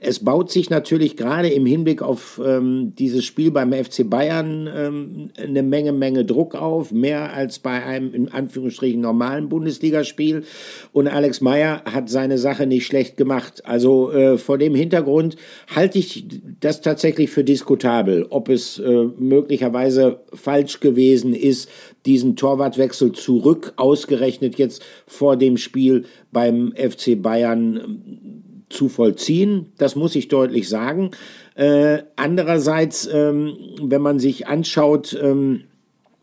es 0.00 0.20
baut 0.20 0.52
sich 0.52 0.70
natürlich 0.70 1.16
gerade 1.16 1.48
im 1.48 1.66
Hinblick 1.66 2.00
auf 2.00 2.40
ähm, 2.44 2.94
dieses 2.96 3.24
Spiel 3.24 3.50
beim 3.50 3.72
FC 3.72 4.08
Bayern 4.08 4.70
ähm, 4.72 5.30
eine 5.36 5.64
Menge, 5.64 5.92
Menge 5.92 6.24
Druck 6.24 6.54
auf, 6.54 6.92
mehr 6.92 7.32
als 7.32 7.58
bei 7.58 7.84
einem 7.84 8.14
in 8.14 8.28
Anführungsstrichen 8.28 9.00
normalen 9.00 9.48
Bundesligaspiel. 9.48 10.44
Und 10.92 11.08
Alex 11.08 11.40
Meyer 11.40 11.82
hat 11.86 12.08
seine 12.08 12.38
Sache 12.38 12.66
nicht 12.66 12.86
schlecht 12.86 13.16
gemacht. 13.16 13.66
Also 13.66 14.12
äh, 14.12 14.38
vor 14.38 14.58
dem 14.58 14.76
Hintergrund 14.76 15.34
halte 15.74 15.98
ich 15.98 16.26
das 16.60 16.80
tatsächlich 16.80 17.30
für 17.30 17.42
diskutabel, 17.42 18.26
ob 18.30 18.48
es 18.48 18.78
äh, 18.78 19.08
möglicherweise 19.18 20.20
falsch 20.32 20.78
gewesen 20.78 21.34
ist, 21.34 21.68
diesen 22.06 22.36
Torwartwechsel 22.36 23.10
zurück, 23.12 23.72
ausgerechnet 23.76 24.56
jetzt 24.56 24.84
vor 25.06 25.36
dem 25.36 25.56
Spiel 25.56 26.04
beim 26.30 26.72
FC 26.76 27.20
Bayern 27.20 28.44
zu 28.70 28.88
vollziehen. 28.88 29.66
Das 29.76 29.96
muss 29.96 30.14
ich 30.14 30.28
deutlich 30.28 30.68
sagen. 30.68 31.10
Äh, 31.54 31.98
andererseits, 32.16 33.08
ähm, 33.12 33.56
wenn 33.82 34.00
man 34.00 34.18
sich 34.18 34.46
anschaut, 34.46 35.18
ähm, 35.20 35.64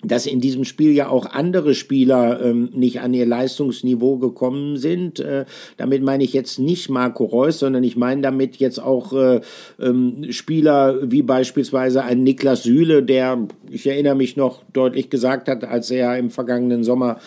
dass 0.04 0.28
in 0.28 0.40
diesem 0.40 0.64
Spiel 0.64 0.92
ja 0.94 1.10
auch 1.10 1.26
andere 1.26 1.74
Spieler 1.74 2.40
ähm, 2.42 2.70
nicht 2.74 3.02
an 3.02 3.14
ihr 3.14 3.26
Leistungsniveau 3.26 4.18
gekommen 4.18 4.78
sind. 4.78 5.20
Äh, 5.20 5.46
damit 5.76 6.04
meine 6.04 6.24
ich 6.24 6.34
jetzt 6.34 6.60
nicht 6.60 6.90
Marco 6.90 7.26
Reus, 7.26 7.60
sondern 7.60 7.84
ich 7.84 7.98
meine 7.98 8.22
damit 8.22 8.58
jetzt 8.58 8.80
auch 8.80 9.12
äh, 9.14 9.42
ähm, 9.80 10.28
Spieler 10.30 11.12
wie 11.12 11.24
beispielsweise 11.24 12.04
ein 12.04 12.24
Niklas 12.24 12.64
Süle, 12.64 13.02
der, 13.02 13.48
ich 13.70 13.88
erinnere 13.88 14.16
mich 14.16 14.38
noch, 14.38 14.62
deutlich 14.72 15.10
gesagt 15.10 15.48
hat, 15.48 15.64
als 15.64 15.90
er 15.90 16.18
im 16.18 16.30
vergangenen 16.30 16.84
Sommer 16.84 17.18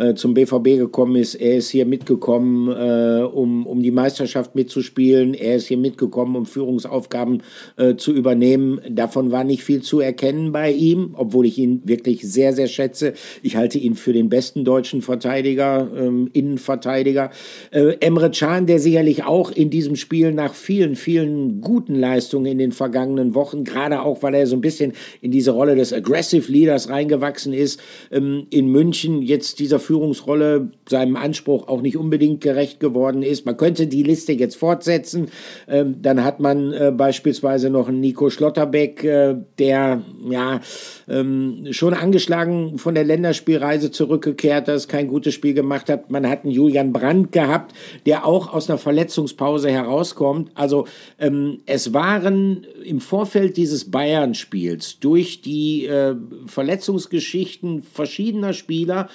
äh, 0.00 0.14
zum 0.14 0.32
BVB 0.32 0.78
gekommen 0.78 1.16
ist. 1.16 1.34
Er 1.34 1.56
ist 1.56 1.68
hier 1.68 1.84
mitgekommen, 1.84 2.68
äh, 2.68 3.22
um, 3.22 3.66
um 3.66 3.82
die 3.82 3.90
Meisterschaft 3.90 4.54
mitzuspielen. 4.54 5.34
Er 5.34 5.56
ist 5.56 5.66
hier 5.66 5.76
mitgekommen, 5.76 6.36
um 6.36 6.46
Führungsaufgaben 6.46 7.42
äh, 7.76 7.96
zu 7.96 8.14
übernehmen. 8.14 8.80
Davon 8.88 9.30
war 9.30 9.44
nicht 9.44 9.62
viel 9.62 9.82
zu 9.82 10.00
erkennen 10.00 10.52
bei 10.52 10.72
ihm, 10.72 11.14
obwohl 11.18 11.44
ich 11.44 11.58
ihn 11.58 11.82
wirklich 11.84 12.22
sehr, 12.22 12.54
sehr 12.54 12.66
schätze. 12.66 13.12
Ich 13.42 13.56
halte 13.56 13.78
ihn 13.78 13.94
für 13.94 14.14
den 14.14 14.30
besten 14.30 14.64
deutschen 14.64 15.02
Verteidiger, 15.02 15.88
ähm, 15.94 16.30
Innenverteidiger. 16.32 17.30
Äh, 17.70 17.96
Emre 18.00 18.30
Can, 18.30 18.66
der 18.66 18.78
sicherlich 18.78 19.24
auch 19.24 19.50
in 19.50 19.68
diesem 19.68 19.96
Spiel 19.96 20.32
nach 20.32 20.54
vielen, 20.54 20.96
vielen 20.96 21.60
guten 21.60 21.94
Leistungen 21.94 22.46
in 22.46 22.58
den 22.58 22.72
vergangenen 22.72 23.34
Wochen, 23.34 23.64
gerade 23.64 24.00
auch, 24.00 24.22
weil 24.22 24.34
er 24.34 24.46
so 24.46 24.56
ein 24.56 24.62
bisschen 24.62 24.94
in 25.20 25.30
diese 25.30 25.50
Rolle 25.50 25.76
des 25.76 25.92
Aggressive 25.92 26.50
Leaders 26.50 26.88
reingewachsen 26.88 27.52
ist, 27.52 27.80
ähm, 28.10 28.46
in 28.48 28.68
München 28.68 29.20
jetzt 29.20 29.58
dieser 29.58 29.78
Führungsrolle 29.90 30.70
seinem 30.88 31.16
Anspruch 31.16 31.66
auch 31.66 31.82
nicht 31.82 31.96
unbedingt 31.96 32.40
gerecht 32.40 32.78
geworden 32.78 33.24
ist. 33.24 33.44
Man 33.44 33.56
könnte 33.56 33.88
die 33.88 34.04
Liste 34.04 34.32
jetzt 34.32 34.54
fortsetzen. 34.54 35.32
Ähm, 35.66 35.96
dann 36.00 36.22
hat 36.22 36.38
man 36.38 36.72
äh, 36.72 36.92
beispielsweise 36.96 37.70
noch 37.70 37.88
einen 37.88 37.98
Nico 37.98 38.30
Schlotterbeck, 38.30 39.02
äh, 39.02 39.34
der 39.58 40.02
ja 40.30 40.60
ähm, 41.08 41.66
schon 41.72 41.94
angeschlagen 41.94 42.78
von 42.78 42.94
der 42.94 43.02
Länderspielreise 43.02 43.90
zurückgekehrt 43.90 44.68
ist, 44.68 44.86
kein 44.86 45.08
gutes 45.08 45.34
Spiel 45.34 45.54
gemacht 45.54 45.88
hat. 45.88 46.08
Man 46.08 46.28
hat 46.28 46.44
einen 46.44 46.52
Julian 46.52 46.92
Brandt 46.92 47.32
gehabt, 47.32 47.74
der 48.06 48.24
auch 48.24 48.54
aus 48.54 48.70
einer 48.70 48.78
Verletzungspause 48.78 49.72
herauskommt. 49.72 50.52
Also 50.54 50.86
ähm, 51.18 51.62
es 51.66 51.92
waren 51.92 52.64
im 52.84 53.00
Vorfeld 53.00 53.56
dieses 53.56 53.90
Bayern-Spiels 53.90 55.00
durch 55.00 55.42
die 55.42 55.86
äh, 55.86 56.14
Verletzungsgeschichten 56.46 57.82
verschiedener 57.82 58.52
Spieler 58.52 59.08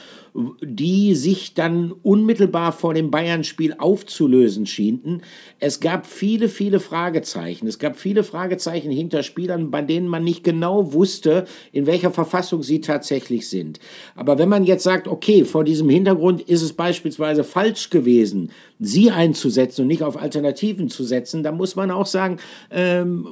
die 0.61 1.15
sich 1.15 1.53
dann 1.53 1.93
unmittelbar 2.03 2.73
vor 2.73 2.93
dem 2.93 3.09
Bayern-Spiel 3.09 3.75
aufzulösen 3.77 4.65
schienten. 4.65 5.21
Es 5.59 5.79
gab 5.79 6.05
viele, 6.05 6.49
viele 6.49 6.81
Fragezeichen. 6.81 7.67
Es 7.67 7.79
gab 7.79 7.97
viele 7.97 8.23
Fragezeichen 8.23 8.91
hinter 8.91 9.23
Spielern, 9.23 9.71
bei 9.71 9.81
denen 9.81 10.09
man 10.09 10.25
nicht 10.25 10.43
genau 10.43 10.91
wusste, 10.91 11.45
in 11.71 11.85
welcher 11.85 12.11
Verfassung 12.11 12.63
sie 12.63 12.81
tatsächlich 12.81 13.49
sind. 13.49 13.79
Aber 14.15 14.37
wenn 14.37 14.49
man 14.49 14.65
jetzt 14.65 14.83
sagt, 14.83 15.07
okay, 15.07 15.45
vor 15.45 15.63
diesem 15.63 15.87
Hintergrund 15.87 16.41
ist 16.41 16.61
es 16.61 16.73
beispielsweise 16.73 17.45
falsch 17.45 17.89
gewesen, 17.89 18.51
sie 18.79 19.11
einzusetzen 19.11 19.83
und 19.83 19.87
nicht 19.87 20.03
auf 20.03 20.21
Alternativen 20.21 20.89
zu 20.89 21.03
setzen, 21.03 21.43
dann 21.43 21.55
muss 21.55 21.75
man 21.75 21.91
auch 21.91 22.05
sagen, 22.05 22.37
ähm, 22.71 23.25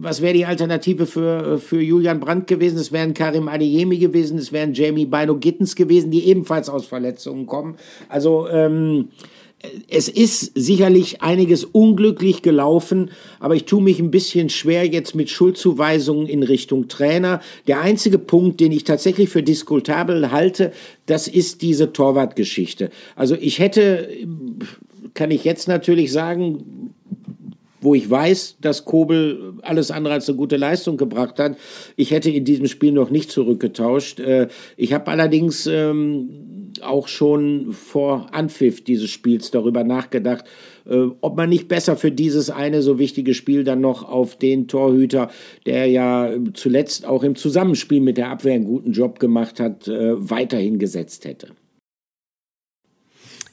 was 0.00 0.22
wäre 0.22 0.34
die 0.34 0.46
Alternative 0.46 1.06
für, 1.06 1.58
für 1.58 1.80
Julian 1.80 2.20
Brandt 2.20 2.46
gewesen? 2.46 2.78
Es 2.78 2.92
wären 2.92 3.14
Karim 3.14 3.48
Adeyemi 3.48 3.98
gewesen, 3.98 4.38
es 4.38 4.52
wären 4.52 4.74
Jamie 4.74 5.06
Bino 5.06 5.36
Gittens 5.36 5.74
gewesen, 5.74 6.10
die 6.10 6.26
ebenfalls 6.26 6.68
aus 6.68 6.86
Verletzungen 6.86 7.46
kommen. 7.46 7.76
Also 8.08 8.48
ähm, 8.48 9.08
es 9.88 10.08
ist 10.08 10.52
sicherlich 10.54 11.20
einiges 11.20 11.64
unglücklich 11.64 12.42
gelaufen, 12.42 13.10
aber 13.40 13.56
ich 13.56 13.64
tue 13.64 13.82
mich 13.82 13.98
ein 13.98 14.12
bisschen 14.12 14.50
schwer 14.50 14.86
jetzt 14.86 15.16
mit 15.16 15.30
Schuldzuweisungen 15.30 16.28
in 16.28 16.44
Richtung 16.44 16.86
Trainer. 16.86 17.40
Der 17.66 17.80
einzige 17.80 18.18
Punkt, 18.18 18.60
den 18.60 18.70
ich 18.70 18.84
tatsächlich 18.84 19.28
für 19.30 19.42
diskutabel 19.42 20.30
halte, 20.30 20.72
das 21.06 21.26
ist 21.26 21.62
diese 21.62 21.92
Torwartgeschichte. 21.92 22.90
Also 23.16 23.34
ich 23.34 23.58
hätte, 23.58 24.08
kann 25.14 25.32
ich 25.32 25.42
jetzt 25.42 25.66
natürlich 25.66 26.12
sagen, 26.12 26.94
wo 27.80 27.94
ich 27.94 28.08
weiß, 28.08 28.56
dass 28.60 28.84
Kobel 28.84 29.54
alles 29.62 29.90
andere 29.90 30.14
als 30.14 30.28
eine 30.28 30.36
gute 30.36 30.56
Leistung 30.56 30.96
gebracht 30.96 31.38
hat. 31.38 31.56
Ich 31.96 32.10
hätte 32.10 32.30
in 32.30 32.44
diesem 32.44 32.66
Spiel 32.66 32.92
noch 32.92 33.10
nicht 33.10 33.30
zurückgetauscht. 33.30 34.20
Äh, 34.20 34.48
ich 34.76 34.92
habe 34.92 35.08
allerdings 35.08 35.66
ähm, 35.66 36.47
auch 36.82 37.08
schon 37.08 37.72
vor 37.72 38.28
Anpfiff 38.32 38.82
dieses 38.82 39.10
Spiels 39.10 39.50
darüber 39.50 39.84
nachgedacht, 39.84 40.44
äh, 40.86 41.06
ob 41.20 41.36
man 41.36 41.48
nicht 41.48 41.68
besser 41.68 41.96
für 41.96 42.10
dieses 42.10 42.50
eine 42.50 42.82
so 42.82 42.98
wichtige 42.98 43.34
Spiel 43.34 43.64
dann 43.64 43.80
noch 43.80 44.08
auf 44.08 44.36
den 44.36 44.68
Torhüter, 44.68 45.30
der 45.66 45.86
ja 45.86 46.30
zuletzt 46.54 47.06
auch 47.06 47.22
im 47.22 47.36
Zusammenspiel 47.36 48.00
mit 48.00 48.16
der 48.16 48.30
Abwehr 48.30 48.54
einen 48.54 48.64
guten 48.64 48.92
Job 48.92 49.18
gemacht 49.18 49.60
hat, 49.60 49.88
äh, 49.88 50.30
weiterhin 50.30 50.78
gesetzt 50.78 51.24
hätte. 51.24 51.48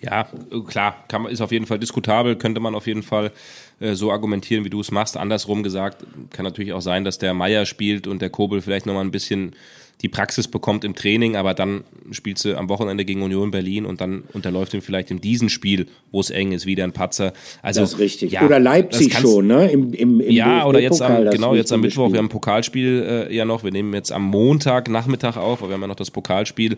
Ja, 0.02 0.28
klar, 0.68 1.04
kann, 1.08 1.26
ist 1.26 1.42
auf 1.42 1.52
jeden 1.52 1.66
Fall 1.66 1.80
diskutabel, 1.80 2.36
könnte 2.36 2.60
man 2.60 2.76
auf 2.76 2.86
jeden 2.86 3.02
Fall 3.02 3.32
äh, 3.80 3.96
so 3.96 4.12
argumentieren, 4.12 4.64
wie 4.64 4.70
du 4.70 4.80
es 4.80 4.92
machst. 4.92 5.18
Andersrum 5.18 5.64
gesagt, 5.64 6.06
kann 6.32 6.46
natürlich 6.46 6.74
auch 6.74 6.82
sein, 6.82 7.04
dass 7.04 7.18
der 7.18 7.34
Meier 7.34 7.66
spielt 7.66 8.06
und 8.06 8.22
der 8.22 8.30
Kobel 8.30 8.62
vielleicht 8.62 8.86
nochmal 8.86 9.04
ein 9.04 9.12
bisschen 9.12 9.56
die 10.02 10.10
Praxis 10.10 10.48
bekommt 10.48 10.84
im 10.84 10.94
Training, 10.94 11.36
aber 11.36 11.54
dann 11.54 11.84
spielt 12.12 12.38
sie 12.38 12.58
am 12.58 12.70
Wochenende 12.70 13.06
gegen 13.06 13.24
Union 13.24 13.52
Berlin 13.52 13.86
und 13.86 14.02
dann 14.02 14.24
unterläuft 14.34 14.74
ihm 14.74 14.82
vielleicht 14.82 15.10
in 15.10 15.22
diesem 15.22 15.50
Spiel, 15.50 15.88
wo 16.12 16.20
es 16.20 16.30
eng 16.30 16.52
ist, 16.52 16.66
wieder 16.66 16.84
ein 16.84 16.92
Patzer. 16.92 17.34
Also, 17.62 17.82
das 17.82 17.94
ist 17.94 18.00
richtig. 18.00 18.32
Ja, 18.34 18.44
oder 18.44 18.60
Leipzig 18.60 19.18
schon, 19.18 19.48
ne? 19.48 19.72
Im, 19.72 19.94
im, 19.94 20.20
im 20.20 20.32
ja, 20.32 20.66
oder 20.66 20.80
jetzt 20.80 21.02
am, 21.02 21.30
genau, 21.30 21.56
jetzt 21.56 21.72
am 21.72 21.82
Mittwoch, 21.82 22.06
Spiel. 22.06 22.14
wir 22.14 22.18
haben 22.20 22.26
ein 22.26 22.30
Pokalspiel 22.30 23.28
äh, 23.30 23.36
ja 23.36 23.46
noch, 23.46 23.64
wir 23.64 23.72
nehmen 23.72 23.94
jetzt 23.94 24.12
am 24.12 24.24
Montag 24.24 24.90
Nachmittag 24.90 25.38
auf, 25.38 25.62
weil 25.62 25.70
wir 25.70 25.74
haben 25.76 25.82
ja 25.82 25.88
noch 25.88 25.96
das 25.96 26.12
Pokalspiel 26.12 26.78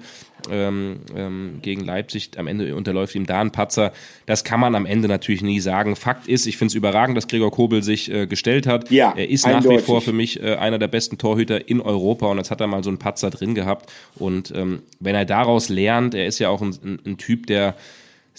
ähm, 0.51 0.97
ähm, 1.15 1.59
gegen 1.61 1.83
Leipzig, 1.83 2.31
am 2.37 2.47
Ende 2.47 2.75
unterläuft 2.75 3.15
ihm 3.15 3.25
da 3.25 3.41
ein 3.41 3.51
Patzer. 3.51 3.91
Das 4.25 4.43
kann 4.43 4.59
man 4.59 4.75
am 4.75 4.85
Ende 4.85 5.07
natürlich 5.07 5.41
nie 5.41 5.59
sagen. 5.59 5.95
Fakt 5.95 6.27
ist, 6.27 6.45
ich 6.45 6.57
finde 6.57 6.71
es 6.71 6.75
überragend, 6.75 7.17
dass 7.17 7.27
Gregor 7.27 7.51
Kobel 7.51 7.83
sich 7.83 8.11
äh, 8.11 8.27
gestellt 8.27 8.67
hat. 8.67 8.91
Ja, 8.91 9.13
er 9.15 9.29
ist 9.29 9.45
eindeutig. 9.45 9.69
nach 9.69 9.77
wie 9.77 9.85
vor 9.85 10.01
für 10.01 10.13
mich 10.13 10.41
äh, 10.41 10.55
einer 10.55 10.79
der 10.79 10.87
besten 10.87 11.17
Torhüter 11.17 11.67
in 11.67 11.81
Europa 11.81 12.27
und 12.27 12.37
jetzt 12.37 12.51
hat 12.51 12.61
er 12.61 12.67
mal 12.67 12.83
so 12.83 12.89
ein 12.89 12.99
Patzer 13.07 13.29
drin 13.29 13.55
gehabt. 13.55 13.89
Und 14.15 14.51
ähm, 14.53 14.81
wenn 14.99 15.15
er 15.15 15.23
daraus 15.23 15.69
lernt, 15.69 16.13
er 16.13 16.27
ist 16.27 16.39
ja 16.39 16.49
auch 16.49 16.61
ein, 16.61 16.75
ein, 16.83 16.99
ein 17.05 17.17
Typ, 17.17 17.47
der 17.47 17.75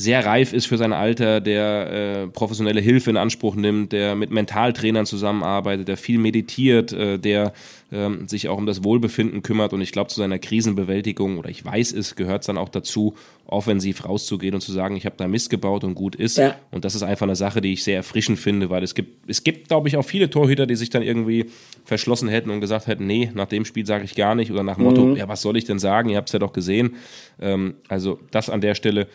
sehr 0.00 0.24
reif 0.24 0.52
ist 0.52 0.66
für 0.66 0.78
sein 0.78 0.92
Alter, 0.92 1.40
der 1.40 1.90
äh, 1.90 2.26
professionelle 2.28 2.80
Hilfe 2.80 3.10
in 3.10 3.16
Anspruch 3.16 3.56
nimmt, 3.56 3.90
der 3.90 4.14
mit 4.14 4.30
Mentaltrainern 4.30 5.06
zusammenarbeitet, 5.06 5.88
der 5.88 5.96
viel 5.96 6.18
meditiert, 6.18 6.92
äh, 6.92 7.18
der 7.18 7.52
ähm, 7.90 8.28
sich 8.28 8.48
auch 8.48 8.58
um 8.58 8.66
das 8.66 8.84
Wohlbefinden 8.84 9.42
kümmert 9.42 9.72
und 9.72 9.80
ich 9.80 9.90
glaube 9.90 10.08
zu 10.08 10.20
seiner 10.20 10.38
Krisenbewältigung 10.38 11.36
oder 11.36 11.50
ich 11.50 11.64
weiß 11.64 11.92
es 11.92 12.14
gehört 12.14 12.48
dann 12.48 12.58
auch 12.58 12.68
dazu, 12.68 13.16
offensiv 13.46 14.04
rauszugehen 14.04 14.54
und 14.54 14.60
zu 14.60 14.70
sagen, 14.70 14.94
ich 14.94 15.04
habe 15.04 15.16
da 15.18 15.26
Mist 15.26 15.50
gebaut 15.50 15.82
und 15.82 15.96
gut 15.96 16.14
ist 16.14 16.38
ja. 16.38 16.54
und 16.70 16.84
das 16.84 16.94
ist 16.94 17.02
einfach 17.02 17.26
eine 17.26 17.34
Sache, 17.34 17.60
die 17.60 17.72
ich 17.72 17.82
sehr 17.82 17.96
erfrischend 17.96 18.38
finde, 18.38 18.70
weil 18.70 18.84
es 18.84 18.94
gibt 18.94 19.28
es 19.28 19.42
gibt 19.42 19.66
glaube 19.66 19.88
ich 19.88 19.96
auch 19.96 20.04
viele 20.04 20.30
Torhüter, 20.30 20.66
die 20.66 20.76
sich 20.76 20.90
dann 20.90 21.02
irgendwie 21.02 21.46
verschlossen 21.84 22.28
hätten 22.28 22.50
und 22.50 22.60
gesagt 22.60 22.86
hätten, 22.86 23.08
nee, 23.08 23.32
nach 23.34 23.46
dem 23.46 23.64
Spiel 23.64 23.84
sage 23.84 24.04
ich 24.04 24.14
gar 24.14 24.36
nicht 24.36 24.52
oder 24.52 24.62
nach 24.62 24.78
Motto, 24.78 25.06
mhm. 25.06 25.16
ja 25.16 25.26
was 25.26 25.42
soll 25.42 25.56
ich 25.56 25.64
denn 25.64 25.80
sagen, 25.80 26.08
ihr 26.08 26.18
habt 26.18 26.28
es 26.28 26.34
ja 26.34 26.38
doch 26.38 26.52
gesehen, 26.52 26.94
ähm, 27.40 27.74
also 27.88 28.20
das 28.30 28.48
an 28.48 28.60
der 28.60 28.76
Stelle 28.76 29.08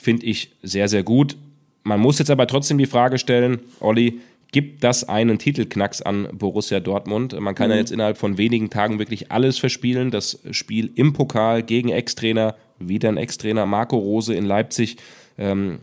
finde 0.00 0.26
ich 0.26 0.50
sehr, 0.62 0.88
sehr 0.88 1.02
gut. 1.02 1.36
Man 1.82 2.00
muss 2.00 2.18
jetzt 2.18 2.30
aber 2.30 2.46
trotzdem 2.46 2.78
die 2.78 2.86
Frage 2.86 3.18
stellen, 3.18 3.60
Olli, 3.80 4.20
gibt 4.52 4.82
das 4.84 5.08
einen 5.08 5.38
Titelknacks 5.38 6.02
an 6.02 6.28
Borussia 6.32 6.80
Dortmund? 6.80 7.38
Man 7.38 7.54
kann 7.54 7.68
mhm. 7.68 7.72
ja 7.72 7.78
jetzt 7.78 7.92
innerhalb 7.92 8.18
von 8.18 8.38
wenigen 8.38 8.70
Tagen 8.70 8.98
wirklich 8.98 9.30
alles 9.30 9.58
verspielen. 9.58 10.10
Das 10.10 10.40
Spiel 10.50 10.90
im 10.94 11.12
Pokal 11.12 11.62
gegen 11.62 11.90
Ex-Trainer, 11.90 12.56
wieder 12.78 13.08
ein 13.08 13.16
Ex-Trainer 13.16 13.66
Marco 13.66 13.96
Rose 13.96 14.34
in 14.34 14.44
Leipzig. 14.44 14.96
Ähm, 15.38 15.80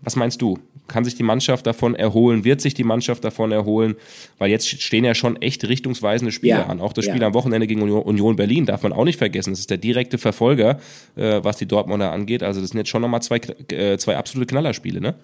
was 0.00 0.16
meinst 0.16 0.42
du? 0.42 0.58
Kann 0.88 1.04
sich 1.04 1.14
die 1.14 1.22
Mannschaft 1.22 1.66
davon 1.66 1.94
erholen? 1.94 2.44
Wird 2.44 2.60
sich 2.60 2.74
die 2.74 2.84
Mannschaft 2.84 3.22
davon 3.24 3.52
erholen? 3.52 3.94
Weil 4.38 4.50
jetzt 4.50 4.68
stehen 4.68 5.04
ja 5.04 5.14
schon 5.14 5.40
echt 5.40 5.68
richtungsweisende 5.68 6.32
Spiele 6.32 6.54
ja, 6.54 6.66
an. 6.66 6.80
Auch 6.80 6.92
das 6.92 7.04
Spiel 7.04 7.20
ja. 7.20 7.26
am 7.26 7.34
Wochenende 7.34 7.66
gegen 7.66 7.82
Union 7.82 8.36
Berlin 8.36 8.66
darf 8.66 8.82
man 8.82 8.92
auch 8.92 9.04
nicht 9.04 9.18
vergessen. 9.18 9.50
Das 9.50 9.60
ist 9.60 9.70
der 9.70 9.78
direkte 9.78 10.18
Verfolger, 10.18 10.80
äh, 11.16 11.40
was 11.42 11.58
die 11.58 11.66
Dortmunder 11.66 12.10
angeht. 12.10 12.42
Also 12.42 12.60
das 12.60 12.70
sind 12.70 12.78
jetzt 12.78 12.88
schon 12.88 13.02
nochmal 13.02 13.22
zwei, 13.22 13.40
äh, 13.70 13.98
zwei 13.98 14.16
absolute 14.16 14.46
Knallerspiele, 14.46 15.00
ne? 15.00 15.14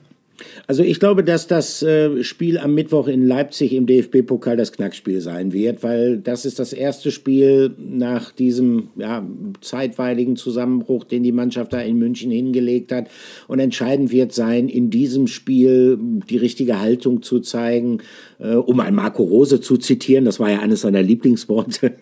Also 0.66 0.82
ich 0.82 0.99
glaube, 0.99 1.22
dass 1.22 1.47
das 1.47 1.82
äh, 1.82 2.22
Spiel 2.24 2.59
am 2.59 2.74
Mittwoch 2.74 3.07
in 3.07 3.26
Leipzig 3.26 3.72
im 3.72 3.87
DFB-Pokal 3.87 4.57
das 4.57 4.72
Knackspiel 4.72 5.20
sein 5.20 5.53
wird, 5.53 5.82
weil 5.82 6.18
das 6.18 6.45
ist 6.45 6.59
das 6.59 6.72
erste 6.72 7.11
Spiel 7.11 7.74
nach 7.78 8.32
diesem 8.32 8.89
ja, 8.97 9.26
zeitweiligen 9.61 10.37
Zusammenbruch, 10.37 11.05
den 11.05 11.22
die 11.22 11.32
Mannschaft 11.32 11.72
da 11.72 11.80
in 11.80 11.99
München 11.99 12.30
hingelegt 12.30 12.93
hat. 12.93 13.09
Und 13.47 13.61
entscheidend 13.61 14.11
wird 14.11 14.32
sein, 14.32 14.68
in 14.68 14.91
diesem 14.91 15.26
Spiel 15.26 15.99
die 16.28 16.39
richtige 16.39 16.80
Haltung 16.80 17.22
zu 17.22 17.41
zeigen, 17.41 17.99
äh, 18.39 18.55
um 18.55 18.80
ein 18.80 18.95
Marco 18.95 19.22
Rose 19.22 19.61
zu 19.61 19.76
zitieren, 19.76 20.24
das 20.24 20.41
war 20.41 20.51
ja 20.51 20.61
eines 20.61 20.80
seiner 20.80 21.03
Lieblingsworte 21.03 21.93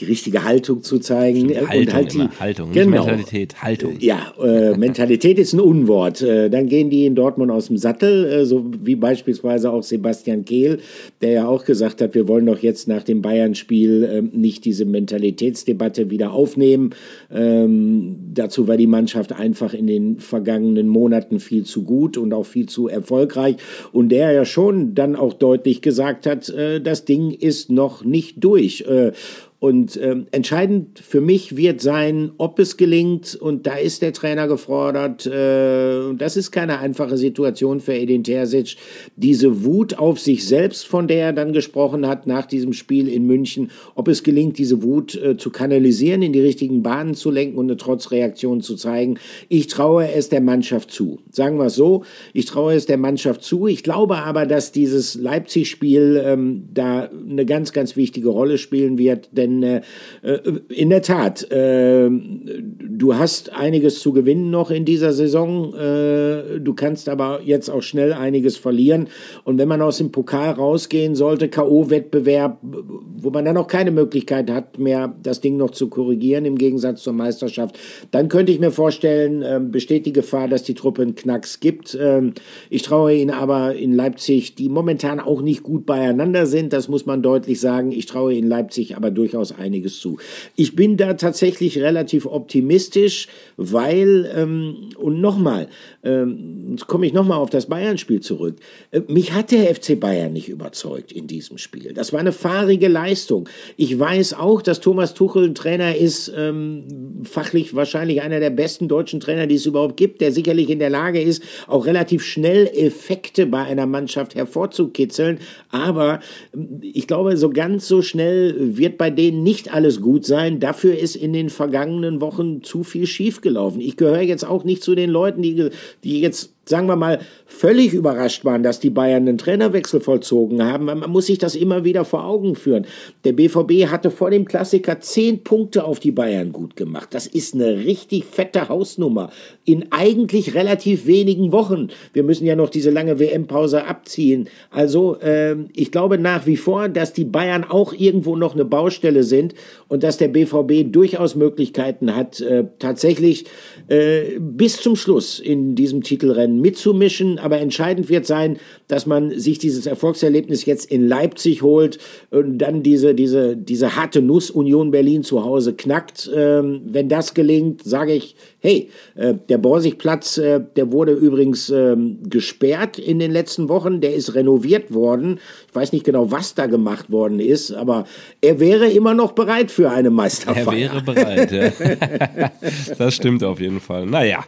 die 0.00 0.06
richtige 0.06 0.44
Haltung 0.44 0.82
zu 0.82 0.98
zeigen. 0.98 1.48
Haltung, 1.48 1.78
und 1.80 1.94
halt 1.94 2.14
die, 2.14 2.28
Haltung, 2.40 2.72
genau, 2.72 3.04
Mentalität, 3.04 3.62
Haltung. 3.62 3.96
Ja, 4.00 4.32
äh, 4.42 4.76
Mentalität 4.76 5.38
ist 5.38 5.52
ein 5.52 5.60
Unwort. 5.60 6.22
Äh, 6.22 6.48
dann 6.48 6.66
gehen 6.66 6.90
die 6.90 7.06
in 7.06 7.14
Dortmund 7.14 7.50
aus 7.50 7.66
dem 7.66 7.76
Sattel, 7.76 8.24
äh, 8.26 8.44
so 8.46 8.66
wie 8.82 8.94
beispielsweise 8.94 9.70
auch 9.70 9.82
Sebastian 9.82 10.44
Kehl, 10.44 10.78
der 11.20 11.30
ja 11.30 11.46
auch 11.46 11.64
gesagt 11.64 12.00
hat, 12.00 12.14
wir 12.14 12.28
wollen 12.28 12.46
doch 12.46 12.60
jetzt 12.60 12.88
nach 12.88 13.02
dem 13.02 13.20
Bayern-Spiel 13.20 14.04
äh, 14.04 14.22
nicht 14.36 14.64
diese 14.64 14.84
Mentalitätsdebatte 14.84 16.10
wieder 16.10 16.32
aufnehmen. 16.32 16.90
Ähm, 17.30 18.16
dazu 18.32 18.68
war 18.68 18.76
die 18.76 18.86
Mannschaft 18.86 19.32
einfach 19.32 19.74
in 19.74 19.86
den 19.86 20.18
vergangenen 20.18 20.88
Monaten 20.88 21.40
viel 21.40 21.64
zu 21.64 21.82
gut 21.82 22.16
und 22.16 22.32
auch 22.32 22.46
viel 22.46 22.66
zu 22.66 22.88
erfolgreich. 22.88 23.56
Und 23.92 24.10
der 24.10 24.32
ja 24.32 24.44
schon 24.44 24.94
dann 24.94 25.16
auch 25.16 25.34
deutlich 25.34 25.82
gesagt 25.82 26.26
hat, 26.26 26.48
äh, 26.48 26.80
das 26.80 27.04
Ding 27.04 27.32
ist 27.32 27.70
noch 27.70 28.04
nicht 28.04 28.42
durch. 28.42 28.82
Äh, 28.88 29.12
und 29.60 30.00
ähm, 30.02 30.26
entscheidend 30.30 30.98
für 30.98 31.20
mich 31.20 31.54
wird 31.54 31.82
sein, 31.82 32.32
ob 32.38 32.58
es 32.58 32.78
gelingt. 32.78 33.34
Und 33.34 33.66
da 33.66 33.74
ist 33.74 34.00
der 34.00 34.14
Trainer 34.14 34.48
gefordert. 34.48 35.26
Äh, 35.26 36.14
das 36.14 36.38
ist 36.38 36.50
keine 36.50 36.78
einfache 36.78 37.18
Situation 37.18 37.80
für 37.80 37.92
Edin 37.92 38.24
Terzic. 38.24 38.76
Diese 39.16 39.62
Wut 39.62 39.98
auf 39.98 40.18
sich 40.18 40.48
selbst, 40.48 40.86
von 40.86 41.08
der 41.08 41.26
er 41.26 41.32
dann 41.34 41.52
gesprochen 41.52 42.06
hat 42.06 42.26
nach 42.26 42.46
diesem 42.46 42.72
Spiel 42.72 43.06
in 43.06 43.26
München, 43.26 43.70
ob 43.94 44.08
es 44.08 44.22
gelingt, 44.22 44.56
diese 44.56 44.82
Wut 44.82 45.14
äh, 45.14 45.36
zu 45.36 45.50
kanalisieren, 45.50 46.22
in 46.22 46.32
die 46.32 46.40
richtigen 46.40 46.82
Bahnen 46.82 47.12
zu 47.12 47.30
lenken 47.30 47.58
und 47.58 47.66
eine 47.66 47.76
Trotzreaktion 47.76 48.62
zu 48.62 48.76
zeigen. 48.76 49.18
Ich 49.50 49.66
traue 49.66 50.10
es 50.10 50.30
der 50.30 50.40
Mannschaft 50.40 50.90
zu. 50.90 51.18
Sagen 51.32 51.58
wir 51.58 51.66
es 51.66 51.74
so. 51.74 52.04
Ich 52.32 52.46
traue 52.46 52.72
es 52.72 52.86
der 52.86 52.96
Mannschaft 52.96 53.42
zu. 53.42 53.66
Ich 53.66 53.82
glaube 53.82 54.16
aber, 54.16 54.46
dass 54.46 54.72
dieses 54.72 55.16
Leipzig-Spiel 55.16 56.22
ähm, 56.24 56.64
da 56.72 57.10
eine 57.10 57.44
ganz, 57.44 57.74
ganz 57.74 57.94
wichtige 57.94 58.30
Rolle 58.30 58.56
spielen 58.56 58.96
wird. 58.96 59.28
Denn 59.32 59.49
denn 59.50 59.62
äh, 59.62 59.80
äh, 60.22 60.60
in 60.68 60.90
der 60.90 61.02
Tat, 61.02 61.50
äh, 61.50 62.08
du 62.10 63.14
hast 63.14 63.52
einiges 63.52 64.00
zu 64.00 64.12
gewinnen 64.12 64.50
noch 64.50 64.70
in 64.70 64.84
dieser 64.84 65.12
Saison. 65.12 65.74
Äh, 65.74 66.60
du 66.60 66.74
kannst 66.74 67.08
aber 67.08 67.40
jetzt 67.44 67.68
auch 67.68 67.82
schnell 67.82 68.12
einiges 68.12 68.56
verlieren. 68.56 69.08
Und 69.44 69.58
wenn 69.58 69.68
man 69.68 69.82
aus 69.82 69.98
dem 69.98 70.12
Pokal 70.12 70.52
rausgehen 70.52 71.14
sollte, 71.14 71.48
K.O.-Wettbewerb, 71.48 72.58
wo 72.62 73.30
man 73.30 73.44
dann 73.44 73.56
auch 73.56 73.66
keine 73.66 73.90
Möglichkeit 73.90 74.50
hat, 74.50 74.78
mehr 74.78 75.14
das 75.22 75.40
Ding 75.40 75.56
noch 75.56 75.70
zu 75.70 75.88
korrigieren, 75.88 76.44
im 76.44 76.56
Gegensatz 76.56 77.02
zur 77.02 77.12
Meisterschaft, 77.12 77.78
dann 78.10 78.28
könnte 78.28 78.52
ich 78.52 78.60
mir 78.60 78.70
vorstellen, 78.70 79.42
äh, 79.42 79.60
besteht 79.62 80.06
die 80.06 80.12
Gefahr, 80.12 80.48
dass 80.48 80.62
die 80.62 80.74
Truppe 80.74 81.02
einen 81.02 81.14
Knacks 81.14 81.60
gibt. 81.60 81.96
Ähm, 82.00 82.34
ich 82.68 82.82
traue 82.82 83.14
ihnen 83.14 83.30
aber 83.30 83.74
in 83.74 83.92
Leipzig, 83.92 84.54
die 84.54 84.68
momentan 84.68 85.20
auch 85.20 85.42
nicht 85.42 85.62
gut 85.62 85.86
beieinander 85.86 86.46
sind, 86.46 86.72
das 86.72 86.88
muss 86.88 87.06
man 87.06 87.22
deutlich 87.22 87.60
sagen. 87.60 87.92
Ich 87.92 88.06
traue 88.06 88.34
ihnen 88.34 88.48
Leipzig 88.48 88.96
aber 88.96 89.10
durchaus 89.10 89.39
durchaus 89.40 89.52
einiges 89.52 90.00
zu. 90.00 90.18
Ich 90.56 90.76
bin 90.76 90.96
da 90.96 91.14
tatsächlich 91.14 91.78
relativ 91.78 92.26
optimistisch, 92.26 93.28
weil, 93.56 94.30
ähm, 94.34 94.90
und 94.96 95.20
nochmal, 95.20 95.68
ähm, 96.02 96.70
jetzt 96.70 96.86
komme 96.86 97.06
ich 97.06 97.12
nochmal 97.12 97.38
auf 97.38 97.50
das 97.50 97.66
Bayern-Spiel 97.66 98.20
zurück. 98.20 98.56
Äh, 98.90 99.02
mich 99.08 99.32
hat 99.32 99.50
der 99.50 99.74
FC 99.74 100.00
Bayern 100.00 100.32
nicht 100.32 100.48
überzeugt 100.48 101.12
in 101.12 101.26
diesem 101.26 101.58
Spiel. 101.58 101.92
Das 101.92 102.12
war 102.12 102.20
eine 102.20 102.32
fahrige 102.32 102.88
Leistung. 102.88 103.48
Ich 103.76 103.98
weiß 103.98 104.34
auch, 104.34 104.62
dass 104.62 104.80
Thomas 104.80 105.12
Tuchel 105.12 105.44
ein 105.44 105.54
Trainer 105.54 105.94
ist, 105.94 106.32
ähm, 106.34 107.22
fachlich 107.24 107.74
wahrscheinlich 107.74 108.22
einer 108.22 108.40
der 108.40 108.50
besten 108.50 108.88
deutschen 108.88 109.20
Trainer, 109.20 109.46
die 109.46 109.56
es 109.56 109.66
überhaupt 109.66 109.98
gibt, 109.98 110.22
der 110.22 110.32
sicherlich 110.32 110.70
in 110.70 110.78
der 110.78 110.90
Lage 110.90 111.20
ist, 111.20 111.42
auch 111.66 111.84
relativ 111.84 112.24
schnell 112.24 112.66
Effekte 112.68 113.44
bei 113.46 113.62
einer 113.62 113.86
Mannschaft 113.86 114.34
hervorzukitzeln. 114.34 115.38
Aber 115.68 116.20
ähm, 116.54 116.80
ich 116.80 117.06
glaube, 117.06 117.36
so 117.36 117.50
ganz 117.50 117.86
so 117.86 118.00
schnell 118.00 118.54
wird 118.78 118.96
bei 118.96 119.10
denen 119.10 119.42
nicht 119.42 119.74
alles 119.74 120.00
gut 120.00 120.24
sein. 120.24 120.60
Dafür 120.60 120.98
ist 120.98 121.14
in 121.14 121.34
den 121.34 121.50
vergangenen 121.50 122.22
Wochen 122.22 122.62
zu 122.62 122.84
viel 122.84 123.06
schiefgelaufen. 123.06 123.82
Ich 123.82 123.98
gehöre 123.98 124.22
jetzt 124.22 124.46
auch 124.46 124.64
nicht 124.64 124.82
zu 124.82 124.94
den 124.94 125.10
Leuten, 125.10 125.42
die, 125.42 125.70
die 126.04 126.20
jetzt 126.20 126.52
sagen 126.70 126.86
wir 126.86 126.96
mal, 126.96 127.18
völlig 127.44 127.92
überrascht 127.92 128.44
waren, 128.44 128.62
dass 128.62 128.80
die 128.80 128.90
Bayern 128.90 129.28
einen 129.28 129.36
Trainerwechsel 129.36 130.00
vollzogen 130.00 130.64
haben. 130.64 130.86
Man 130.86 131.10
muss 131.10 131.26
sich 131.26 131.38
das 131.38 131.54
immer 131.54 131.84
wieder 131.84 132.04
vor 132.04 132.24
Augen 132.24 132.54
führen. 132.54 132.86
Der 133.24 133.32
BVB 133.32 133.90
hatte 133.90 134.10
vor 134.10 134.30
dem 134.30 134.46
Klassiker 134.46 135.00
zehn 135.00 135.42
Punkte 135.42 135.84
auf 135.84 136.00
die 136.00 136.12
Bayern 136.12 136.52
gut 136.52 136.76
gemacht. 136.76 137.08
Das 137.10 137.26
ist 137.26 137.54
eine 137.54 137.76
richtig 137.76 138.24
fette 138.24 138.68
Hausnummer. 138.68 139.30
In 139.64 139.86
eigentlich 139.90 140.54
relativ 140.54 141.06
wenigen 141.06 141.52
Wochen. 141.52 141.88
Wir 142.12 142.22
müssen 142.22 142.46
ja 142.46 142.56
noch 142.56 142.70
diese 142.70 142.90
lange 142.90 143.18
WM-Pause 143.18 143.86
abziehen. 143.86 144.48
Also 144.70 145.16
äh, 145.20 145.56
ich 145.74 145.90
glaube 145.90 146.18
nach 146.18 146.46
wie 146.46 146.56
vor, 146.56 146.88
dass 146.88 147.12
die 147.12 147.24
Bayern 147.24 147.64
auch 147.64 147.92
irgendwo 147.92 148.36
noch 148.36 148.54
eine 148.54 148.64
Baustelle 148.64 149.24
sind 149.24 149.54
und 149.88 150.04
dass 150.04 150.18
der 150.18 150.28
BVB 150.28 150.90
durchaus 150.92 151.34
Möglichkeiten 151.34 152.14
hat, 152.14 152.40
äh, 152.40 152.64
tatsächlich 152.78 153.46
äh, 153.88 154.38
bis 154.38 154.80
zum 154.80 154.94
Schluss 154.94 155.40
in 155.40 155.74
diesem 155.74 156.02
Titelrennen 156.02 156.59
mitzumischen. 156.60 157.38
Aber 157.38 157.58
entscheidend 157.58 158.08
wird 158.08 158.26
sein, 158.26 158.58
dass 158.88 159.06
man 159.06 159.38
sich 159.38 159.58
dieses 159.58 159.86
Erfolgserlebnis 159.86 160.64
jetzt 160.64 160.90
in 160.90 161.06
Leipzig 161.06 161.62
holt 161.62 161.98
und 162.30 162.58
dann 162.58 162.82
diese, 162.82 163.14
diese, 163.14 163.56
diese 163.56 163.96
harte 163.96 164.22
Nuss 164.22 164.50
Union 164.50 164.90
Berlin 164.90 165.22
zu 165.22 165.44
Hause 165.44 165.74
knackt. 165.74 166.30
Ähm, 166.34 166.82
wenn 166.84 167.08
das 167.08 167.34
gelingt, 167.34 167.82
sage 167.84 168.12
ich, 168.12 168.34
hey, 168.60 168.88
äh, 169.14 169.34
der 169.48 169.58
Borsigplatz, 169.58 170.38
äh, 170.38 170.60
der 170.76 170.92
wurde 170.92 171.12
übrigens 171.12 171.70
ähm, 171.70 172.18
gesperrt 172.28 172.98
in 172.98 173.18
den 173.18 173.30
letzten 173.32 173.68
Wochen, 173.68 174.00
der 174.00 174.14
ist 174.14 174.34
renoviert 174.34 174.92
worden. 174.92 175.40
Ich 175.70 175.76
weiß 175.76 175.92
nicht 175.92 176.04
genau, 176.04 176.32
was 176.32 176.52
da 176.56 176.66
gemacht 176.66 177.12
worden 177.12 177.38
ist, 177.38 177.70
aber 177.70 178.04
er 178.40 178.58
wäre 178.58 178.88
immer 178.88 179.14
noch 179.14 179.32
bereit 179.32 179.70
für 179.70 179.88
eine 179.88 180.10
Meisterfeier. 180.10 180.66
Er 180.66 180.72
wäre 180.72 181.00
bereit, 181.00 181.52
ja. 181.52 182.50
das 182.98 183.14
stimmt 183.14 183.44
auf 183.44 183.60
jeden 183.60 183.80
Fall. 183.80 184.04
Naja, 184.04 184.44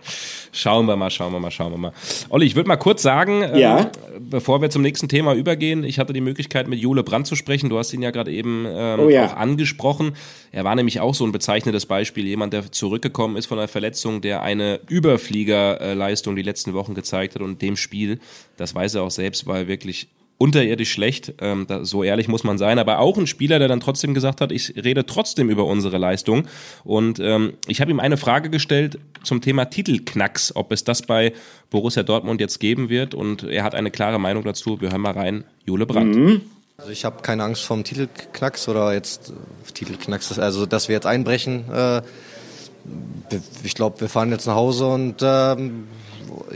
schauen 0.51 0.87
wir 0.87 0.97
mal, 0.97 1.11
schauen 1.11 1.33
wir 1.33 1.39
mal, 1.39 1.53
schauen 1.53 1.71
wir 1.71 1.79
mal. 1.79 1.93
Olli, 2.29 2.47
ich 2.47 2.57
würde 2.57 2.67
mal 2.67 2.77
kurz 2.77 3.03
sagen, 3.03 3.43
ähm, 3.43 3.57
ja? 3.57 3.79
ähm, 3.83 4.31
bevor 4.31 4.61
wir 4.63 4.71
zum 4.71 4.83
nächsten 4.83 5.09
Thema 5.09 5.35
übergehen, 5.35 5.85
ich 5.85 6.01
hatte 6.01 6.13
die 6.13 6.21
Möglichkeit, 6.21 6.67
mit 6.67 6.81
Jule 6.81 7.05
Brandt 7.05 7.29
zu 7.29 7.37
sprechen. 7.37 7.71
Du 7.71 7.79
hast 7.79 7.93
ihn 7.93 8.03
ja 8.03 8.11
gerade 8.11 8.33
eben 8.33 8.67
ähm, 8.69 8.99
oh 8.99 9.09
ja. 9.09 9.27
auch 9.27 9.37
angesprochen. 9.37 10.17
Er 10.51 10.65
war 10.65 10.75
nämlich 10.75 10.99
auch 10.99 11.15
so 11.15 11.25
ein 11.25 11.31
bezeichnendes 11.31 11.87
Beispiel, 11.87 12.27
jemand, 12.27 12.53
der 12.53 12.73
zurückgekommen 12.73 13.37
ist 13.37 13.47
von 13.47 13.61
einer 13.61 13.69
Verletzung, 13.69 14.23
der 14.23 14.43
eine 14.43 14.81
Überfliegerleistung 14.89 16.35
die 16.35 16.43
letzten 16.43 16.75
Wochen 16.75 16.95
gezeigt 16.95 17.37
hat 17.37 17.43
und 17.43 17.63
dem 17.63 17.77
Spiel, 17.77 18.19
das 18.57 18.75
weiß 18.75 18.97
er 18.97 19.05
auch 19.05 19.13
selbst, 19.13 19.47
war 19.47 19.59
er 19.59 19.69
wirklich 19.69 20.09
unterirdisch 20.43 20.91
schlecht. 20.91 21.35
Ähm, 21.41 21.67
da, 21.69 21.85
so 21.85 22.03
ehrlich 22.03 22.27
muss 22.27 22.43
man 22.43 22.59
sein. 22.59 22.81
Aber 22.81 22.99
auch 22.99 23.17
ein 23.17 23.29
Spieler, 23.29 23.61
der 23.61 23.69
dann 23.69 23.79
trotzdem 23.79 24.13
gesagt 24.13 24.41
hat, 24.41 24.51
ich 24.51 24.75
rede 24.75 25.07
trotzdem 25.07 25.49
über 25.49 25.67
unsere 25.67 25.99
Leistung. 25.99 26.49
Und 26.83 27.21
ähm, 27.21 27.53
ich 27.69 27.81
habe 27.81 27.93
ihm 27.93 28.01
eine 28.01 28.17
Frage 28.17 28.51
gestellt 28.51 28.99
zum 29.23 29.41
Thema 29.41 29.67
Titelknacks, 29.67 30.57
ob 30.57 30.73
es 30.73 30.83
das 30.83 31.03
bei 31.03 31.33
Borussia 31.71 32.03
Dortmund 32.03 32.41
jetzt 32.41 32.59
geben 32.59 32.89
wird. 32.89 33.15
Und 33.15 33.45
er 33.45 33.63
hat 33.63 33.77
eine 33.77 33.93
klare 33.93 34.19
Meinung 34.19 34.43
dazu. 34.43 34.81
Wir 34.81 34.91
hören 34.91 35.03
mal 35.03 35.13
rein. 35.13 35.45
Jule 35.65 35.87
Brandt. 35.87 36.17
Mhm. 36.17 36.41
Also 36.77 36.91
ich 36.91 37.05
habe 37.05 37.23
keine 37.23 37.45
Angst 37.45 37.63
vom 37.63 37.85
Titelknacks 37.85 38.69
oder 38.69 38.93
jetzt 38.93 39.31
äh, 39.31 39.73
Titelknacks, 39.73 40.37
also 40.41 40.67
dass 40.67 40.89
wir 40.89 40.97
jetzt 40.97 41.07
einbrechen. 41.07 41.71
Äh, 41.73 42.03
ich 43.63 43.77
glaube, 43.77 44.01
wir 44.01 44.09
fahren 44.09 44.33
jetzt 44.33 44.47
nach 44.47 44.57
Hause 44.57 44.89
und 44.89 45.23
ähm, 45.23 45.87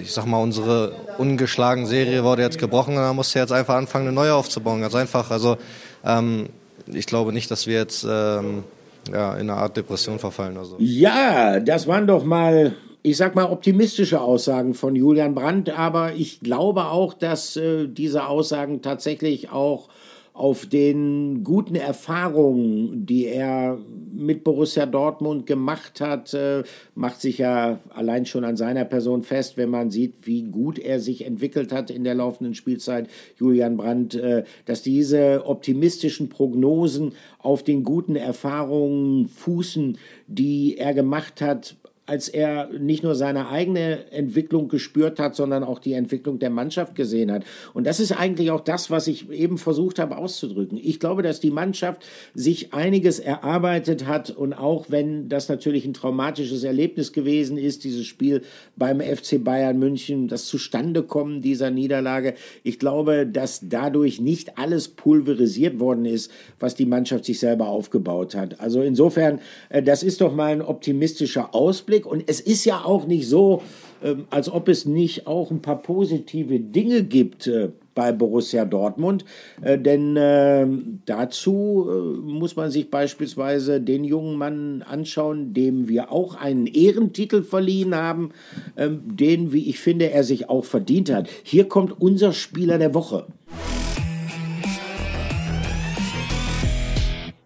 ich 0.01 0.13
sag 0.13 0.27
mal, 0.27 0.39
unsere 0.39 0.93
ungeschlagene 1.19 1.87
Serie 1.87 2.25
wurde 2.25 2.43
jetzt 2.43 2.59
gebrochen 2.59 2.97
und 2.97 3.03
da 3.03 3.13
musst 3.13 3.35
du 3.35 3.39
jetzt 3.39 3.53
einfach 3.53 3.75
anfangen, 3.75 4.07
eine 4.07 4.15
neue 4.15 4.35
aufzubauen. 4.35 4.81
Ganz 4.81 4.95
einfach. 4.95 5.31
Also 5.31 5.57
ähm, 6.05 6.49
ich 6.87 7.07
glaube 7.07 7.33
nicht, 7.33 7.51
dass 7.51 7.67
wir 7.67 7.79
jetzt 7.79 8.05
ähm, 8.09 8.65
ja, 9.13 9.35
in 9.35 9.51
eine 9.51 9.55
Art 9.55 9.77
Depression 9.77 10.19
verfallen. 10.19 10.57
Also. 10.57 10.77
Ja, 10.79 11.61
das 11.61 11.87
waren 11.87 12.07
doch 12.07 12.25
mal 12.25 12.75
ich 13.07 13.19
sag 13.19 13.37
mal, 13.37 13.45
optimistische 13.45 14.21
Aussagen 14.21 14.75
von 14.75 14.97
Julian 14.97 15.33
Brandt, 15.33 15.71
aber 15.71 16.15
ich 16.15 16.41
glaube 16.41 16.87
auch, 16.87 17.15
dass 17.15 17.57
äh, 17.57 17.87
diese 17.87 18.27
Aussagen 18.27 18.83
tatsächlich 18.83 19.53
auch 19.53 19.89
auf 20.37 20.67
den 20.67 21.45
guten 21.45 21.77
Erfahrungen, 21.77 23.07
die 23.07 23.25
er 23.25 23.79
mit 24.13 24.45
Borussia 24.45 24.85
Dortmund 24.85 25.47
gemacht 25.47 26.03
hat, 26.03 26.35
äh, 26.35 26.63
macht 26.95 27.23
sich 27.23 27.39
ja 27.39 27.81
allein 27.89 28.27
schon 28.27 28.45
an 28.45 28.59
seiner 28.59 28.85
Person 28.85 29.23
fest, 29.23 29.57
wenn 29.57 29.71
man 29.71 29.91
sieht, 29.91 30.27
wie 30.27 30.43
gut 30.43 30.79
er 30.79 31.01
sich 31.01 31.25
entwickelt 31.25 31.73
hat 31.73 31.91
in 31.91 32.05
der 32.05 32.15
laufenden 32.15 32.55
Spielzeit, 32.55 33.09
Julian 33.39 33.79
Brandt, 33.79 34.15
äh, 34.15 34.45
dass 34.67 34.83
diese 34.83 35.47
optimistischen 35.47 36.29
Prognosen 36.29 37.13
auf 37.39 37.63
den 37.63 37.83
guten 37.83 38.15
Erfahrungen 38.15 39.29
fußen, 39.29 39.97
die 40.27 40.77
er 40.77 40.93
gemacht 40.93 41.41
hat, 41.41 41.77
als 42.07 42.29
er 42.29 42.69
nicht 42.69 43.03
nur 43.03 43.15
seine 43.15 43.49
eigene 43.49 44.11
Entwicklung 44.13 44.69
gespürt 44.69 45.19
hat, 45.19 45.35
sondern 45.35 45.65
auch 45.65 45.81
die 45.81 45.93
Entwicklung 45.93 46.39
der 46.39 46.51
Mannschaft 46.51 46.95
gesehen 46.95 47.33
hat. 47.33 47.45
Und 47.75 47.87
das 47.87 48.01
ist 48.01 48.13
eigentlich 48.13 48.51
auch 48.53 48.61
das, 48.61 48.91
was 48.91 49.09
ich 49.09 49.29
eben 49.31 49.59
versucht 49.59 49.99
habe 49.99 50.17
auszudrücken. 50.17 50.79
Ich 50.83 51.01
glaube, 51.01 51.23
dass 51.23 51.41
die 51.41 51.51
Mannschaft 51.51 52.07
sich 52.35 52.73
einiges 52.73 53.19
erarbeitet 53.19 54.07
hat 54.07 54.31
und 54.31 54.53
auch 54.53 54.87
wenn 54.89 55.29
das 55.29 55.49
natürlich 55.49 55.85
ein 55.85 55.95
traumatisches 55.95 56.63
Erlebnis 56.63 57.13
gewesen 57.13 57.59
ist, 57.59 57.83
dieses 57.85 58.07
Spiel 58.07 58.43
beim 58.77 59.01
FC 59.01 59.43
Bayern 59.43 59.79
München, 59.79 60.29
das 60.29 60.47
Zustandekommen 60.47 61.43
dieser 61.43 61.71
Niederlage, 61.71 62.35
ich 62.63 62.79
glaube, 62.79 63.27
dass 63.27 63.61
dadurch 63.65 64.21
nicht 64.21 64.59
alles 64.59 64.89
pulverisiert 64.89 65.81
worden 65.81 66.05
ist, 66.05 66.31
was 66.61 66.75
die 66.77 66.87
Mannschaft 66.87 67.25
sich 67.25 67.41
selber 67.41 67.67
aufgebaut 67.67 68.35
hat. 68.35 68.61
Also 68.61 68.83
insofern, 68.83 69.41
äh, 69.71 69.83
das 69.83 70.03
ist 70.03 70.21
doch 70.21 70.35
mal 70.35 70.53
ein 70.53 70.63
optimistischer 70.63 71.55
Ausblick. 71.55 71.96
Rückblick. 71.97 72.07
Und 72.07 72.25
es 72.27 72.41
ist 72.41 72.65
ja 72.65 72.85
auch 72.85 73.07
nicht 73.07 73.29
so, 73.29 73.63
ähm, 74.03 74.27
als 74.31 74.51
ob 74.51 74.69
es 74.69 74.85
nicht 74.85 75.27
auch 75.27 75.51
ein 75.51 75.63
paar 75.63 75.83
positive 75.83 76.61
Dinge 76.61 77.03
gibt 77.03 77.47
äh, 77.47 77.71
bei 77.95 78.13
Borussia 78.13 78.65
Dortmund. 78.65 79.25
Äh, 79.63 79.79
denn 79.79 80.17
äh, 80.17 80.67
dazu 81.07 81.87
äh, 81.89 82.31
muss 82.31 82.57
man 82.57 82.71
sich 82.71 82.91
beispielsweise 82.91 83.81
den 83.81 84.05
jungen 84.05 84.37
Mann 84.37 84.83
anschauen, 84.83 85.55
dem 85.55 85.89
wir 85.89 86.13
auch 86.13 86.35
einen 86.35 86.67
Ehrentitel 86.67 87.43
verliehen 87.43 87.95
haben, 87.95 88.31
ähm, 88.77 89.01
den, 89.05 89.53
wie 89.53 89.69
ich 89.69 89.79
finde, 89.79 90.11
er 90.11 90.25
sich 90.25 90.49
auch 90.51 90.65
verdient 90.65 91.11
hat. 91.11 91.29
Hier 91.43 91.69
kommt 91.69 92.01
unser 92.01 92.33
Spieler 92.33 92.79
der 92.79 92.95
Woche. 92.95 93.27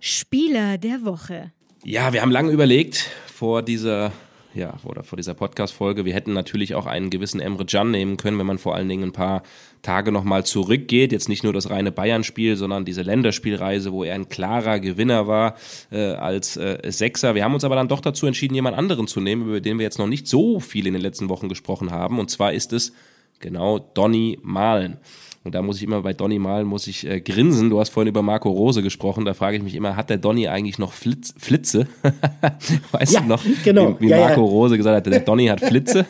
Spieler 0.01 0.79
der 0.79 1.05
Woche. 1.05 1.53
Ja, 1.85 2.13
wir 2.13 2.23
haben 2.23 2.31
lange 2.31 2.51
überlegt 2.53 3.09
vor 3.27 3.63
dieser 3.63 4.13
ja, 4.55 4.75
oder 4.85 5.05
vor 5.05 5.17
dieser 5.17 5.35
Podcast-Folge. 5.35 6.05
Wir 6.05 6.15
hätten 6.15 6.33
natürlich 6.33 6.75
auch 6.75 6.87
einen 6.87 7.11
gewissen 7.11 7.41
Emre 7.41 7.65
Can 7.65 7.91
nehmen 7.91 8.17
können, 8.17 8.39
wenn 8.39 8.47
man 8.47 8.59
vor 8.59 8.75
allen 8.75 8.89
Dingen 8.89 9.05
ein 9.05 9.13
paar 9.13 9.43
Tage 9.83 10.13
nochmal 10.13 10.45
zurückgeht. 10.45 11.13
Jetzt 11.13 11.29
nicht 11.29 11.45
nur 11.45 11.53
das 11.53 11.71
reine 11.71 11.93
Bayern-Spiel, 11.93 12.57
sondern 12.57 12.85
diese 12.85 13.03
Länderspielreise, 13.03 13.93
wo 13.93 14.05
er 14.05 14.15
ein 14.15 14.29
klarer 14.29 14.81
Gewinner 14.81 15.27
war 15.27 15.55
äh, 15.91 16.13
als 16.13 16.57
äh, 16.57 16.79
Sechser. 16.91 17.35
Wir 17.35 17.45
haben 17.45 17.55
uns 17.55 17.65
aber 17.65 17.77
dann 17.77 17.89
doch 17.89 18.01
dazu 18.01 18.27
entschieden, 18.27 18.55
jemand 18.55 18.77
anderen 18.77 19.07
zu 19.07 19.21
nehmen, 19.21 19.47
über 19.47 19.61
den 19.61 19.79
wir 19.79 19.85
jetzt 19.85 19.99
noch 19.99 20.09
nicht 20.09 20.27
so 20.27 20.61
viel 20.61 20.87
in 20.87 20.95
den 20.95 21.03
letzten 21.03 21.29
Wochen 21.29 21.49
gesprochen 21.49 21.93
haben. 21.93 22.19
Und 22.19 22.31
zwar 22.31 22.53
ist 22.53 22.73
es 22.73 22.93
genau 23.39 23.79
Donny 23.79 24.39
Malen. 24.43 24.99
Und 25.43 25.55
da 25.55 25.63
muss 25.63 25.79
ich 25.79 25.85
immer 25.85 26.03
bei 26.03 26.13
Donny 26.13 26.39
mal 26.39 26.65
muss 26.65 26.87
ich 26.87 27.07
äh, 27.07 27.21
grinsen. 27.21 27.71
Du 27.71 27.81
hast 27.81 27.89
vorhin 27.89 28.09
über 28.09 28.21
Marco 28.21 28.51
Rose 28.51 28.83
gesprochen. 28.83 29.25
Da 29.25 29.33
frage 29.33 29.57
ich 29.57 29.63
mich 29.63 29.75
immer, 29.75 29.97
hat 29.97 30.11
der 30.11 30.19
Donny 30.19 30.49
eigentlich 30.49 30.79
noch 30.79 30.93
Flitz, 30.93 31.33
Flitze? 31.39 31.87
weißt 32.93 33.15
ja, 33.15 33.21
du 33.21 33.27
noch, 33.27 33.43
genau. 33.65 33.97
wie, 33.99 34.07
wie 34.07 34.11
ja, 34.11 34.19
Marco 34.19 34.43
ja. 34.43 34.47
Rose 34.47 34.77
gesagt 34.77 35.07
hat, 35.07 35.13
der 35.13 35.21
Donny 35.21 35.47
hat 35.47 35.61
Flitze? 35.61 36.05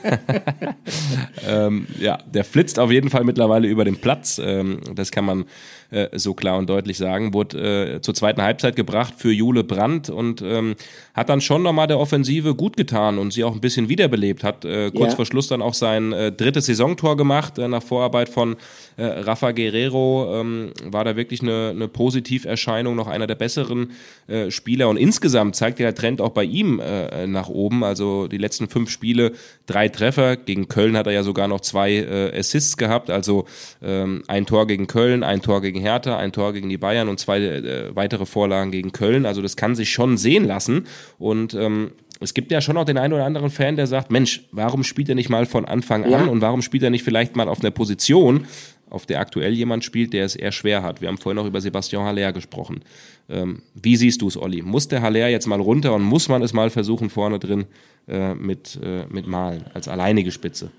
ähm, 1.49 1.87
ja, 2.01 2.19
der 2.27 2.43
flitzt 2.43 2.81
auf 2.81 2.91
jeden 2.91 3.09
Fall 3.09 3.23
mittlerweile 3.23 3.69
über 3.69 3.85
den 3.85 3.99
Platz. 3.99 4.41
Ähm, 4.45 4.81
das 4.97 5.13
kann 5.13 5.25
man 5.25 5.45
äh, 5.91 6.09
so 6.19 6.35
klar 6.35 6.59
und 6.59 6.69
deutlich 6.69 6.99
sagen. 6.99 7.35
Wurde 7.35 7.97
äh, 7.97 8.01
zur 8.01 8.15
zweiten 8.15 8.43
Halbzeit 8.43 8.77
gebracht 8.77 9.15
für 9.17 9.33
Jule 9.33 9.65
Brandt 9.65 10.11
und 10.11 10.43
ähm, 10.43 10.75
hat 11.15 11.29
dann 11.29 11.41
schon 11.41 11.63
nochmal 11.63 11.87
der 11.87 11.99
Offensive 11.99 12.55
gut 12.55 12.77
getan 12.77 13.19
und 13.19 13.33
sie 13.33 13.45
auch 13.45 13.55
ein 13.55 13.61
bisschen 13.61 13.89
wiederbelebt. 13.89 14.45
Hat 14.45 14.65
äh, 14.65 14.91
kurz 14.91 15.15
vor 15.15 15.27
Schluss 15.27 15.49
dann 15.49 15.63
auch 15.63 15.75
sein 15.75 16.13
äh, 16.13 16.33
drittes 16.33 16.67
Saisontor 16.67 17.17
gemacht, 17.17 17.59
äh, 17.59 17.69
nach 17.69 17.83
Vorarbeit 17.83 18.29
von 18.29 18.57
äh, 18.97 19.05
Rafa 19.05 19.53
Guerrero 19.53 20.41
ähm, 20.41 20.73
war 20.85 21.05
da 21.05 21.17
wirklich 21.17 21.43
eine, 21.43 21.71
eine 21.71 21.89
Positiverscheinung, 21.89 22.95
noch 22.97 23.09
einer 23.09 23.27
der 23.27 23.35
besseren 23.35 23.93
äh, 24.27 24.51
Spieler. 24.51 24.89
Und 24.89 24.97
insgesamt 24.97 25.57
zeigt 25.57 25.79
der 25.79 25.95
Trend 25.95 26.21
auch 26.21 26.31
bei 26.31 26.45
ihm 26.45 26.81
äh, 26.81 27.27
nach 27.27 27.49
oben. 27.49 27.83
Also 27.85 28.29
die 28.29 28.39
letzten 28.39 28.69
fünf 28.69 28.91
Spiele 28.91 29.33
drei 29.67 29.89
Treffer. 29.89 30.37
Gegen 30.37 30.69
Köln 30.69 30.97
hat 30.97 31.07
er 31.07 31.13
ja 31.13 31.23
sogar 31.23 31.49
noch 31.49 31.61
zwei 31.61 31.95
äh, 31.95 32.39
Assists 32.39 32.77
gehabt. 32.77 33.11
Also 33.11 33.47
ähm, 33.83 34.23
ein 34.29 34.47
Tor 34.47 34.67
gegen 34.67 34.87
Köln, 34.87 35.23
ein 35.23 35.43
Tor 35.43 35.61
gegen 35.63 35.80
Hertha, 35.81 36.17
ein 36.17 36.33
Tor 36.33 36.53
gegen 36.53 36.69
die 36.69 36.79
Bayern 36.79 37.09
und 37.09 37.19
zwei 37.19 37.41
äh, 37.41 37.95
weitere 37.95 38.27
Vorlagen 38.27 38.71
gegen 38.71 38.93
Köln. 38.93 39.27
Also 39.27 39.43
das 39.43 39.57
kann 39.57 39.75
sich 39.75 39.91
schon 39.91 40.17
sehen 40.17 40.45
lassen. 40.45 40.87
Und 41.19 41.55
ähm, 41.55 41.93
es 42.21 42.35
gibt 42.35 42.53
ja 42.53 42.61
schon 42.61 42.77
auch 42.77 42.85
den 42.85 42.99
einen 42.99 43.15
oder 43.15 43.25
anderen 43.25 43.51
Fan, 43.51 43.77
der 43.77 43.87
sagt, 43.87 44.11
Mensch, 44.11 44.43
warum 44.53 44.85
spielt 44.85 45.09
er 45.09 45.15
nicht 45.15 45.31
mal 45.31 45.47
von 45.47 45.65
Anfang 45.65 46.05
an 46.13 46.29
und 46.29 46.43
warum 46.43 46.61
spielt 46.61 46.83
er 46.83 46.91
nicht 46.91 47.03
vielleicht 47.03 47.35
mal 47.35 47.49
auf 47.49 47.61
einer 47.61 47.71
Position, 47.71 48.47
auf 48.91 49.07
der 49.07 49.21
aktuell 49.21 49.55
jemand 49.55 49.85
spielt, 49.85 50.13
der 50.13 50.25
es 50.25 50.37
eher 50.37 50.53
schwer 50.53 50.83
hat. 50.83 51.01
Wir 51.01 51.09
haben 51.09 51.17
vorhin 51.17 51.37
noch 51.37 51.47
über 51.47 51.61
Sebastian 51.61 52.05
Haller 52.05 52.33
gesprochen. 52.33 52.81
Ähm, 53.29 53.63
wie 53.75 53.97
siehst 53.97 54.21
du 54.21 54.29
es, 54.29 54.37
Olli? 54.37 54.63
Muss 54.63 54.89
der 54.89 55.01
Haller 55.01 55.29
jetzt 55.29 55.47
mal 55.47 55.61
runter 55.61 55.95
und 55.95 56.03
muss 56.03 56.29
man 56.29 56.43
es 56.43 56.53
mal 56.53 56.71
versuchen 56.71 57.09
vorne 57.09 57.39
drin 57.39 57.67
äh, 58.09 58.35
mit, 58.35 58.79
äh, 58.83 59.05
mit 59.09 59.27
Malen 59.27 59.65
als 59.73 59.89
alleinige 59.89 60.33
Spitze? 60.33 60.71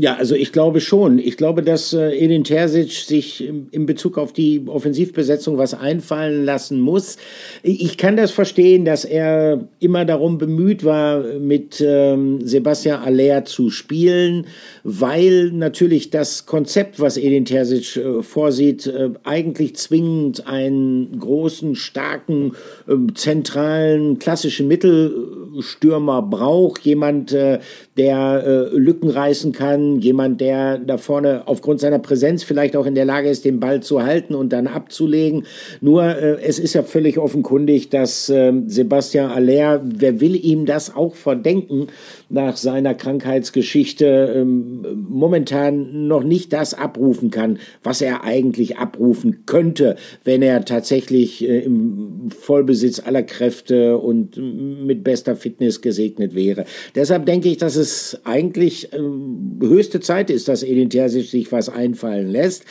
Ja, 0.00 0.14
also 0.14 0.36
ich 0.36 0.52
glaube 0.52 0.80
schon. 0.80 1.18
Ich 1.18 1.36
glaube, 1.36 1.64
dass 1.64 1.92
äh, 1.92 2.16
Edin 2.16 2.44
Terzic 2.44 2.92
sich 2.92 3.44
in 3.48 3.84
Bezug 3.84 4.16
auf 4.16 4.32
die 4.32 4.62
Offensivbesetzung 4.64 5.58
was 5.58 5.74
einfallen 5.74 6.44
lassen 6.44 6.78
muss. 6.78 7.16
Ich 7.64 7.96
kann 7.96 8.16
das 8.16 8.30
verstehen, 8.30 8.84
dass 8.84 9.04
er 9.04 9.66
immer 9.80 10.04
darum 10.04 10.38
bemüht 10.38 10.84
war, 10.84 11.24
mit 11.40 11.84
ähm, 11.84 12.46
Sebastian 12.46 13.02
Aller 13.02 13.44
zu 13.44 13.70
spielen, 13.70 14.46
weil 14.84 15.50
natürlich 15.50 16.10
das 16.10 16.46
Konzept, 16.46 17.00
was 17.00 17.16
Edin 17.16 17.44
Terzic 17.44 17.96
äh, 17.96 18.22
vorsieht, 18.22 18.86
äh, 18.86 19.10
eigentlich 19.24 19.74
zwingend 19.74 20.46
einen 20.46 21.18
großen, 21.18 21.74
starken, 21.74 22.52
äh, 22.86 22.94
zentralen, 23.14 24.20
klassischen 24.20 24.68
Mittelstürmer 24.68 26.22
braucht. 26.22 26.84
Jemand, 26.84 27.32
äh, 27.32 27.58
der 27.96 28.70
äh, 28.72 28.76
Lücken 28.76 29.10
reißen 29.10 29.50
kann, 29.50 29.87
jemand, 29.96 30.40
der 30.40 30.78
da 30.78 30.98
vorne 30.98 31.42
aufgrund 31.46 31.80
seiner 31.80 31.98
Präsenz 31.98 32.44
vielleicht 32.44 32.76
auch 32.76 32.86
in 32.86 32.94
der 32.94 33.04
Lage 33.04 33.28
ist, 33.28 33.44
den 33.44 33.60
Ball 33.60 33.82
zu 33.82 34.02
halten 34.02 34.34
und 34.34 34.52
dann 34.52 34.66
abzulegen. 34.66 35.44
Nur 35.80 36.04
äh, 36.04 36.40
es 36.42 36.58
ist 36.58 36.74
ja 36.74 36.82
völlig 36.82 37.18
offenkundig, 37.18 37.90
dass 37.90 38.28
äh, 38.28 38.52
Sebastian 38.66 39.30
Aller, 39.30 39.80
wer 39.84 40.20
will 40.20 40.36
ihm 40.36 40.66
das 40.66 40.94
auch 40.94 41.14
verdenken, 41.14 41.88
nach 42.28 42.56
seiner 42.56 42.94
Krankheitsgeschichte 42.94 44.34
ähm, 44.36 45.06
momentan 45.08 46.06
noch 46.06 46.22
nicht 46.22 46.52
das 46.52 46.74
abrufen 46.74 47.30
kann, 47.30 47.58
was 47.82 48.02
er 48.02 48.24
eigentlich 48.24 48.76
abrufen 48.76 49.44
könnte, 49.46 49.96
wenn 50.24 50.42
er 50.42 50.64
tatsächlich 50.64 51.48
äh, 51.48 51.60
im 51.60 52.28
Vollbesitz 52.38 53.00
aller 53.00 53.22
Kräfte 53.22 53.98
und 53.98 54.36
mit 54.36 55.04
bester 55.04 55.36
Fitness 55.36 55.80
gesegnet 55.80 56.34
wäre. 56.34 56.64
Deshalb 56.94 57.26
denke 57.26 57.48
ich, 57.48 57.56
dass 57.56 57.76
es 57.76 58.20
eigentlich 58.24 58.92
ähm, 58.92 59.56
höchste 59.68 60.00
Zeit 60.00 60.30
ist, 60.30 60.48
dass 60.48 60.62
Edin 60.62 60.90
Terzic 60.90 61.26
sich 61.26 61.52
was 61.52 61.68
einfallen 61.68 62.30
lässt. 62.30 62.64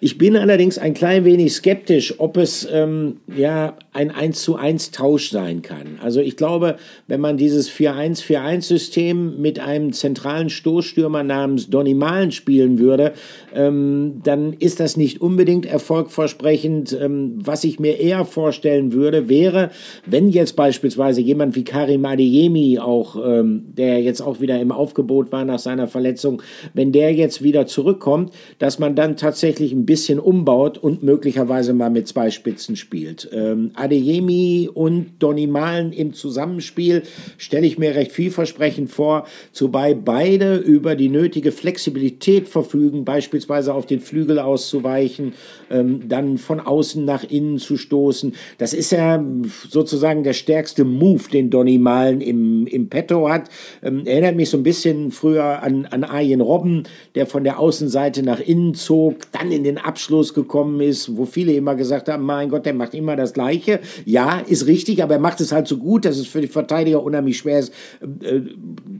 Ich 0.00 0.18
bin 0.18 0.36
allerdings 0.36 0.78
ein 0.78 0.94
klein 0.94 1.24
wenig 1.24 1.52
skeptisch, 1.52 2.14
ob 2.18 2.36
es 2.36 2.66
ähm, 2.70 3.18
ja 3.34 3.76
ein 3.92 4.10
1 4.10 4.42
zu 4.42 4.56
1 4.56 4.90
Tausch 4.90 5.30
sein 5.30 5.62
kann. 5.62 5.98
Also 6.02 6.20
ich 6.20 6.36
glaube, 6.36 6.76
wenn 7.06 7.20
man 7.20 7.36
dieses 7.36 7.70
4-1-4-1-System 7.70 9.40
mit 9.40 9.60
einem 9.60 9.92
zentralen 9.92 10.50
Stoßstürmer 10.50 11.22
namens 11.22 11.70
Donny 11.70 11.94
Malen 11.94 12.32
spielen 12.32 12.78
würde, 12.78 13.12
ähm, 13.54 14.20
dann 14.24 14.52
ist 14.54 14.80
das 14.80 14.96
nicht 14.96 15.20
unbedingt 15.20 15.66
erfolgversprechend. 15.66 16.96
Ähm, 17.00 17.34
was 17.36 17.64
ich 17.64 17.78
mir 17.78 17.98
eher 17.98 18.24
vorstellen 18.24 18.92
würde, 18.92 19.28
wäre, 19.28 19.70
wenn 20.06 20.28
jetzt 20.28 20.56
beispielsweise 20.56 21.20
jemand 21.20 21.54
wie 21.54 21.64
Karim 21.64 22.04
Adeyemi 22.04 22.78
auch, 22.78 23.16
ähm, 23.24 23.66
der 23.76 24.00
jetzt 24.00 24.20
auch 24.20 24.40
wieder 24.40 24.60
im 24.60 24.72
Aufgebot 24.72 25.32
war 25.32 25.44
nach 25.44 25.58
seiner 25.58 25.88
Verletzung, 25.88 26.42
wenn 26.72 26.92
der 26.92 27.12
jetzt 27.12 27.42
wieder 27.42 27.66
zurückkommt, 27.66 28.32
dass 28.58 28.78
man 28.78 28.94
dann 28.94 29.16
tatsächlich 29.16 29.72
ein 29.72 29.86
bisschen 29.86 30.18
umbaut 30.18 30.78
und 30.78 31.02
möglicherweise 31.02 31.74
mal 31.74 31.90
mit 31.90 32.08
zwei 32.08 32.30
Spitzen 32.30 32.76
spielt. 32.76 33.28
Ähm, 33.32 33.70
Adeyemi 33.74 34.70
und 34.72 35.12
Donny 35.18 35.46
Malen 35.46 35.92
im 35.92 36.12
Zusammenspiel 36.14 37.02
stelle 37.38 37.66
ich 37.66 37.78
mir 37.78 37.94
recht 37.94 38.12
vielversprechend 38.12 38.90
vor, 38.90 39.26
wobei 39.58 39.94
beide 39.94 40.56
über 40.56 40.94
die 40.94 41.08
nötige 41.08 41.50
Flexibilität 41.50 42.48
verfügen, 42.48 43.04
beispielsweise 43.04 43.74
auf 43.74 43.86
den 43.86 44.00
Flügel 44.00 44.38
auszuweichen, 44.38 45.32
ähm, 45.70 46.08
dann 46.08 46.38
von 46.38 46.60
außen 46.60 47.04
nach 47.04 47.24
innen 47.24 47.58
zu 47.58 47.76
stoßen. 47.76 48.34
Das 48.58 48.72
ist 48.72 48.92
ja 48.92 49.22
sozusagen 49.68 50.22
der 50.22 50.32
stärkste 50.32 50.84
Move, 50.84 51.24
den 51.32 51.50
Donny 51.50 51.78
Malen 51.78 52.20
im, 52.20 52.66
im 52.66 52.88
Petto 52.88 53.28
hat. 53.28 53.48
Ähm, 53.82 54.06
erinnert 54.06 54.36
mich 54.36 54.50
so 54.50 54.56
ein 54.56 54.62
bisschen 54.62 55.10
früher 55.10 55.62
an, 55.62 55.86
an 55.86 56.04
Arjen 56.34 56.40
Robben, 56.40 56.82
der 57.14 57.26
von 57.26 57.44
der 57.44 57.58
Außenseite 57.58 58.22
nach 58.22 58.40
innen 58.40 58.74
zog, 58.74 59.16
dann 59.32 59.52
in 59.52 59.62
den 59.62 59.78
Abschluss 59.78 60.34
gekommen 60.34 60.80
ist, 60.80 61.16
wo 61.16 61.24
viele 61.24 61.52
immer 61.52 61.74
gesagt 61.76 62.08
haben, 62.08 62.24
mein 62.24 62.48
Gott, 62.48 62.66
der 62.66 62.74
macht 62.74 62.94
immer 62.94 63.16
das 63.16 63.32
Gleiche. 63.32 63.80
Ja, 64.04 64.40
ist 64.40 64.66
richtig, 64.66 65.02
aber 65.02 65.14
er 65.14 65.20
macht 65.20 65.40
es 65.40 65.52
halt 65.52 65.68
so 65.68 65.76
gut, 65.76 66.04
dass 66.04 66.18
es 66.18 66.26
für 66.26 66.40
die 66.40 66.48
Verteidiger 66.48 67.02
unheimlich 67.02 67.38
schwer 67.38 67.60
ist, 67.60 67.72
äh, 68.02 68.40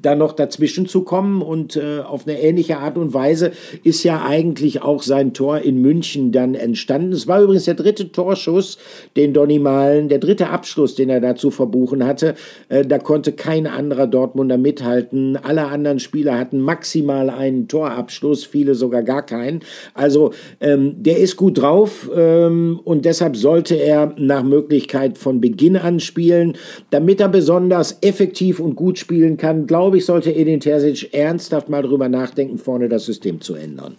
da 0.03 0.14
noch 0.14 0.32
dazwischen 0.32 0.87
zu 0.87 1.03
kommen. 1.03 1.43
Und 1.43 1.76
äh, 1.76 2.01
auf 2.01 2.26
eine 2.26 2.41
ähnliche 2.41 2.78
Art 2.78 2.97
und 2.97 3.14
Weise 3.14 3.53
ist 3.82 4.05
ja 4.05 4.24
eigentlich 4.24 4.82
auch 4.82 5.03
sein 5.03 5.32
Tor 5.32 5.59
in 5.59 5.80
München 5.80 6.30
dann 6.30 6.55
entstanden. 6.55 7.12
Es 7.12 7.26
war 7.26 7.43
übrigens 7.43 7.64
der 7.64 7.74
dritte 7.74 8.12
Torschuss, 8.12 8.78
den 9.16 9.32
Donny 9.32 9.59
Malen, 9.59 10.09
der 10.09 10.18
dritte 10.18 10.51
Abschluss, 10.51 10.95
den 10.95 11.11
er 11.11 11.20
dazu 11.20 11.51
verbuchen 11.51 12.05
hatte. 12.05 12.35
Äh, 12.68 12.85
da 12.85 12.99
konnte 12.99 13.32
kein 13.32 13.66
anderer 13.66 14.07
Dortmunder 14.07 14.59
mithalten. 14.59 15.37
Alle 15.37 15.66
anderen 15.66 15.99
Spieler 15.99 16.39
hatten 16.39 16.61
maximal 16.61 17.24
einen 17.31 17.68
Torabschluss, 17.68 18.45
viele 18.45 18.75
sogar 18.75 19.03
gar 19.03 19.25
keinen. 19.25 19.61
Also 19.95 20.33
ähm, 20.61 21.03
der 21.03 21.18
ist 21.18 21.37
gut 21.37 21.59
drauf 21.59 22.11
ähm, 22.14 22.81
und 22.85 23.05
deshalb 23.05 23.37
sollte 23.37 23.75
er 23.77 24.14
nach 24.16 24.43
Möglichkeit 24.43 25.18
von 25.18 25.41
Beginn 25.41 25.77
an 25.77 26.01
spielen. 26.01 26.57
Damit 26.91 27.20
er 27.20 27.29
besonders 27.29 27.99
effektiv 28.01 28.61
und 28.61 28.77
gut 28.77 28.99
spielen 28.99 29.37
kann, 29.37 29.66
glaube 29.66 29.99
ich, 29.99 30.05
sollte 30.05 30.31
Edin 30.31 30.61
Terzic 30.61 31.12
ernsthaft 31.12 31.68
mal 31.68 31.83
drüber 31.83 32.09
nachdenken, 32.09 32.59
vorne 32.59 32.89
das 32.89 33.07
System 33.07 33.41
zu 33.41 33.55
ändern. 33.55 33.97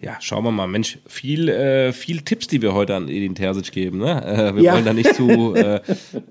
Ja, 0.00 0.16
schauen 0.20 0.44
wir 0.44 0.52
mal. 0.52 0.68
Mensch, 0.68 0.98
viel, 1.06 1.48
äh, 1.48 1.92
viel 1.92 2.20
Tipps, 2.20 2.46
die 2.46 2.62
wir 2.62 2.72
heute 2.72 2.94
an 2.94 3.08
Edin 3.08 3.34
Terzic 3.34 3.72
geben. 3.72 3.98
Ne? 3.98 4.24
Äh, 4.24 4.54
wir 4.54 4.62
ja. 4.62 4.74
wollen 4.74 4.84
da 4.84 4.92
nicht 4.92 5.12
zu 5.14 5.54
äh, 5.56 5.80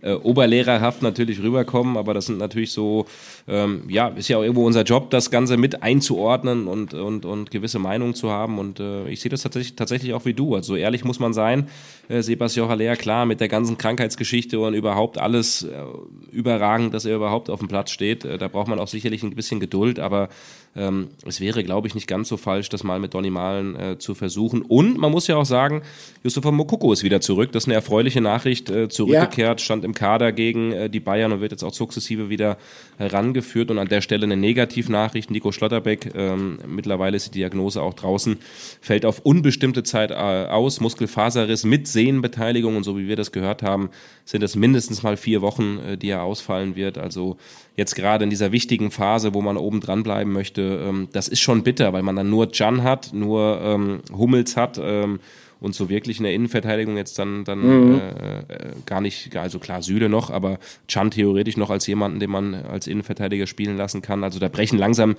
äh, 0.02 0.14
oberlehrerhaft 0.14 1.02
natürlich 1.02 1.42
rüberkommen, 1.42 1.98
aber 1.98 2.14
das 2.14 2.28
sind 2.28 2.38
natürlich 2.38 2.72
so, 2.72 3.06
ähm, 3.48 3.84
ja, 3.90 4.08
ist 4.10 4.30
ja 4.30 4.38
auch 4.38 4.44
irgendwo 4.44 4.66
unser 4.66 4.84
Job, 4.84 5.10
das 5.10 5.32
Ganze 5.32 5.58
mit 5.58 5.84
einzuordnen 5.84 6.68
und, 6.68 6.94
und, 6.94 7.26
und 7.26 7.52
gewisse 7.52 7.80
Meinungen 7.80 8.14
zu 8.14 8.32
haben. 8.32 8.58
Und 8.58 8.80
äh, 8.80 9.10
ich 9.10 9.20
sehe 9.20 9.30
das 9.30 9.42
tatsächlich, 9.42 9.76
tatsächlich 9.76 10.14
auch 10.14 10.24
wie 10.24 10.34
du. 10.34 10.56
Also 10.56 10.76
ehrlich 10.76 11.04
muss 11.04 11.20
man 11.20 11.34
sein. 11.34 11.68
Äh, 12.08 12.22
Sebastian 12.22 12.70
Haller, 12.70 12.96
klar, 12.96 13.26
mit 13.26 13.42
der 13.42 13.50
ganzen 13.50 13.78
Krankheitsgeschichte 13.78 14.60
und 14.60 14.76
überhaupt 14.76 15.18
alles 15.18 15.64
äh, 15.64 15.84
überragend, 16.32 16.94
dass 16.94 17.04
er 17.04 17.18
überhaupt 17.18 17.50
auf 17.50 17.60
dem 17.60 17.68
Platz 17.68 17.92
steht. 17.92 18.24
Äh, 18.24 18.38
da 18.38 18.48
braucht 18.48 18.70
man 18.70 18.80
auch 18.80 18.88
sicherlich 18.88 19.24
ein 19.24 19.36
bisschen 19.36 19.60
Geduld, 19.60 20.00
aber 20.00 20.30
ähm, 20.78 21.10
es 21.26 21.42
wäre, 21.42 21.64
glaube 21.64 21.88
ich, 21.88 21.96
nicht 21.96 22.08
ganz 22.08 22.30
so 22.30 22.38
falsch, 22.38 22.70
das 22.70 22.84
mal 22.84 23.00
mit 23.00 23.14
Donny 23.14 23.30
Malen 23.30 23.76
äh, 23.76 23.98
zu 23.98 24.16
versuchen. 24.16 24.62
Und 24.62 24.98
man 24.98 25.12
muss 25.12 25.28
ja 25.28 25.36
auch 25.36 25.46
sagen, 25.46 25.82
Yusufa 26.24 26.52
Mokoko 26.52 26.94
ist 26.94 27.04
wieder 27.04 27.20
zurück. 27.22 27.52
Das 27.52 27.64
ist 27.64 27.68
eine 27.68 27.76
erfreuliche 27.76 28.22
Nachricht. 28.22 28.70
Äh, 28.70 28.90
zurückgekehrt, 28.90 29.60
ja. 29.60 29.64
stand 29.64 29.84
im 29.84 29.94
Kader 29.94 30.32
gegen 30.32 30.72
äh, 30.72 30.90
die 30.90 31.00
Bayern 31.00 31.32
und 31.32 31.42
wird 31.42 31.52
jetzt 31.52 31.64
auch 31.64 31.74
sukzessive 31.74 32.30
wieder 32.30 32.58
herangeführt. 32.98 33.72
Und 33.72 33.80
an 33.80 33.88
der 33.88 34.02
Stelle 34.02 34.24
eine 34.24 34.38
Negativnachricht. 34.38 35.32
Nico 35.32 35.52
Schlotterbeck, 35.52 36.12
ähm, 36.16 36.60
mittlerweile 36.68 37.18
ist 37.18 37.28
die 37.28 37.40
Diagnose 37.40 37.82
auch 37.82 37.94
draußen, 37.94 38.38
fällt 38.82 39.06
auf 39.06 39.20
unbestimmte 39.20 39.84
Zeit 39.84 40.12
äh, 40.12 40.14
aus. 40.14 40.80
Muskelfaserriss 40.80 41.64
mit 41.64 41.88
Sehnenbeteiligung. 41.88 42.76
Und 42.76 42.84
so 42.84 42.98
wie 42.98 43.08
wir 43.08 43.16
das 43.16 43.32
gehört 43.32 43.64
haben, 43.64 43.90
sind 44.26 44.44
es 44.44 44.56
mindestens 44.56 45.04
mal 45.04 45.18
vier 45.18 45.42
Wochen, 45.42 45.80
äh, 45.80 45.98
die 45.98 46.10
er 46.10 46.24
ausfallen 46.24 46.76
wird. 46.76 46.98
Also 46.98 47.38
jetzt 47.76 47.96
gerade 47.96 48.24
in 48.24 48.30
dieser 48.30 48.52
wichtigen 48.52 48.92
Phase, 48.92 49.34
wo 49.34 49.42
man 49.42 49.56
oben 49.56 49.80
dran 49.80 50.04
bleiben 50.04 50.34
möchte, 50.34 50.67
ähm, 50.68 51.08
das 51.12 51.28
ist 51.28 51.40
schon 51.40 51.64
bitter, 51.64 51.94
weil 51.94 52.04
man 52.04 52.16
dann 52.16 52.30
nur 52.30 52.50
Jan 52.52 52.84
hat, 52.84 53.14
nur 53.14 53.60
ähm, 53.62 54.00
Hummels 54.12 54.56
hat 54.58 54.80
ähm, 54.82 55.20
und 55.60 55.74
so 55.74 55.90
wirklich 55.90 56.18
in 56.18 56.24
der 56.24 56.34
Innenverteidigung 56.34 56.98
jetzt 56.98 57.18
dann, 57.18 57.44
dann 57.44 57.60
mhm. 57.60 58.00
äh, 58.00 58.40
äh, 58.40 58.44
gar 58.86 59.02
nicht, 59.02 59.36
also 59.36 59.60
klar 59.60 59.82
Süle 59.82 60.10
noch, 60.10 60.30
aber 60.30 60.60
Chan 60.88 61.12
theoretisch 61.12 61.58
noch 61.58 61.70
als 61.70 61.88
jemanden, 61.88 62.20
den 62.20 62.30
man 62.30 62.54
als 62.54 62.88
Innenverteidiger 62.88 63.48
spielen 63.48 63.78
lassen 63.78 64.02
kann. 64.02 64.24
Also 64.24 64.40
da 64.40 64.50
brechen 64.50 64.78
langsam 64.78 65.16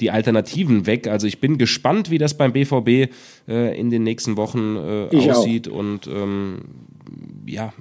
die 0.00 0.10
Alternativen 0.10 0.86
weg. 0.86 1.08
Also 1.08 1.26
ich 1.26 1.40
bin 1.40 1.58
gespannt, 1.58 2.10
wie 2.10 2.18
das 2.18 2.36
beim 2.36 2.52
BVB 2.52 3.12
äh, 3.48 3.78
in 3.78 3.90
den 3.90 4.02
nächsten 4.02 4.36
Wochen 4.36 4.76
äh, 4.76 5.30
aussieht 5.30 5.68
auch. 5.68 5.74
und 5.74 6.06
ähm, 6.06 6.62
ja, 7.46 7.72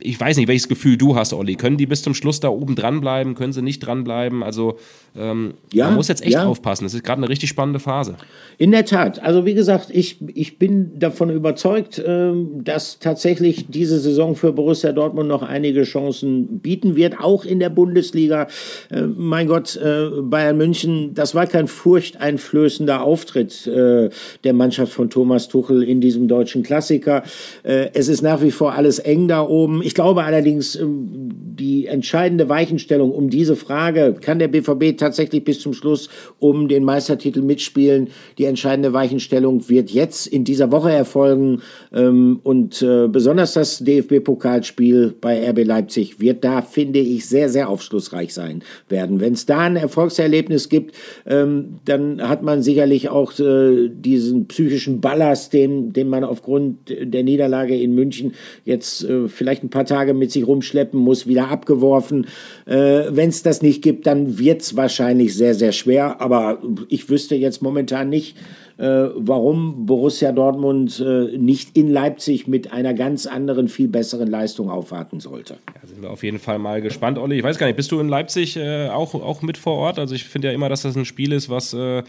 ich 0.00 0.18
weiß 0.18 0.36
nicht, 0.36 0.48
welches 0.48 0.68
Gefühl 0.68 0.96
du 0.96 1.16
hast, 1.16 1.32
Olli. 1.32 1.54
Können 1.54 1.76
die 1.76 1.86
bis 1.86 2.02
zum 2.02 2.14
Schluss 2.14 2.40
da 2.40 2.48
oben 2.48 2.74
dranbleiben? 2.74 3.34
Können 3.34 3.52
sie 3.52 3.62
nicht 3.62 3.80
dranbleiben? 3.80 4.42
Also 4.42 4.78
ähm, 5.16 5.54
ja, 5.72 5.86
man 5.86 5.94
muss 5.96 6.08
jetzt 6.08 6.22
echt 6.22 6.34
ja. 6.34 6.46
aufpassen. 6.46 6.84
Das 6.84 6.94
ist 6.94 7.04
gerade 7.04 7.20
eine 7.20 7.28
richtig 7.28 7.48
spannende 7.48 7.78
Phase. 7.78 8.16
In 8.58 8.70
der 8.70 8.84
Tat. 8.84 9.22
Also 9.22 9.46
wie 9.46 9.54
gesagt, 9.54 9.88
ich, 9.90 10.18
ich 10.34 10.58
bin 10.58 10.98
davon 10.98 11.30
überzeugt, 11.30 11.98
äh, 11.98 12.32
dass 12.62 12.98
tatsächlich 12.98 13.66
diese 13.68 13.98
Saison 13.98 14.34
für 14.34 14.52
Borussia 14.52 14.92
Dortmund 14.92 15.28
noch 15.28 15.42
einige 15.42 15.84
Chancen 15.84 16.60
bieten 16.60 16.96
wird, 16.96 17.20
auch 17.20 17.44
in 17.44 17.60
der 17.60 17.70
Bundesliga. 17.70 18.48
Äh, 18.90 19.02
mein 19.02 19.46
Gott, 19.46 19.76
äh, 19.76 20.08
Bayern 20.22 20.56
München, 20.56 21.14
das 21.14 21.34
war 21.34 21.46
kein 21.46 21.68
furchteinflößender 21.68 23.02
Auftritt 23.02 23.66
äh, 23.66 24.10
der 24.44 24.52
Mannschaft 24.52 24.92
von 24.92 25.10
Thomas 25.10 25.48
Tuchel 25.48 25.82
in 25.82 26.00
diesem 26.00 26.28
deutschen 26.28 26.62
Klassiker. 26.62 27.22
Äh, 27.62 27.90
es 27.94 28.08
ist 28.08 28.22
nach 28.22 28.42
wie 28.42 28.50
vor 28.50 28.65
alles 28.74 28.98
eng 28.98 29.28
da 29.28 29.42
oben. 29.42 29.82
Ich 29.82 29.94
glaube 29.94 30.24
allerdings, 30.24 30.76
ähm, 30.76 31.30
die 31.58 31.86
entscheidende 31.86 32.48
Weichenstellung 32.48 33.12
um 33.12 33.30
diese 33.30 33.56
Frage, 33.56 34.14
kann 34.20 34.38
der 34.38 34.48
BVB 34.48 34.96
tatsächlich 34.96 35.44
bis 35.44 35.60
zum 35.60 35.72
Schluss 35.72 36.08
um 36.38 36.68
den 36.68 36.84
Meistertitel 36.84 37.42
mitspielen? 37.42 38.08
Die 38.38 38.44
entscheidende 38.44 38.92
Weichenstellung 38.92 39.68
wird 39.68 39.90
jetzt 39.90 40.26
in 40.26 40.44
dieser 40.44 40.70
Woche 40.70 40.92
erfolgen. 40.92 41.62
Ähm, 41.92 42.40
und 42.42 42.82
äh, 42.82 43.08
besonders 43.08 43.54
das 43.54 43.78
DFB-Pokalspiel 43.78 45.14
bei 45.20 45.48
RB 45.50 45.64
Leipzig 45.64 46.20
wird 46.20 46.44
da, 46.44 46.62
finde 46.62 46.98
ich, 46.98 47.26
sehr, 47.26 47.48
sehr 47.48 47.68
aufschlussreich 47.68 48.34
sein 48.34 48.62
werden. 48.88 49.20
Wenn 49.20 49.32
es 49.32 49.46
da 49.46 49.60
ein 49.60 49.76
Erfolgserlebnis 49.76 50.68
gibt, 50.68 50.94
ähm, 51.26 51.76
dann 51.84 52.26
hat 52.28 52.42
man 52.42 52.62
sicherlich 52.62 53.08
auch 53.08 53.38
äh, 53.38 53.88
diesen 53.88 54.46
psychischen 54.46 55.00
Ballast, 55.00 55.52
den, 55.52 55.92
den 55.92 56.08
man 56.08 56.24
aufgrund 56.24 56.76
der 56.88 57.22
Niederlage 57.22 57.76
in 57.76 57.94
München 57.94 58.34
jetzt 58.64 59.04
äh, 59.04 59.28
vielleicht 59.28 59.62
ein 59.62 59.70
paar 59.70 59.84
Tage 59.84 60.14
mit 60.14 60.32
sich 60.32 60.46
rumschleppen 60.46 60.98
muss, 60.98 61.26
wieder 61.26 61.48
abgeworfen. 61.48 62.26
Äh, 62.66 63.04
Wenn 63.10 63.28
es 63.28 63.42
das 63.42 63.62
nicht 63.62 63.82
gibt, 63.82 64.06
dann 64.06 64.38
wird 64.38 64.62
es 64.62 64.76
wahrscheinlich 64.76 65.34
sehr, 65.34 65.54
sehr 65.54 65.72
schwer. 65.72 66.20
Aber 66.20 66.58
ich 66.88 67.08
wüsste 67.08 67.34
jetzt 67.34 67.62
momentan 67.62 68.08
nicht, 68.08 68.36
äh, 68.78 69.08
warum 69.14 69.86
Borussia 69.86 70.32
Dortmund 70.32 71.00
äh, 71.00 71.38
nicht 71.38 71.76
in 71.76 71.90
Leipzig 71.90 72.46
mit 72.46 72.72
einer 72.72 72.92
ganz 72.92 73.26
anderen, 73.26 73.68
viel 73.68 73.88
besseren 73.88 74.28
Leistung 74.28 74.68
aufwarten 74.68 75.18
sollte. 75.18 75.56
Ja, 75.74 75.88
sind 75.88 76.02
wir 76.02 76.10
auf 76.10 76.22
jeden 76.22 76.38
Fall 76.38 76.58
mal 76.58 76.82
gespannt, 76.82 77.18
Olli. 77.18 77.38
Ich 77.38 77.42
weiß 77.42 77.56
gar 77.56 77.66
nicht, 77.68 77.76
bist 77.76 77.90
du 77.90 78.00
in 78.00 78.08
Leipzig 78.08 78.56
äh, 78.56 78.88
auch, 78.88 79.14
auch 79.14 79.40
mit 79.40 79.56
vor 79.56 79.76
Ort? 79.76 79.98
Also 79.98 80.14
ich 80.14 80.24
finde 80.24 80.48
ja 80.48 80.54
immer, 80.54 80.68
dass 80.68 80.82
das 80.82 80.94
ein 80.94 81.06
Spiel 81.06 81.32
ist, 81.32 81.48
was 81.48 81.72
äh, 81.72 82.02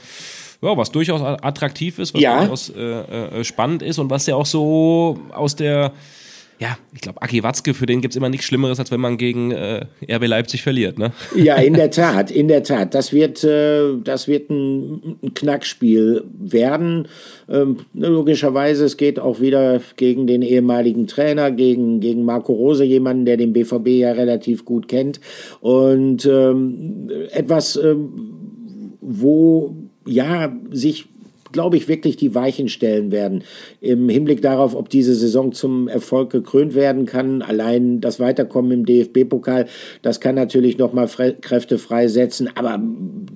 ja, 0.62 0.76
was 0.76 0.92
durchaus 0.92 1.22
attraktiv 1.22 2.00
ist, 2.00 2.14
was 2.14 2.22
ja. 2.22 2.40
durchaus 2.40 2.70
äh, 2.70 2.82
äh, 2.82 3.44
spannend 3.44 3.82
ist 3.84 4.00
und 4.00 4.10
was 4.10 4.26
ja 4.26 4.36
auch 4.36 4.46
so 4.46 5.20
aus 5.32 5.56
der 5.56 5.94
ja, 6.60 6.78
ich 6.94 7.02
glaube, 7.02 7.22
Aki 7.22 7.44
Watzke, 7.44 7.76
für 7.76 7.86
den 7.86 8.02
gibt 8.02 8.14
es 8.14 8.18
immer 8.18 8.30
nichts 8.30 8.48
Schlimmeres, 8.48 8.80
als 8.80 8.90
wenn 8.90 9.00
man 9.00 9.18
gegen 9.18 9.52
äh, 9.52 9.86
RB 10.10 10.26
Leipzig 10.26 10.64
verliert, 10.64 10.98
ne? 10.98 11.12
Ja, 11.36 11.56
in 11.56 11.76
der 11.76 11.92
Tat, 11.92 12.32
in 12.32 12.48
der 12.48 12.64
Tat. 12.64 12.96
Das 12.96 13.14
wird, 13.14 13.44
äh, 13.44 13.96
das 14.04 14.28
wird 14.28 14.50
ein, 14.50 15.18
ein 15.22 15.34
Knackspiel 15.36 16.24
werden. 16.40 17.08
Ähm, 17.48 17.78
logischerweise, 17.94 18.86
es 18.86 18.98
geht 18.98 19.20
auch 19.20 19.40
wieder 19.40 19.82
gegen 19.98 20.26
den 20.26 20.42
ehemaligen 20.42 21.06
Trainer, 21.06 21.52
gegen, 21.52 22.00
gegen 22.00 22.26
Marco 22.26 22.54
Rose, 22.54 22.84
jemanden, 22.84 23.26
der 23.26 23.38
den 23.38 23.54
BVB 23.54 23.88
ja 23.90 24.14
relativ 24.14 24.66
gut 24.66 24.88
kennt. 24.88 25.20
Und 25.62 26.26
ähm, 26.26 27.10
etwas, 27.32 27.76
ähm, 27.76 28.10
wo 29.00 29.76
ja 30.06 30.52
sich 30.72 31.08
glaube 31.52 31.78
ich, 31.78 31.88
wirklich 31.88 32.16
die 32.18 32.36
Weichen 32.36 32.70
stellen 32.70 33.12
werden. 33.12 33.44
Im 33.82 34.10
Hinblick 34.10 34.42
darauf, 34.42 34.76
ob 34.76 34.90
diese 34.90 35.16
Saison 35.16 35.52
zum 35.52 35.88
Erfolg 35.88 36.32
gekrönt 36.32 36.76
werden 36.76 37.06
kann. 37.06 37.42
Allein 37.42 38.02
das 38.02 38.20
Weiterkommen 38.20 38.72
im 38.72 38.86
DFB-Pokal, 38.86 39.68
das 40.02 40.20
kann 40.20 40.36
natürlich 40.36 40.78
nochmal 40.78 41.08
Kräfte 41.08 41.78
freisetzen. 41.78 42.50
Aber 42.56 42.82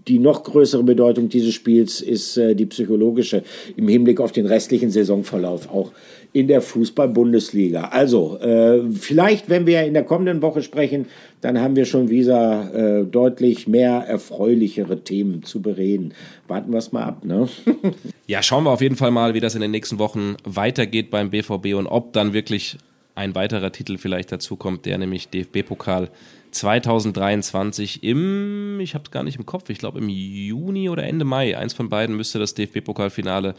die 0.08 0.20
noch 0.20 0.44
größere 0.44 0.84
Bedeutung 0.84 1.30
dieses 1.30 1.54
Spiels 1.54 2.02
ist 2.02 2.38
äh, 2.38 2.56
die 2.56 2.66
psychologische 2.66 3.44
im 3.76 3.88
Hinblick 3.88 4.20
auf 4.20 4.32
den 4.32 4.46
restlichen 4.46 4.90
Saisonverlauf 4.90 5.70
auch 5.70 5.92
in 6.34 6.48
der 6.48 6.62
Fußball-Bundesliga. 6.62 7.90
Also, 7.90 8.40
äh, 8.40 8.90
vielleicht, 8.92 9.50
wenn 9.50 9.66
wir 9.66 9.84
in 9.84 9.94
der 9.94 10.04
kommenden 10.04 10.42
Woche 10.42 10.62
sprechen, 10.62 11.08
dann 11.42 11.60
haben 11.60 11.76
wir 11.76 11.86
schon 11.86 12.10
wieder 12.10 13.02
äh, 13.02 13.06
deutlich 13.06 13.68
mehr 13.68 14.06
erfreulichere 14.08 15.04
Themen 15.04 15.44
zu 15.44 15.62
bereden. 15.62 16.14
Warten 16.48 16.72
wir 16.72 16.78
es 16.78 16.92
mal 16.92 17.04
ab, 17.04 17.26
ne? 17.26 17.50
ja, 18.28 18.42
schauen 18.42 18.64
wir 18.64 18.72
auf 18.72 18.82
jeden 18.82 18.96
Fall 18.96 19.12
mal, 19.12 19.34
wie 19.34 19.40
das 19.42 19.56
in 19.56 19.62
den 19.62 19.72
nächsten 19.72 20.00
Wochen 20.00 20.36
weitergeht 20.46 21.10
beim 21.10 21.32
BVB 21.32 21.74
und 21.76 21.88
ob 21.88 22.14
dann 22.14 22.34
wirklich 22.34 22.78
ein 23.16 23.36
weiterer 23.36 23.72
Titel 23.72 23.98
vielleicht 23.98 24.32
dazukommt, 24.32 24.86
der 24.86 24.98
nämlich 24.98 25.28
DFB-Pokal 25.30 26.10
2023 26.52 28.04
im, 28.04 28.80
ich 28.80 28.94
habe 28.94 29.06
es 29.06 29.12
gar 29.12 29.24
nicht 29.24 29.38
im 29.38 29.46
Kopf, 29.46 29.70
ich 29.70 29.78
glaube 29.78 30.00
im 30.00 30.10
Juni 30.10 30.90
oder 30.90 31.04
Ende 31.04 31.26
Mai, 31.26 31.58
eins 31.58 31.74
von 31.74 31.90
beiden 31.90 32.16
müsste 32.16 32.40
das 32.40 32.56
DFB-Pokalfinale 32.56 33.56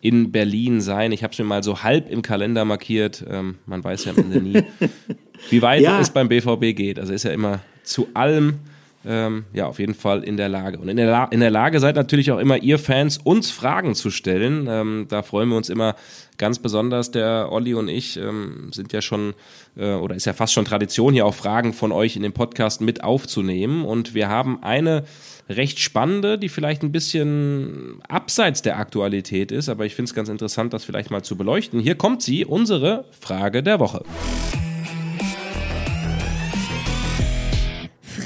in 0.00 0.30
Berlin 0.30 0.80
sein. 0.80 1.12
Ich 1.12 1.22
habe 1.22 1.32
es 1.32 1.38
mir 1.38 1.44
mal 1.44 1.62
so 1.62 1.82
halb 1.82 2.10
im 2.10 2.22
Kalender 2.22 2.64
markiert. 2.64 3.24
Ähm, 3.28 3.58
man 3.66 3.82
weiß 3.82 4.04
ja 4.04 4.12
am 4.12 4.18
Ende 4.18 4.40
nie, 4.40 4.62
wie 5.50 5.62
weit 5.62 5.82
ja. 5.82 6.00
es 6.00 6.10
beim 6.10 6.28
BVB 6.28 6.76
geht. 6.76 6.98
Also 6.98 7.12
ist 7.12 7.24
ja 7.24 7.32
immer 7.32 7.60
zu 7.82 8.08
allem 8.14 8.60
ähm, 9.06 9.44
ja 9.52 9.66
auf 9.66 9.78
jeden 9.78 9.94
Fall 9.94 10.24
in 10.24 10.36
der 10.36 10.48
Lage. 10.48 10.78
Und 10.78 10.88
in 10.88 10.96
der, 10.96 11.06
La 11.06 11.24
in 11.26 11.40
der 11.40 11.50
Lage 11.50 11.80
seid 11.80 11.96
natürlich 11.96 12.32
auch 12.32 12.38
immer 12.38 12.58
ihr 12.58 12.78
Fans, 12.78 13.18
uns 13.18 13.50
Fragen 13.50 13.94
zu 13.94 14.10
stellen. 14.10 14.66
Ähm, 14.68 15.06
da 15.08 15.22
freuen 15.22 15.48
wir 15.48 15.56
uns 15.56 15.68
immer 15.68 15.94
ganz 16.38 16.58
besonders. 16.58 17.10
Der 17.10 17.48
Olli 17.50 17.74
und 17.74 17.88
ich 17.88 18.16
ähm, 18.16 18.70
sind 18.72 18.92
ja 18.92 19.00
schon 19.00 19.34
äh, 19.76 19.94
oder 19.94 20.14
ist 20.14 20.26
ja 20.26 20.32
fast 20.32 20.52
schon 20.52 20.64
Tradition, 20.64 21.14
hier 21.14 21.26
auch 21.26 21.34
Fragen 21.34 21.72
von 21.72 21.92
euch 21.92 22.16
in 22.16 22.22
den 22.22 22.32
Podcast 22.32 22.80
mit 22.80 23.04
aufzunehmen. 23.04 23.84
Und 23.84 24.14
wir 24.14 24.28
haben 24.28 24.62
eine 24.62 25.04
recht 25.48 25.78
spannende, 25.78 26.38
die 26.38 26.48
vielleicht 26.48 26.82
ein 26.82 26.92
bisschen 26.92 28.00
abseits 28.08 28.62
der 28.62 28.78
Aktualität 28.78 29.52
ist, 29.52 29.68
aber 29.68 29.86
ich 29.86 29.94
finde 29.94 30.10
es 30.10 30.14
ganz 30.14 30.28
interessant, 30.28 30.72
das 30.72 30.84
vielleicht 30.84 31.10
mal 31.10 31.22
zu 31.22 31.36
beleuchten. 31.36 31.78
Hier 31.78 31.94
kommt 31.94 32.22
sie, 32.22 32.44
unsere 32.44 33.04
Frage 33.20 33.62
der 33.62 33.78
Woche. 33.78 34.02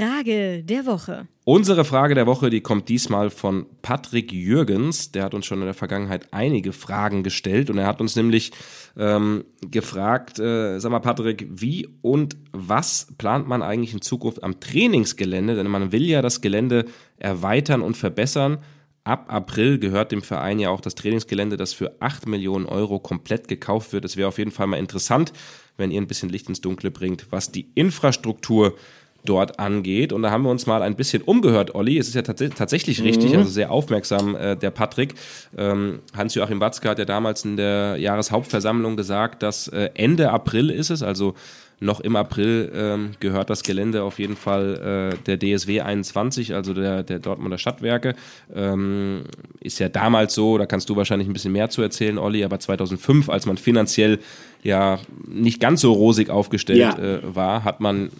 Frage 0.00 0.62
der 0.64 0.86
Woche. 0.86 1.28
Unsere 1.44 1.84
Frage 1.84 2.14
der 2.14 2.26
Woche, 2.26 2.48
die 2.48 2.62
kommt 2.62 2.88
diesmal 2.88 3.28
von 3.28 3.66
Patrick 3.82 4.32
Jürgens. 4.32 5.12
Der 5.12 5.24
hat 5.24 5.34
uns 5.34 5.44
schon 5.44 5.58
in 5.58 5.66
der 5.66 5.74
Vergangenheit 5.74 6.28
einige 6.30 6.72
Fragen 6.72 7.22
gestellt 7.22 7.68
und 7.68 7.76
er 7.76 7.86
hat 7.86 8.00
uns 8.00 8.16
nämlich 8.16 8.50
ähm, 8.96 9.44
gefragt, 9.60 10.38
äh, 10.38 10.78
sag 10.78 10.90
mal 10.90 11.00
Patrick, 11.00 11.46
wie 11.50 11.86
und 12.00 12.38
was 12.52 13.08
plant 13.18 13.46
man 13.46 13.62
eigentlich 13.62 13.92
in 13.92 14.00
Zukunft 14.00 14.42
am 14.42 14.58
Trainingsgelände? 14.58 15.54
Denn 15.54 15.68
man 15.68 15.92
will 15.92 16.06
ja 16.06 16.22
das 16.22 16.40
Gelände 16.40 16.86
erweitern 17.18 17.82
und 17.82 17.94
verbessern. 17.94 18.56
Ab 19.04 19.26
April 19.28 19.78
gehört 19.78 20.12
dem 20.12 20.22
Verein 20.22 20.58
ja 20.60 20.70
auch 20.70 20.80
das 20.80 20.94
Trainingsgelände, 20.94 21.58
das 21.58 21.74
für 21.74 22.00
8 22.00 22.26
Millionen 22.26 22.64
Euro 22.64 23.00
komplett 23.00 23.48
gekauft 23.48 23.92
wird. 23.92 24.06
Es 24.06 24.16
wäre 24.16 24.28
auf 24.28 24.38
jeden 24.38 24.50
Fall 24.50 24.66
mal 24.66 24.78
interessant, 24.78 25.34
wenn 25.76 25.90
ihr 25.90 26.00
ein 26.00 26.06
bisschen 26.06 26.28
Licht 26.30 26.48
ins 26.48 26.62
Dunkle 26.62 26.90
bringt, 26.90 27.26
was 27.30 27.52
die 27.52 27.70
Infrastruktur 27.74 28.76
dort 29.24 29.58
angeht. 29.58 30.12
Und 30.12 30.22
da 30.22 30.30
haben 30.30 30.42
wir 30.42 30.50
uns 30.50 30.66
mal 30.66 30.82
ein 30.82 30.96
bisschen 30.96 31.22
umgehört, 31.22 31.74
Olli. 31.74 31.98
Es 31.98 32.08
ist 32.08 32.14
ja 32.14 32.22
tats 32.22 32.42
tatsächlich 32.56 33.00
mhm. 33.00 33.06
richtig, 33.06 33.36
also 33.36 33.50
sehr 33.50 33.70
aufmerksam, 33.70 34.34
äh, 34.34 34.56
der 34.56 34.70
Patrick. 34.70 35.14
Ähm, 35.56 36.00
Hans-Joachim 36.16 36.60
Watzke 36.60 36.88
hat 36.88 36.98
ja 36.98 37.04
damals 37.04 37.44
in 37.44 37.56
der 37.56 37.96
Jahreshauptversammlung 37.98 38.96
gesagt, 38.96 39.42
dass 39.42 39.68
äh, 39.68 39.90
Ende 39.94 40.30
April 40.30 40.70
ist 40.70 40.90
es, 40.90 41.02
also 41.02 41.34
noch 41.82 42.00
im 42.00 42.14
April 42.14 42.70
ähm, 42.74 43.12
gehört 43.20 43.48
das 43.48 43.62
Gelände 43.62 44.02
auf 44.02 44.18
jeden 44.18 44.36
Fall 44.36 45.14
äh, 45.14 45.24
der 45.24 45.38
DSW 45.38 45.80
21, 45.80 46.54
also 46.54 46.74
der, 46.74 47.02
der 47.02 47.18
Dortmunder 47.18 47.56
Stadtwerke. 47.56 48.14
Ähm, 48.54 49.22
ist 49.60 49.78
ja 49.78 49.88
damals 49.88 50.34
so, 50.34 50.58
da 50.58 50.66
kannst 50.66 50.90
du 50.90 50.96
wahrscheinlich 50.96 51.26
ein 51.26 51.32
bisschen 51.32 51.52
mehr 51.52 51.70
zu 51.70 51.80
erzählen, 51.80 52.18
Olli, 52.18 52.44
aber 52.44 52.60
2005, 52.60 53.30
als 53.30 53.46
man 53.46 53.56
finanziell 53.56 54.18
ja 54.62 54.98
nicht 55.26 55.60
ganz 55.60 55.80
so 55.80 55.92
rosig 55.92 56.30
aufgestellt 56.30 56.78
ja. 56.78 56.98
äh, 56.98 57.20
war, 57.34 57.64
hat 57.64 57.80
man 57.80 58.10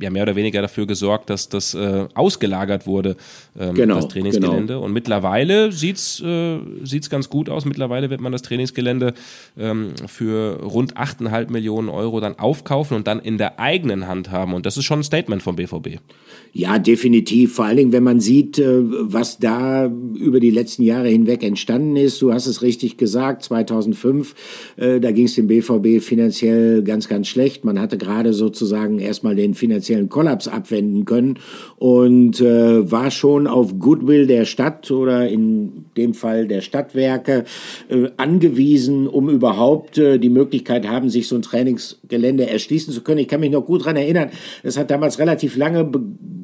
ja 0.00 0.10
mehr 0.10 0.24
oder 0.24 0.36
weniger 0.36 0.62
dafür 0.62 0.86
gesorgt, 0.86 1.30
dass 1.30 1.48
das 1.48 1.74
äh, 1.74 2.06
ausgelagert 2.14 2.86
wurde, 2.86 3.16
ähm, 3.58 3.74
genau, 3.74 3.96
das 3.96 4.08
Trainingsgelände. 4.08 4.74
Genau. 4.74 4.84
Und 4.84 4.92
mittlerweile 4.92 5.72
sieht's 5.72 6.20
äh, 6.20 6.58
sieht's 6.82 7.10
ganz 7.10 7.30
gut 7.30 7.48
aus. 7.48 7.64
Mittlerweile 7.64 8.10
wird 8.10 8.20
man 8.20 8.32
das 8.32 8.42
Trainingsgelände 8.42 9.14
ähm, 9.58 9.92
für 10.06 10.62
rund 10.62 10.96
8,5 10.96 11.50
Millionen 11.50 11.88
Euro 11.88 12.20
dann 12.20 12.38
aufkaufen 12.38 12.96
und 12.96 13.06
dann 13.06 13.20
in 13.20 13.38
der 13.38 13.58
eigenen 13.58 14.06
Hand 14.06 14.30
haben. 14.30 14.54
Und 14.54 14.66
das 14.66 14.76
ist 14.76 14.84
schon 14.84 15.00
ein 15.00 15.04
Statement 15.04 15.42
vom 15.42 15.56
BVB. 15.56 15.98
Ja, 16.52 16.78
definitiv. 16.78 17.54
Vor 17.54 17.66
allen 17.66 17.76
Dingen, 17.76 17.92
wenn 17.92 18.04
man 18.04 18.20
sieht, 18.20 18.58
äh, 18.58 18.80
was 18.80 19.38
da 19.38 19.86
über 19.86 20.40
die 20.40 20.50
letzten 20.50 20.82
Jahre 20.82 21.08
hinweg 21.08 21.42
entstanden 21.42 21.96
ist. 21.96 22.20
Du 22.20 22.32
hast 22.32 22.46
es 22.46 22.62
richtig 22.62 22.96
gesagt, 22.96 23.42
2005, 23.44 24.34
äh, 24.76 25.00
da 25.00 25.12
ging 25.12 25.26
es 25.26 25.34
dem 25.34 25.46
BVB 25.46 25.65
finanziell 26.00 26.82
ganz, 26.82 27.08
ganz 27.08 27.28
schlecht. 27.28 27.64
Man 27.64 27.80
hatte 27.80 27.98
gerade 27.98 28.32
sozusagen 28.32 28.98
erstmal 28.98 29.34
den 29.34 29.54
finanziellen 29.54 30.08
Kollaps 30.08 30.48
abwenden 30.48 31.04
können 31.04 31.38
und 31.76 32.40
äh, 32.40 32.90
war 32.90 33.10
schon 33.10 33.46
auf 33.46 33.78
Goodwill 33.78 34.26
der 34.26 34.44
Stadt 34.44 34.90
oder 34.90 35.28
in 35.28 35.86
dem 35.96 36.14
Fall 36.14 36.46
der 36.46 36.60
Stadtwerke 36.60 37.44
äh, 37.88 38.08
angewiesen, 38.16 39.06
um 39.06 39.28
überhaupt 39.28 39.98
äh, 39.98 40.18
die 40.18 40.30
Möglichkeit 40.30 40.86
haben, 40.88 41.08
sich 41.08 41.28
so 41.28 41.36
ein 41.36 41.42
Trainingsgelände 41.42 42.48
erschließen 42.48 42.92
zu 42.92 43.02
können. 43.02 43.18
Ich 43.18 43.28
kann 43.28 43.40
mich 43.40 43.50
noch 43.50 43.64
gut 43.64 43.84
dran 43.84 43.96
erinnern, 43.96 44.30
es 44.62 44.76
hat 44.76 44.90
damals 44.90 45.18
relativ 45.18 45.56
lange 45.56 45.90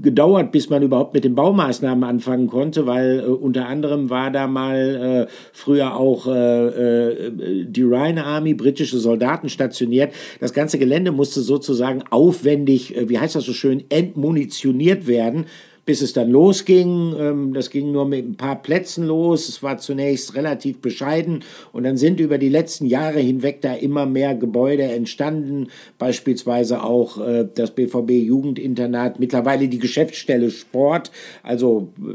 gedauert, 0.02 0.52
bis 0.52 0.68
man 0.68 0.82
überhaupt 0.82 1.14
mit 1.14 1.24
den 1.24 1.34
Baumaßnahmen 1.34 2.04
anfangen 2.04 2.48
konnte, 2.48 2.86
weil 2.86 3.20
äh, 3.20 3.22
unter 3.24 3.66
anderem 3.68 4.10
war 4.10 4.30
da 4.30 4.46
mal 4.46 5.26
äh, 5.28 5.32
früher 5.52 5.96
auch 5.96 6.26
äh, 6.26 6.66
äh, 6.66 7.64
die 7.66 7.82
Rhine 7.82 8.24
Army, 8.24 8.54
britische 8.54 8.98
Soldaten 8.98 9.11
stationiert. 9.48 10.12
Das 10.40 10.52
ganze 10.52 10.78
Gelände 10.78 11.12
musste 11.12 11.40
sozusagen 11.40 12.02
aufwendig, 12.10 12.96
äh, 12.96 13.08
wie 13.08 13.18
heißt 13.18 13.34
das 13.34 13.44
so 13.44 13.52
schön, 13.52 13.84
entmunitioniert 13.88 15.06
werden 15.06 15.46
bis 15.92 16.00
es 16.00 16.14
dann 16.14 16.30
losging. 16.30 17.14
Ähm, 17.18 17.52
das 17.52 17.68
ging 17.68 17.92
nur 17.92 18.06
mit 18.06 18.26
ein 18.26 18.36
paar 18.36 18.62
Plätzen 18.62 19.04
los. 19.04 19.50
Es 19.50 19.62
war 19.62 19.76
zunächst 19.76 20.34
relativ 20.34 20.78
bescheiden 20.78 21.44
und 21.70 21.82
dann 21.84 21.98
sind 21.98 22.18
über 22.18 22.38
die 22.38 22.48
letzten 22.48 22.86
Jahre 22.86 23.20
hinweg 23.20 23.60
da 23.60 23.74
immer 23.74 24.06
mehr 24.06 24.34
Gebäude 24.34 24.84
entstanden, 24.84 25.66
beispielsweise 25.98 26.82
auch 26.82 27.20
äh, 27.20 27.46
das 27.54 27.72
BVB 27.72 28.10
Jugendinternat, 28.10 29.20
mittlerweile 29.20 29.68
die 29.68 29.78
Geschäftsstelle 29.78 30.50
Sport, 30.50 31.10
also 31.42 31.92
äh, 31.98 32.14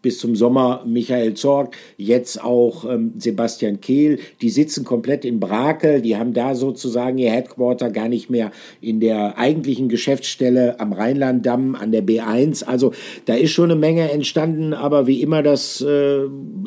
bis 0.00 0.20
zum 0.20 0.36
Sommer 0.36 0.84
Michael 0.86 1.34
Zorg, 1.34 1.76
jetzt 1.96 2.40
auch 2.40 2.88
ähm, 2.88 3.14
Sebastian 3.18 3.80
Kehl. 3.80 4.20
Die 4.42 4.50
sitzen 4.50 4.84
komplett 4.84 5.24
in 5.24 5.40
Brakel, 5.40 6.02
die 6.02 6.16
haben 6.16 6.34
da 6.34 6.54
sozusagen 6.54 7.18
ihr 7.18 7.32
Headquarter 7.32 7.90
gar 7.90 8.08
nicht 8.08 8.30
mehr 8.30 8.52
in 8.80 9.00
der 9.00 9.38
eigentlichen 9.38 9.88
Geschäftsstelle 9.88 10.78
am 10.78 10.92
Rheinlanddamm 10.92 11.74
an 11.74 11.90
der 11.90 12.06
B1. 12.06 12.62
Also 12.62 12.92
da 13.26 13.34
ist 13.34 13.50
schon 13.50 13.70
eine 13.70 13.78
Menge 13.78 14.10
entstanden, 14.10 14.72
aber 14.74 15.06
wie 15.06 15.22
immer 15.22 15.42
das 15.42 15.80
äh, 15.80 16.20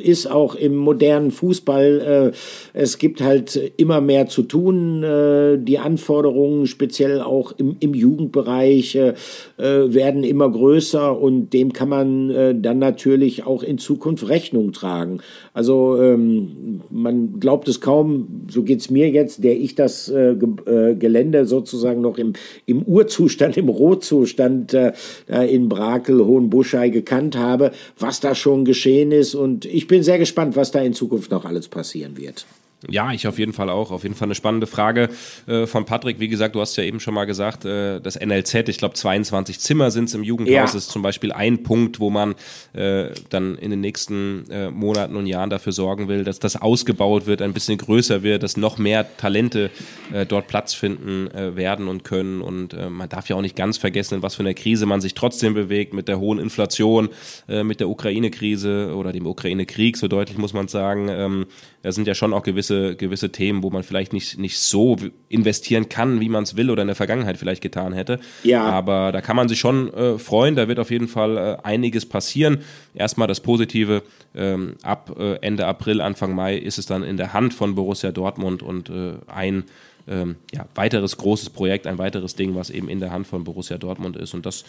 ist 0.03 0.29
auch 0.29 0.55
im 0.55 0.75
modernen 0.75 1.31
Fußball, 1.31 2.33
äh, 2.33 2.37
es 2.73 2.97
gibt 2.97 3.21
halt 3.21 3.73
immer 3.77 4.01
mehr 4.01 4.27
zu 4.27 4.43
tun. 4.43 5.03
Äh, 5.03 5.57
die 5.57 5.79
Anforderungen, 5.79 6.67
speziell 6.67 7.21
auch 7.21 7.53
im, 7.57 7.75
im 7.79 7.93
Jugendbereich, 7.93 8.95
äh, 8.95 9.13
äh, 9.57 9.93
werden 9.93 10.23
immer 10.23 10.49
größer 10.49 11.19
und 11.19 11.51
dem 11.51 11.73
kann 11.73 11.89
man 11.89 12.29
äh, 12.29 12.55
dann 12.55 12.79
natürlich 12.79 13.45
auch 13.45 13.63
in 13.63 13.77
Zukunft 13.77 14.29
Rechnung 14.29 14.71
tragen. 14.71 15.19
Also 15.53 16.01
ähm, 16.01 16.81
man 16.89 17.39
glaubt 17.39 17.67
es 17.67 17.81
kaum, 17.81 18.45
so 18.49 18.63
geht's 18.63 18.89
mir 18.89 19.09
jetzt, 19.09 19.43
der 19.43 19.57
ich 19.57 19.75
das 19.75 20.09
äh, 20.09 20.35
Gelände 20.35 21.45
sozusagen 21.45 22.01
noch 22.01 22.17
im, 22.17 22.33
im 22.65 22.83
Urzustand, 22.83 23.57
im 23.57 23.69
Rohzustand 23.69 24.73
äh, 24.73 24.93
in 25.27 25.69
Brakel, 25.69 26.20
Hohenbuschei 26.25 26.89
gekannt 26.89 27.35
habe, 27.35 27.71
was 27.97 28.19
da 28.19 28.35
schon 28.35 28.65
geschehen 28.65 29.11
ist. 29.11 29.35
Und 29.35 29.65
ich 29.65 29.87
bin 29.87 30.03
sehr 30.03 30.17
gespannt, 30.17 30.55
was 30.55 30.71
da 30.71 30.79
in 30.81 30.93
Zukunft 30.93 31.31
noch 31.31 31.45
alles 31.45 31.67
passieren 31.67 32.17
wird. 32.17 32.45
Ja, 32.89 33.11
ich 33.11 33.27
auf 33.27 33.37
jeden 33.37 33.53
Fall 33.53 33.69
auch. 33.69 33.91
Auf 33.91 34.03
jeden 34.03 34.15
Fall 34.15 34.27
eine 34.27 34.35
spannende 34.35 34.65
Frage 34.65 35.09
äh, 35.47 35.67
von 35.67 35.85
Patrick. 35.85 36.19
Wie 36.19 36.27
gesagt, 36.27 36.55
du 36.55 36.61
hast 36.61 36.75
ja 36.77 36.83
eben 36.83 36.99
schon 36.99 37.13
mal 37.13 37.25
gesagt, 37.25 37.63
äh, 37.63 37.99
das 37.99 38.19
NLZ, 38.19 38.69
ich 38.69 38.79
glaube 38.79 38.95
22 38.95 39.59
Zimmer 39.59 39.91
sind 39.91 40.05
es 40.05 40.15
im 40.15 40.23
Jugendhaus, 40.23 40.73
ja. 40.73 40.77
ist 40.77 40.89
zum 40.89 41.03
Beispiel 41.03 41.31
ein 41.31 41.61
Punkt, 41.61 41.99
wo 41.99 42.09
man 42.09 42.33
äh, 42.73 43.09
dann 43.29 43.55
in 43.57 43.69
den 43.69 43.81
nächsten 43.81 44.49
äh, 44.49 44.71
Monaten 44.71 45.15
und 45.15 45.27
Jahren 45.27 45.51
dafür 45.51 45.73
sorgen 45.73 46.07
will, 46.07 46.23
dass 46.23 46.39
das 46.39 46.55
ausgebaut 46.55 47.27
wird, 47.27 47.43
ein 47.43 47.53
bisschen 47.53 47.77
größer 47.77 48.23
wird, 48.23 48.41
dass 48.41 48.57
noch 48.57 48.79
mehr 48.79 49.05
Talente 49.17 49.69
äh, 50.11 50.25
dort 50.25 50.47
Platz 50.47 50.73
finden 50.73 51.29
äh, 51.31 51.55
werden 51.55 51.87
und 51.87 52.03
können. 52.03 52.41
Und 52.41 52.73
äh, 52.73 52.89
man 52.89 53.09
darf 53.09 53.29
ja 53.29 53.35
auch 53.35 53.41
nicht 53.41 53.55
ganz 53.55 53.77
vergessen, 53.77 54.15
in 54.15 54.23
was 54.23 54.35
für 54.35 54.43
einer 54.43 54.55
Krise 54.55 54.87
man 54.87 55.01
sich 55.01 55.13
trotzdem 55.13 55.53
bewegt, 55.53 55.93
mit 55.93 56.07
der 56.07 56.19
hohen 56.19 56.39
Inflation, 56.39 57.09
äh, 57.47 57.63
mit 57.63 57.79
der 57.79 57.89
Ukraine-Krise 57.89 58.95
oder 58.95 59.11
dem 59.11 59.27
Ukraine-Krieg, 59.27 59.97
so 59.97 60.07
deutlich 60.07 60.39
muss 60.39 60.53
man 60.53 60.67
sagen. 60.67 61.09
Ähm, 61.09 61.45
da 61.83 61.91
sind 61.91 62.07
ja 62.07 62.13
schon 62.13 62.33
auch 62.33 62.43
gewisse, 62.43 62.95
gewisse 62.95 63.31
Themen, 63.31 63.63
wo 63.63 63.69
man 63.69 63.83
vielleicht 63.83 64.13
nicht, 64.13 64.37
nicht 64.37 64.59
so 64.59 64.97
investieren 65.29 65.89
kann, 65.89 66.19
wie 66.19 66.29
man 66.29 66.43
es 66.43 66.55
will 66.55 66.69
oder 66.69 66.83
in 66.83 66.87
der 66.87 66.95
Vergangenheit 66.95 67.37
vielleicht 67.37 67.61
getan 67.61 67.93
hätte. 67.93 68.19
Ja. 68.43 68.63
Aber 68.63 69.11
da 69.11 69.21
kann 69.21 69.35
man 69.35 69.49
sich 69.49 69.59
schon 69.59 69.91
äh, 69.93 70.19
freuen. 70.19 70.55
Da 70.55 70.67
wird 70.67 70.79
auf 70.79 70.91
jeden 70.91 71.07
Fall 71.07 71.37
äh, 71.37 71.57
einiges 71.63 72.05
passieren. 72.05 72.59
Erstmal 72.93 73.27
das 73.27 73.39
Positive. 73.39 74.03
Ähm, 74.35 74.75
ab 74.83 75.15
äh, 75.19 75.35
Ende 75.41 75.65
April, 75.65 76.01
Anfang 76.01 76.35
Mai 76.35 76.55
ist 76.57 76.77
es 76.77 76.85
dann 76.85 77.03
in 77.03 77.17
der 77.17 77.33
Hand 77.33 77.53
von 77.53 77.75
Borussia 77.75 78.11
Dortmund 78.11 78.63
und 78.63 78.89
äh, 78.89 79.13
ein 79.27 79.63
ähm, 80.07 80.35
ja, 80.53 80.67
weiteres 80.75 81.17
großes 81.17 81.49
Projekt, 81.49 81.87
ein 81.87 81.97
weiteres 81.97 82.35
Ding, 82.35 82.55
was 82.55 82.69
eben 82.69 82.89
in 82.89 82.99
der 82.99 83.11
Hand 83.11 83.27
von 83.27 83.43
Borussia 83.43 83.77
Dortmund 83.77 84.17
ist. 84.17 84.33
Und 84.33 84.45
das 84.45 84.63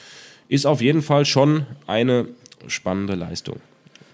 ist 0.48 0.66
auf 0.66 0.80
jeden 0.80 1.02
Fall 1.02 1.24
schon 1.26 1.66
eine 1.86 2.26
spannende 2.66 3.14
Leistung 3.14 3.60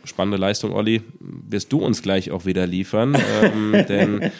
spannende 0.05 0.39
Leistung, 0.39 0.73
Olli, 0.73 1.03
wirst 1.21 1.73
du 1.73 1.79
uns 1.79 2.03
gleich 2.03 2.31
auch 2.31 2.45
wieder 2.45 2.67
liefern. 2.67 3.17
ähm, 3.43 3.73
denn 3.89 4.31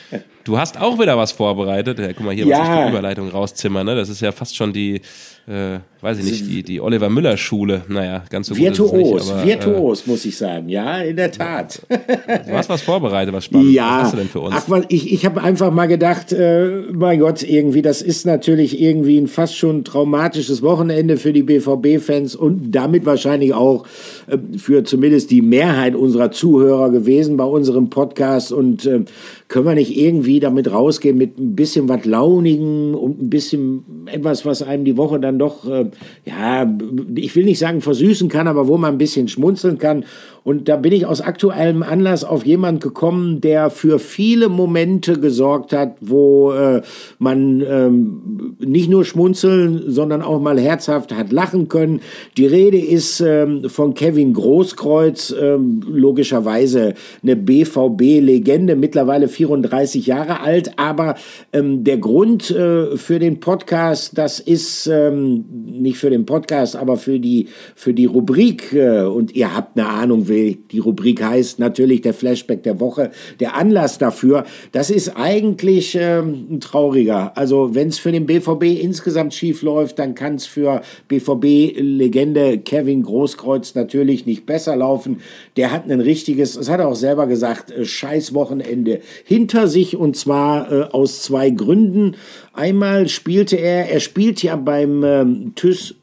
du 0.45 0.59
hast 0.59 0.81
auch 0.81 0.99
wieder 0.99 1.17
was 1.17 1.33
vorbereitet. 1.33 1.99
Ja, 1.99 2.13
guck 2.13 2.25
mal 2.25 2.35
hier, 2.35 2.47
ja. 2.47 2.59
was 2.59 2.69
ich 2.69 2.75
für 2.75 2.89
Überleitung 2.91 3.29
rauszimmern. 3.29 3.87
Ne? 3.87 3.95
Das 3.95 4.09
ist 4.09 4.21
ja 4.21 4.33
fast 4.33 4.57
schon 4.57 4.73
die, 4.73 5.01
äh, 5.49 5.81
weiß 6.03 6.19
ich 6.19 6.25
nicht, 6.25 6.47
die, 6.47 6.63
die 6.63 6.81
Oliver 6.81 7.09
Müller 7.09 7.39
Schule. 7.39 7.83
Naja, 7.89 8.23
ganz 8.29 8.49
so 8.49 8.57
virtuos, 8.57 8.91
gut 8.91 9.01
ist 9.01 9.31
es 9.31 9.45
nicht, 9.45 9.63
aber, 9.63 9.73
virtuos, 9.73 10.07
äh, 10.07 10.11
muss 10.11 10.25
ich 10.27 10.37
sagen. 10.37 10.69
Ja, 10.69 10.99
in 10.99 11.17
der 11.17 11.33
Tat. 11.33 11.81
du 11.89 12.53
hast 12.53 12.69
was 12.69 12.83
vorbereitet, 12.83 13.33
was 13.33 13.47
spannend. 13.47 13.73
Ja. 13.73 13.97
Was 13.97 14.03
hast 14.05 14.13
du 14.13 14.17
denn 14.19 14.29
für 14.29 14.41
uns? 14.41 14.55
Ach, 14.57 14.83
ich, 14.89 15.11
ich 15.11 15.25
habe 15.25 15.43
einfach 15.43 15.73
mal 15.73 15.87
gedacht, 15.87 16.33
äh, 16.33 16.83
mein 16.93 17.19
Gott, 17.19 17.43
irgendwie, 17.43 17.81
das 17.81 18.03
ist 18.03 18.27
natürlich 18.27 18.79
irgendwie 18.79 19.17
ein 19.17 19.27
fast 19.27 19.57
schon 19.57 19.85
traumatisches 19.85 20.61
Wochenende 20.61 21.17
für 21.17 21.33
die 21.33 21.43
BVB-Fans 21.43 22.37
und 22.37 22.73
damit 22.73 23.07
wahrscheinlich 23.07 23.55
auch 23.55 23.87
äh, 24.27 24.37
für 24.59 24.85
zumindest 24.85 25.31
die 25.31 25.41
Mehrheit 25.41 25.95
unserer 25.95 26.31
Zuhörer 26.31 26.91
gewesen 26.91 27.39
bei 27.39 27.45
unserem 27.45 27.89
Podcast 27.89 28.53
und 28.53 28.85
äh, 28.85 29.05
können 29.49 29.65
wir 29.65 29.75
nicht 29.75 29.97
irgendwie 29.97 30.41
damit 30.41 30.71
rausgehen 30.71 31.17
mit 31.17 31.39
ein 31.39 31.57
bisschen 31.57 31.89
was 31.89 32.05
Launigen 32.05 32.95
und 32.95 33.23
ein 33.23 33.31
bisschen 33.31 33.85
etwas, 34.07 34.45
was 34.45 34.63
einem 34.63 34.85
die 34.85 34.99
Woche 34.99 35.19
dann 35.19 35.38
doch, 35.39 35.69
äh, 35.69 35.91
ja, 36.25 36.67
ich 37.15 37.35
will 37.37 37.45
nicht 37.45 37.59
sagen 37.59 37.81
versüßen 37.81 38.29
kann, 38.29 38.47
aber 38.47 38.69
wo 38.69 38.77
man 38.79 38.95
ein 38.95 38.99
bisschen 38.99 39.29
schmunzeln 39.29 39.79
kann 39.79 40.05
und 40.49 40.67
da 40.67 40.77
bin 40.77 40.93
ich 40.93 41.05
aus 41.05 41.21
aktuellem 41.21 41.83
Anlass 41.83 42.25
auf 42.25 42.47
jemand 42.47 42.83
gekommen, 42.83 43.43
der 43.43 43.69
für 43.69 43.99
viele 43.99 44.49
Momente 44.49 45.21
gesorgt 45.21 45.75
hat, 45.75 45.97
wo 46.01 46.53
äh, 46.53 46.81
man 47.19 47.61
ähm, 47.61 48.57
nicht 48.59 48.89
nur 48.89 49.05
schmunzeln, 49.05 49.83
sondern 49.89 50.23
auch 50.23 50.41
mal 50.41 50.59
herzhaft 50.59 51.15
hat 51.15 51.33
lachen 51.33 51.69
können. 51.69 52.01
Die 52.39 52.47
Rede 52.47 52.79
ist 52.79 53.21
ähm, 53.21 53.69
von 53.69 53.93
Kevin 53.93 54.33
Großkreuz, 54.33 55.35
ähm, 55.39 55.83
logischerweise 55.87 56.95
eine 57.23 57.37
BVB-Legende, 57.37 58.75
mittlerweile 58.75 59.29
34 59.29 60.07
Jahre 60.07 60.41
alt. 60.41 60.79
Aber 60.79 61.17
ähm, 61.53 61.85
der 61.85 61.99
Grund 61.99 62.51
äh, 62.51 62.97
für 62.97 63.19
den 63.19 63.41
Podcast, 63.41 64.17
das 64.17 64.41
ist 64.41 64.87
ähm, 64.87 65.28
nicht 65.29 65.99
für 65.99 66.11
den 66.11 66.27
Podcast, 66.27 66.77
aber 66.77 66.97
für 66.97 67.19
die, 67.19 67.49
für 67.75 67.95
die 67.95 68.07
Rubrik. 68.07 68.73
Äh, 68.73 69.03
und 69.03 69.35
ihr 69.35 69.55
habt 69.55 69.79
eine 69.79 69.89
Ahnung, 69.89 70.25
wer 70.27 70.55
die 70.71 70.79
Rubrik 70.79 71.23
heißt, 71.23 71.59
natürlich 71.59 72.01
der 72.03 72.15
Flashback 72.15 72.63
der 72.63 72.81
Woche. 72.81 73.11
Der 73.41 73.57
Anlass 73.57 73.99
dafür, 73.99 74.45
das 74.73 74.91
ist 74.91 75.17
eigentlich 75.17 75.97
ähm, 76.01 76.47
ein 76.51 76.61
trauriger. 76.61 77.37
Also 77.37 77.75
wenn 77.75 77.89
es 77.89 77.99
für 77.99 78.13
den 78.13 78.27
BVB 78.27 78.81
insgesamt 78.81 79.35
schief 79.35 79.63
läuft, 79.63 79.99
dann 79.99 80.15
kann 80.15 80.35
es 80.35 80.47
für 80.47 80.83
BVB-Legende 81.09 82.59
Kevin 82.59 83.03
Großkreuz 83.03 83.75
natürlich 83.75 84.27
nicht 84.27 84.47
besser 84.47 84.77
laufen. 84.77 85.21
Der 85.57 85.73
hat 85.73 85.91
ein 85.91 86.01
richtiges, 86.01 86.55
das 86.55 86.69
hat 86.69 86.81
er 86.81 86.89
auch 86.89 86.97
selber 86.97 87.27
gesagt, 87.27 87.71
äh, 87.71 87.85
Scheißwochenende 87.85 89.01
hinter 89.25 89.69
sich 89.69 89.97
und 89.97 90.17
zwar 90.17 90.73
äh, 90.73 90.83
aus 90.91 91.23
zwei 91.23 91.51
Gründen. 91.51 92.17
Einmal 92.53 93.09
spielte 93.09 93.57
er, 93.57 93.89
er 93.91 94.01
spielt 94.01 94.43
ja 94.43 94.57
beim 94.57 95.05
ähm, 95.21 95.53
TÜS, 95.55 95.95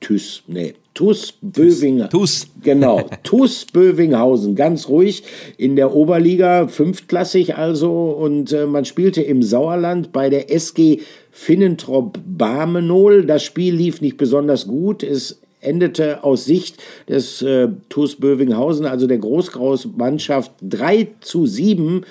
TÜS, 0.00 0.42
nee, 0.46 0.74
TUS 0.94 1.34
Bövinghausen. 1.42 2.10
TUS. 2.10 2.46
Genau, 2.62 3.02
TUS 3.24 3.66
Bövinghausen, 3.66 4.54
ganz 4.54 4.88
ruhig 4.88 5.24
in 5.58 5.76
der 5.76 5.94
Oberliga, 5.94 6.68
fünftklassig 6.68 7.56
also. 7.56 8.10
Und 8.10 8.52
äh, 8.52 8.66
man 8.66 8.84
spielte 8.84 9.20
im 9.20 9.42
Sauerland 9.42 10.12
bei 10.12 10.30
der 10.30 10.52
SG 10.52 11.00
Finnentrop 11.30 12.18
Barmenol. 12.24 13.26
Das 13.26 13.42
Spiel 13.42 13.74
lief 13.74 14.00
nicht 14.00 14.16
besonders 14.16 14.68
gut. 14.68 15.02
Es 15.02 15.40
endete 15.60 16.22
aus 16.22 16.44
Sicht 16.44 16.76
des 17.08 17.42
äh, 17.42 17.68
TuS 17.88 18.16
Bövinghausen, 18.16 18.86
also 18.86 19.06
der 19.06 19.18
Großgraus-Mannschaft, 19.18 20.52
3 20.62 21.08
zu 21.20 21.46
7 21.46 22.04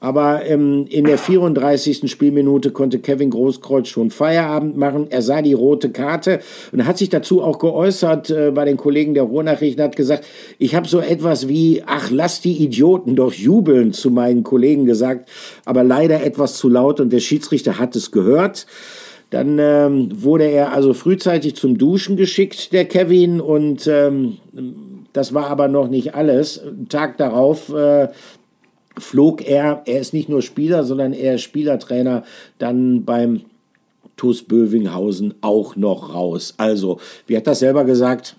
aber 0.00 0.46
ähm, 0.46 0.86
in 0.88 1.04
der 1.04 1.18
34. 1.18 2.08
Spielminute 2.10 2.70
konnte 2.70 3.00
Kevin 3.00 3.30
Großkreuz 3.30 3.88
schon 3.88 4.10
Feierabend 4.10 4.76
machen. 4.76 5.08
Er 5.10 5.22
sah 5.22 5.42
die 5.42 5.54
rote 5.54 5.90
Karte 5.90 6.38
und 6.70 6.86
hat 6.86 6.98
sich 6.98 7.08
dazu 7.08 7.42
auch 7.42 7.58
geäußert 7.58 8.30
äh, 8.30 8.52
bei 8.52 8.64
den 8.64 8.76
Kollegen 8.76 9.14
der 9.14 9.24
Ruhrnachrichten, 9.24 9.82
hat 9.82 9.96
gesagt, 9.96 10.24
ich 10.58 10.76
habe 10.76 10.86
so 10.86 11.00
etwas 11.00 11.48
wie, 11.48 11.82
ach, 11.84 12.10
lass 12.12 12.40
die 12.40 12.62
Idioten 12.62 13.16
doch 13.16 13.32
jubeln 13.32 13.92
zu 13.92 14.10
meinen 14.10 14.44
Kollegen 14.44 14.84
gesagt, 14.84 15.28
aber 15.64 15.82
leider 15.82 16.22
etwas 16.22 16.56
zu 16.56 16.68
laut 16.68 17.00
und 17.00 17.12
der 17.12 17.20
Schiedsrichter 17.20 17.78
hat 17.78 17.96
es 17.96 18.12
gehört. 18.12 18.66
Dann 19.30 19.58
ähm, 19.58 20.08
wurde 20.22 20.44
er 20.44 20.72
also 20.72 20.94
frühzeitig 20.94 21.54
zum 21.54 21.76
Duschen 21.76 22.16
geschickt, 22.16 22.72
der 22.72 22.86
Kevin, 22.86 23.42
und 23.42 23.86
ähm, 23.86 24.38
das 25.12 25.34
war 25.34 25.48
aber 25.48 25.68
noch 25.68 25.88
nicht 25.88 26.14
alles. 26.14 26.62
Tag 26.88 27.18
darauf 27.18 27.68
äh, 27.74 28.08
flog 28.98 29.46
er, 29.46 29.82
er 29.86 30.00
ist 30.00 30.12
nicht 30.12 30.28
nur 30.28 30.42
Spieler, 30.42 30.84
sondern 30.84 31.12
er 31.12 31.36
ist 31.36 31.42
Spielertrainer, 31.42 32.24
dann 32.58 33.04
beim 33.04 33.42
TuS 34.16 34.42
Bövinghausen 34.42 35.34
auch 35.40 35.76
noch 35.76 36.14
raus. 36.14 36.54
Also, 36.56 36.98
wie 37.26 37.36
hat 37.36 37.46
das 37.46 37.60
selber 37.60 37.84
gesagt? 37.84 38.36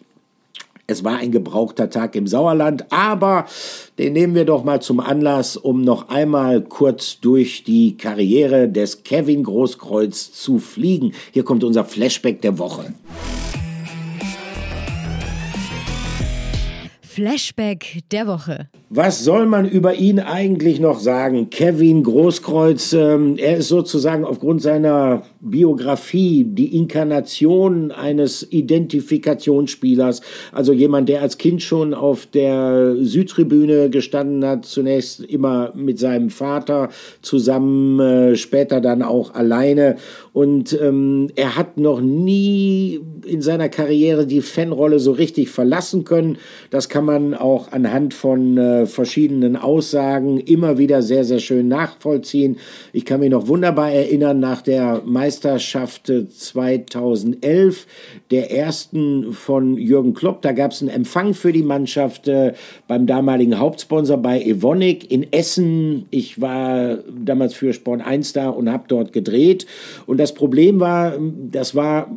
Es 0.89 1.03
war 1.03 1.18
ein 1.18 1.32
gebrauchter 1.32 1.91
Tag 1.91 2.16
im 2.16 2.26
Sauerland, 2.26 2.91
aber 2.91 3.45
den 3.99 4.14
nehmen 4.14 4.34
wir 4.34 4.45
doch 4.45 4.64
mal 4.64 4.82
zum 4.82 4.99
Anlass, 4.99 5.55
um 5.55 5.84
noch 5.84 6.10
einmal 6.10 6.62
kurz 6.62 7.20
durch 7.20 7.64
die 7.64 7.95
Karriere 7.95 8.68
des 8.68 9.03
Kevin 9.03 9.43
Großkreuz 9.43 10.32
zu 10.32 10.57
fliegen. 10.57 11.14
Hier 11.32 11.43
kommt 11.43 11.64
unser 11.64 11.86
Flashback 11.86 12.41
der 12.41 12.57
Woche. 12.57 12.91
Flashback 17.20 18.04
der 18.14 18.28
Woche. 18.28 18.70
Was 18.90 19.26
soll 19.26 19.46
man 19.46 19.68
über 19.68 19.96
ihn 19.96 20.22
eigentlich 20.22 20.80
noch 20.80 21.02
sagen? 21.02 21.50
Kevin 21.50 22.02
Großkreuz, 22.04 22.94
ähm, 22.94 23.36
er 23.38 23.58
ist 23.58 23.68
sozusagen 23.68 24.24
aufgrund 24.24 24.62
seiner 24.62 25.24
Biografie 25.42 26.44
die 26.44 26.76
Inkarnation 26.76 27.92
eines 27.92 28.46
Identifikationsspielers. 28.52 30.22
Also 30.52 30.74
jemand, 30.74 31.08
der 31.08 31.22
als 31.22 31.38
Kind 31.38 31.62
schon 31.62 31.94
auf 31.94 32.26
der 32.26 32.96
Südtribüne 33.00 33.90
gestanden 33.90 34.46
hat, 34.46 34.66
zunächst 34.66 35.22
immer 35.22 35.72
mit 35.76 35.98
seinem 35.98 36.30
Vater 36.30 36.90
zusammen, 37.22 38.00
äh, 38.00 38.36
später 38.36 38.82
dann 38.82 39.02
auch 39.02 39.34
alleine. 39.34 39.96
Und 40.34 40.78
ähm, 40.82 41.30
er 41.36 41.56
hat 41.56 41.78
noch 41.78 42.02
nie 42.02 43.00
in 43.26 43.42
seiner 43.42 43.70
Karriere 43.70 44.26
die 44.26 44.42
Fanrolle 44.42 45.00
so 45.00 45.12
richtig 45.12 45.50
verlassen 45.50 46.04
können. 46.04 46.38
Das 46.70 46.90
kann 46.90 47.06
man 47.06 47.34
auch 47.34 47.72
anhand 47.72 48.14
von 48.14 48.58
äh, 48.58 48.86
verschiedenen 48.86 49.56
Aussagen 49.56 50.38
immer 50.38 50.78
wieder 50.78 51.02
sehr, 51.02 51.24
sehr 51.24 51.40
schön 51.40 51.68
nachvollziehen. 51.68 52.58
Ich 52.92 53.06
kann 53.06 53.22
mich 53.22 53.30
noch 53.30 53.48
wunderbar 53.48 53.92
erinnern, 53.92 54.40
nach 54.40 54.62
der 54.62 55.02
Meisterschaft 55.06 55.29
2011, 55.30 57.88
der 58.32 58.52
ersten 58.52 59.34
von 59.34 59.78
Jürgen 59.78 60.14
Klopp, 60.14 60.42
da 60.42 60.52
gab 60.52 60.72
es 60.72 60.82
einen 60.82 60.90
Empfang 60.90 61.34
für 61.34 61.54
die 61.54 61.64
Mannschaft 61.64 62.28
äh, 62.28 62.54
beim 62.88 63.06
damaligen 63.06 63.60
Hauptsponsor 63.60 64.18
bei 64.18 64.42
Evonik 64.42 65.12
in 65.12 65.32
Essen. 65.32 66.06
Ich 66.10 66.42
war 66.42 66.98
damals 67.08 67.54
für 67.54 67.74
Sport 67.74 68.02
1 68.02 68.34
da 68.34 68.50
und 68.50 68.72
habe 68.72 68.86
dort 68.88 69.14
gedreht. 69.14 69.68
Und 70.06 70.20
das 70.20 70.34
Problem 70.34 70.80
war, 70.80 71.14
das 71.52 71.76
war 71.76 72.10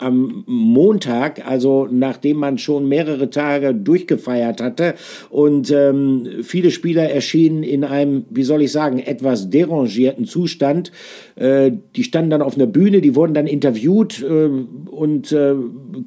am 0.00 0.44
Montag, 0.46 1.46
also 1.46 1.88
nachdem 1.90 2.38
man 2.38 2.58
schon 2.58 2.88
mehrere 2.88 3.30
Tage 3.30 3.74
durchgefeiert 3.74 4.60
hatte 4.60 4.94
und 5.30 5.70
ähm, 5.70 6.26
viele 6.42 6.70
Spieler 6.70 7.10
erschienen 7.10 7.62
in 7.62 7.84
einem, 7.84 8.24
wie 8.30 8.42
soll 8.42 8.62
ich 8.62 8.72
sagen, 8.72 8.98
etwas 8.98 9.50
derangierten 9.50 10.24
Zustand. 10.24 10.92
Äh, 11.36 11.72
die 11.96 12.04
standen 12.04 12.30
dann 12.30 12.42
auf 12.42 12.56
einer 12.56 12.66
Bühne, 12.66 13.00
die 13.00 13.14
wurden 13.14 13.34
dann 13.34 13.46
interviewt 13.46 14.22
äh, 14.22 14.48
und 14.90 15.32
äh, 15.32 15.54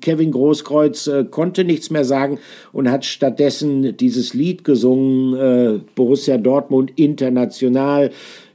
Kevin 0.01 0.31
Großkreuz 0.31 1.07
äh, 1.07 1.25
konnte 1.29 1.63
nichts 1.63 1.89
mehr 1.89 2.05
sagen 2.05 2.39
und 2.71 2.89
hat 2.89 3.05
stattdessen 3.05 3.97
dieses 3.97 4.33
Lied 4.33 4.63
gesungen, 4.63 5.35
äh, 5.35 5.79
Borussia 5.95 6.37
Dortmund 6.37 6.93
international 6.95 8.11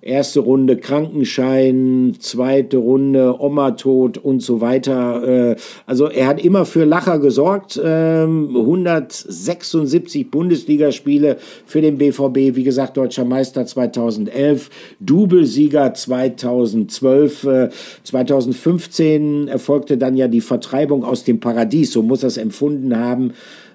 erste 0.06 0.40
Runde 0.40 0.76
Krankenschein, 0.76 2.16
zweite 2.18 2.78
Runde 2.78 3.40
Oma 3.40 3.72
tot 3.72 4.18
und 4.18 4.40
so 4.40 4.60
weiter. 4.60 5.52
Äh, 5.52 5.56
also 5.86 6.06
er 6.06 6.28
hat 6.28 6.42
immer 6.42 6.64
für 6.64 6.84
Lacher 6.84 7.18
gesorgt. 7.18 7.78
176 7.78 10.22
ähm, 10.22 10.30
Bundesligaspiele 10.30 11.38
für 11.66 11.80
den 11.80 11.98
BVB, 11.98 12.56
wie 12.56 12.64
gesagt, 12.64 12.96
deutscher 12.96 13.24
Meister 13.24 13.66
2011, 13.66 14.70
Doublesieger 15.00 15.92
2012. 15.92 17.70
2015 18.04 19.48
äh, 19.48 19.50
erfolgte 19.50 19.98
dann 19.98 20.16
ja 20.16 20.28
die 20.28 20.40
Vertreibung 20.40 21.04
aus 21.04 21.24
dem 21.24 21.40
Paradies, 21.40 21.92
so 21.92 22.02
muss 22.02 22.22
er 22.22 22.28
es 22.28 22.36
empfunden 22.36 22.96
haben. 22.96 23.32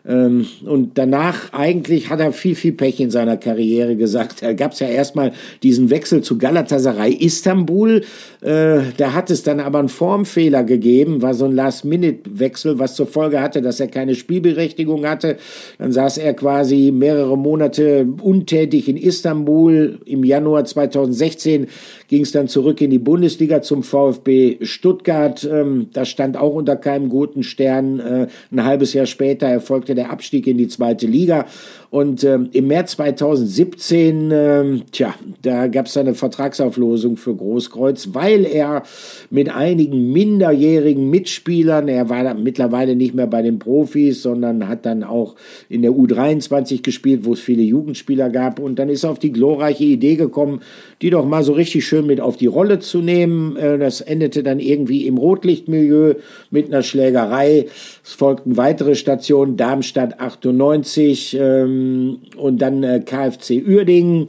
Ähm, 0.08 0.48
und 0.66 0.98
danach 0.98 1.54
eigentlich 1.54 2.10
hat 2.10 2.20
er 2.20 2.32
viel, 2.34 2.56
viel 2.56 2.72
Pech 2.72 3.00
in 3.00 3.12
seiner 3.12 3.38
Karriere 3.38 3.96
gesagt. 3.96 4.42
Da 4.42 4.54
gab 4.54 4.72
es 4.72 4.80
ja 4.80 4.88
erstmal 4.88 5.32
diesen 5.62 5.90
Wechsel 5.90 6.22
zu 6.22 6.38
Galatasaray 6.38 7.14
Istanbul. 7.14 8.02
Äh, 8.42 8.80
da 8.98 9.14
hat 9.14 9.30
es 9.30 9.44
dann 9.44 9.60
aber 9.60 9.80
einen 9.80 9.90
Formfehler 9.90 10.64
gegeben, 10.64 11.22
war 11.22 11.34
so 11.34 11.46
ein 11.46 11.54
Last-Minute-Wechsel, 11.54 12.80
was 12.80 12.96
zur 12.96 13.08
Folge 13.08 13.42
hatte, 13.42 13.62
dass 13.62 13.80
er 13.80 13.88
keine 13.88 14.16
Spielberechtigung 14.16 15.06
hatte. 15.06 15.38
Dann 15.78 15.92
saß 15.92 16.18
er 16.18 16.34
quasi 16.34 16.92
mehrere 16.92 17.38
Monate 17.38 18.08
untätig 18.22 18.90
in 18.90 18.98
Istanbul. 18.98 20.00
Im 20.06 20.24
Januar 20.24 20.66
2016 20.66 21.68
ging 22.12 22.22
es 22.22 22.32
dann 22.32 22.48
zurück 22.48 22.80
in 22.82 22.92
die 22.92 23.00
Bundesliga 23.00 23.64
zum 23.64 23.82
VfB 23.82 24.60
Stuttgart. 24.62 25.44
Ähm, 25.44 25.88
das 25.94 26.10
stand 26.10 26.38
auch 26.38 26.54
unter 26.54 26.76
keinem 26.76 27.10
guten 27.10 27.42
Stern. 27.42 28.00
Äh, 28.00 28.28
ein 28.52 28.64
halbes 28.64 28.94
Jahr 28.94 29.08
später 29.08 29.48
erfolgte 29.48 29.72
erfolgte 29.72 29.96
der 29.96 30.12
Abstieg 30.12 30.48
in 30.48 30.58
die 30.58 30.68
zweite 30.68 31.08
Liga. 31.08 31.46
Und 31.92 32.24
ähm, 32.24 32.48
im 32.54 32.68
März 32.68 32.94
2017, 32.94 34.32
ähm, 34.32 34.84
tja, 34.94 35.14
da 35.42 35.68
gab 35.68 35.88
es 35.88 35.98
eine 35.98 36.14
Vertragsauflosung 36.14 37.18
für 37.18 37.36
Großkreuz, 37.36 38.12
weil 38.14 38.46
er 38.46 38.84
mit 39.30 39.54
einigen 39.54 40.10
minderjährigen 40.14 41.10
Mitspielern, 41.10 41.90
er 41.90 42.08
war 42.08 42.34
mittlerweile 42.34 42.96
nicht 42.96 43.14
mehr 43.14 43.28
bei 43.28 43.42
den 43.42 43.60
Profis, 43.60 44.22
sondern 44.22 44.70
hat 44.70 44.86
dann 44.86 45.04
auch 45.04 45.36
in 45.68 45.82
der 45.82 45.92
U23 45.92 46.82
gespielt, 46.82 47.26
wo 47.26 47.34
es 47.34 47.42
viele 47.42 47.64
Jugendspieler 47.64 48.30
gab. 48.30 48.62
Und 48.62 48.80
dann 48.80 48.88
ist 48.88 49.04
er 49.04 49.12
auf 49.12 49.20
die 49.20 49.34
glorreiche 49.34 49.84
Idee 49.84 50.16
gekommen, 50.16 50.62
die 51.02 51.10
doch 51.10 51.26
mal 51.26 51.44
so 51.44 51.52
richtig 51.52 51.86
schön 51.86 52.06
mit 52.06 52.22
auf 52.22 52.38
die 52.38 52.48
Rolle 52.48 52.80
zu 52.80 53.00
nehmen. 53.00 53.58
Äh, 53.58 53.78
das 53.78 54.00
endete 54.00 54.44
dann 54.44 54.62
irgendwie 54.62 55.08
im 55.08 55.18
Rotlichtmilieu 55.18 56.14
mit 56.52 56.68
einer 56.68 56.84
Schlägerei. 56.84 57.66
Es 58.02 58.14
folgten 58.14 58.56
weitere 58.56 58.96
Stationen, 58.96 59.58
Darmstadt 59.58 60.22
98, 60.22 61.38
ähm, 61.38 61.81
ähm, 61.82 62.20
und 62.38 62.62
dann 62.62 62.84
äh, 62.84 63.00
KfC 63.00 63.64
Uerdingen. 63.66 64.28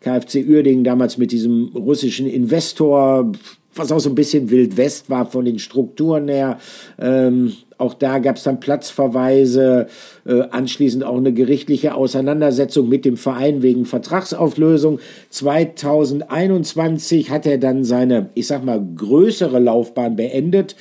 KfC 0.00 0.44
Uerdingen 0.48 0.84
damals 0.84 1.18
mit 1.18 1.32
diesem 1.32 1.70
russischen 1.74 2.26
Investor, 2.26 3.32
was 3.74 3.90
auch 3.90 4.00
so 4.00 4.10
ein 4.10 4.14
bisschen 4.14 4.50
Wild 4.50 4.76
West 4.76 5.10
war 5.10 5.26
von 5.26 5.44
den 5.44 5.58
Strukturen 5.58 6.28
her. 6.28 6.58
Ähm, 6.98 7.54
auch 7.78 7.94
da 7.94 8.18
gab 8.18 8.36
es 8.36 8.44
dann 8.44 8.60
Platzverweise, 8.60 9.88
äh, 10.26 10.42
anschließend 10.50 11.02
auch 11.02 11.16
eine 11.16 11.32
gerichtliche 11.32 11.94
Auseinandersetzung 11.94 12.88
mit 12.88 13.04
dem 13.04 13.16
Verein 13.16 13.62
wegen 13.62 13.84
Vertragsauflösung. 13.84 15.00
2021 15.30 17.30
hat 17.30 17.46
er 17.46 17.58
dann 17.58 17.84
seine, 17.84 18.30
ich 18.34 18.46
sag 18.46 18.64
mal, 18.64 18.84
größere 18.96 19.58
Laufbahn 19.58 20.14
beendet. 20.14 20.76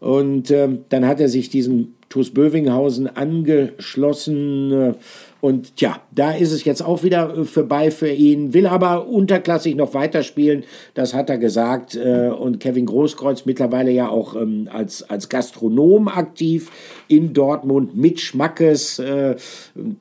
Und 0.00 0.50
äh, 0.50 0.68
dann 0.88 1.06
hat 1.06 1.20
er 1.20 1.28
sich 1.28 1.50
diesem 1.50 1.94
TuS 2.08 2.30
Bövinghausen 2.30 3.06
angeschlossen. 3.06 4.72
Äh, 4.72 4.94
und 5.40 5.76
tja, 5.76 6.00
da 6.14 6.32
ist 6.32 6.52
es 6.52 6.64
jetzt 6.64 6.82
auch 6.82 7.02
wieder 7.02 7.36
äh, 7.36 7.44
vorbei 7.44 7.90
für 7.90 8.10
ihn, 8.10 8.52
will 8.52 8.66
aber 8.66 9.08
unterklassig 9.08 9.74
noch 9.74 9.94
weiterspielen, 9.94 10.64
das 10.94 11.14
hat 11.14 11.30
er 11.30 11.38
gesagt. 11.38 11.96
Äh, 11.96 12.28
und 12.28 12.60
Kevin 12.60 12.86
Großkreuz 12.86 13.46
mittlerweile 13.46 13.90
ja 13.90 14.08
auch 14.08 14.36
ähm, 14.36 14.68
als, 14.70 15.08
als 15.08 15.28
Gastronom 15.28 16.08
aktiv 16.08 16.70
in 17.08 17.32
Dortmund 17.32 17.96
mit 17.96 18.20
Schmackes, 18.20 18.98
äh, 18.98 19.36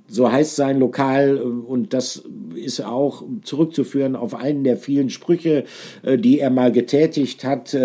so 0.07 0.31
heißt 0.31 0.55
sein 0.55 0.79
Lokal. 0.79 1.37
Und 1.37 1.93
das 1.93 2.23
ist 2.55 2.81
auch 2.81 3.23
zurückzuführen 3.43 4.15
auf 4.15 4.35
einen 4.35 4.63
der 4.63 4.77
vielen 4.77 5.09
Sprüche, 5.09 5.63
die 6.03 6.39
er 6.39 6.49
mal 6.49 6.71
getätigt 6.71 7.43
hat. 7.43 7.75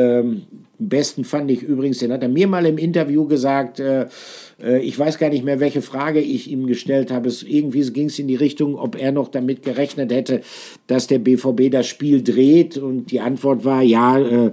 Am 0.85 0.91
besten 0.91 1.25
fand 1.25 1.51
ich 1.51 1.63
übrigens, 1.63 2.01
den 2.01 2.13
hat 2.13 2.23
er 2.23 2.29
mir 2.29 2.47
mal 2.47 2.67
im 2.67 2.77
Interview 2.77 3.27
gesagt, 3.27 3.81
äh, 3.81 4.07
ich 4.81 4.99
weiß 4.99 5.17
gar 5.17 5.31
nicht 5.31 5.43
mehr, 5.43 5.59
welche 5.59 5.81
Frage 5.81 6.21
ich 6.21 6.51
ihm 6.51 6.67
gestellt 6.67 7.11
habe. 7.11 7.29
Es, 7.29 7.43
irgendwie 7.43 7.91
ging 7.91 8.09
es 8.09 8.19
in 8.19 8.29
die 8.29 8.35
Richtung, 8.35 8.77
ob 8.77 8.95
er 8.95 9.11
noch 9.11 9.29
damit 9.29 9.63
gerechnet 9.63 10.13
hätte, 10.13 10.43
dass 10.87 11.07
der 11.07 11.21
BVB 11.21 11.71
das 11.71 11.87
Spiel 11.87 12.23
dreht. 12.23 12.77
Und 12.77 13.11
die 13.11 13.21
Antwort 13.21 13.65
war, 13.65 13.83
ja, 13.83 14.19
äh, 14.19 14.51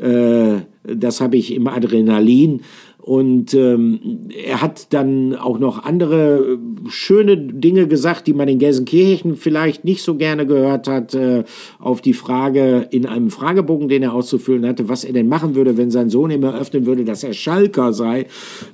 äh, 0.00 0.60
das 0.84 1.20
habe 1.20 1.38
ich 1.38 1.52
im 1.52 1.66
Adrenalin. 1.66 2.62
Und 3.04 3.52
ähm, 3.52 4.30
er 4.34 4.62
hat 4.62 4.94
dann 4.94 5.34
auch 5.34 5.58
noch 5.58 5.84
andere 5.84 6.38
äh, 6.38 6.88
schöne 6.88 7.36
Dinge 7.36 7.86
gesagt, 7.86 8.26
die 8.26 8.32
man 8.32 8.48
in 8.48 8.58
Gelsenkirchen 8.58 9.36
vielleicht 9.36 9.84
nicht 9.84 10.02
so 10.02 10.14
gerne 10.14 10.46
gehört 10.46 10.88
hat, 10.88 11.12
äh, 11.12 11.44
auf 11.78 12.00
die 12.00 12.14
Frage 12.14 12.88
in 12.90 13.04
einem 13.04 13.28
Fragebogen, 13.28 13.88
den 13.88 14.04
er 14.04 14.14
auszufüllen 14.14 14.66
hatte, 14.66 14.88
was 14.88 15.04
er 15.04 15.12
denn 15.12 15.28
machen 15.28 15.54
würde, 15.54 15.76
wenn 15.76 15.90
sein 15.90 16.08
Sohn 16.08 16.30
ihm 16.30 16.44
eröffnen 16.44 16.86
würde, 16.86 17.04
dass 17.04 17.22
er 17.22 17.34
Schalker 17.34 17.92
sei, 17.92 18.24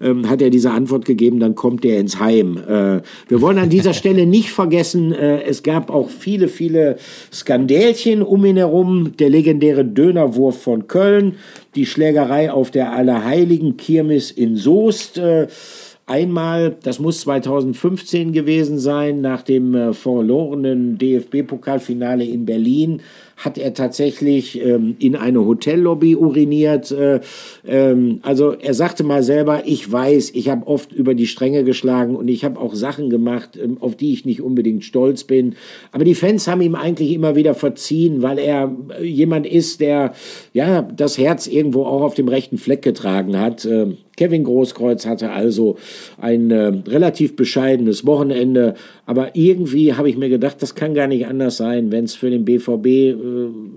ähm, 0.01 0.31
hat 0.31 0.41
er 0.43 0.51
diese 0.51 0.70
Antwort 0.70 1.07
gegeben, 1.07 1.41
dann 1.41 1.57
kommt 1.57 1.85
er 1.85 1.99
ins 1.99 2.20
Heim. 2.20 2.57
Äh, 2.57 3.01
wir 3.26 3.41
wollen 3.41 3.59
an 3.59 3.68
dieser 3.68 3.95
Stelle 3.95 4.26
nicht 4.26 4.53
vergessen, 4.53 5.12
äh, 5.12 5.43
es 5.43 5.64
gab 5.64 5.91
auch 5.91 6.09
viele, 6.09 6.47
viele 6.47 6.99
Skandälchen 7.33 8.22
um 8.22 8.45
ihn 8.45 8.59
herum. 8.59 9.11
Der 9.18 9.28
legendäre 9.28 9.85
Dönerwurf 9.85 10.62
von 10.62 10.87
Köln, 10.87 11.35
die 11.75 11.87
Schlägerei 11.87 12.51
auf 12.51 12.71
der 12.71 12.93
Allerheiligen 12.93 13.77
Kirmes 13.77 14.31
in 14.31 14.57
Soest. 14.57 15.18
Äh, 15.18 15.49
einmal, 16.07 16.77
das 16.83 16.99
muss 16.99 17.21
2015 17.21 18.33
gewesen 18.33 18.79
sein, 18.79 19.21
nach 19.21 19.43
dem 19.43 19.75
äh, 19.75 19.93
verlorenen 19.93 20.99
DFB-Pokalfinale 20.99 22.25
in 22.25 22.45
Berlin, 22.45 23.03
hat 23.41 23.57
er 23.57 23.72
tatsächlich 23.72 24.61
ähm, 24.62 24.97
in 24.99 25.16
eine 25.16 25.45
Hotellobby 25.45 26.14
uriniert. 26.14 26.91
Äh, 26.91 27.20
ähm, 27.66 28.20
also 28.22 28.53
er 28.53 28.74
sagte 28.74 29.03
mal 29.03 29.22
selber, 29.22 29.62
ich 29.64 29.91
weiß, 29.91 30.32
ich 30.34 30.51
habe 30.51 30.66
oft 30.66 30.93
über 30.93 31.14
die 31.14 31.26
Stränge 31.26 31.64
geschlagen 31.64 32.16
und 32.16 32.28
ich 32.28 32.45
habe 32.45 32.61
auch 32.61 32.74
Sachen 32.74 33.09
gemacht, 33.09 33.59
ähm, 33.61 33.78
auf 33.80 33.97
die 33.97 34.12
ich 34.12 34.26
nicht 34.26 34.43
unbedingt 34.43 34.84
stolz 34.84 35.24
bin. 35.24 35.55
Aber 35.91 36.05
die 36.05 36.14
Fans 36.14 36.47
haben 36.49 36.61
ihm 36.61 36.74
eigentlich 36.74 37.12
immer 37.12 37.34
wieder 37.34 37.55
verziehen, 37.55 38.20
weil 38.20 38.38
er 38.38 38.70
äh, 39.01 39.05
jemand 39.05 39.47
ist, 39.47 39.80
der 39.80 40.12
ja 40.53 40.82
das 40.82 41.16
Herz 41.16 41.47
irgendwo 41.47 41.84
auch 41.84 42.03
auf 42.03 42.14
dem 42.14 42.28
rechten 42.28 42.59
Fleck 42.59 42.82
getragen 42.82 43.38
hat. 43.38 43.64
Äh, 43.64 43.97
Kevin 44.21 44.45
Großkreuz 44.45 45.07
hatte 45.07 45.31
also 45.31 45.79
ein 46.18 46.51
äh, 46.51 46.75
relativ 46.87 47.37
bescheidenes 47.37 48.05
Wochenende, 48.05 48.75
aber 49.07 49.35
irgendwie 49.35 49.95
habe 49.95 50.11
ich 50.11 50.18
mir 50.18 50.29
gedacht, 50.29 50.61
das 50.61 50.75
kann 50.75 50.93
gar 50.93 51.07
nicht 51.07 51.27
anders 51.27 51.57
sein, 51.57 51.91
wenn 51.91 52.05
es 52.05 52.16
für 52.16 52.29
den 52.29 52.45
BVB 52.45 52.87
äh, 52.87 53.16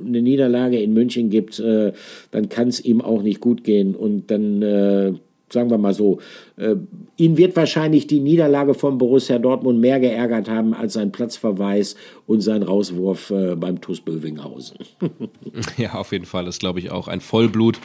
eine 0.05 0.21
Niederlage 0.21 0.81
in 0.81 0.91
München 0.91 1.29
gibt, 1.29 1.61
äh, 1.61 1.93
dann 2.31 2.49
kann 2.49 2.67
es 2.67 2.83
ihm 2.83 2.99
auch 2.99 3.23
nicht 3.23 3.39
gut 3.39 3.63
gehen 3.63 3.95
und 3.95 4.29
dann 4.31 4.61
äh, 4.61 5.13
sagen 5.49 5.69
wir 5.69 5.77
mal 5.77 5.93
so, 5.93 6.19
äh, 6.57 6.75
ihn 7.15 7.37
wird 7.37 7.55
wahrscheinlich 7.55 8.05
die 8.05 8.19
Niederlage 8.19 8.73
von 8.73 8.97
Borussia 8.97 9.39
Dortmund 9.39 9.79
mehr 9.79 10.01
geärgert 10.01 10.49
haben 10.49 10.73
als 10.73 10.91
sein 10.91 11.13
Platzverweis 11.13 11.95
und 12.27 12.41
sein 12.41 12.63
Rauswurf 12.63 13.29
äh, 13.29 13.55
beim 13.55 13.79
TuS 13.79 14.01
Bövinghausen. 14.01 14.79
ja, 15.77 15.93
auf 15.93 16.11
jeden 16.11 16.25
Fall. 16.25 16.43
Das 16.43 16.59
glaube 16.59 16.79
ich 16.79 16.91
auch 16.91 17.07
ein 17.07 17.21
Vollblut. 17.21 17.79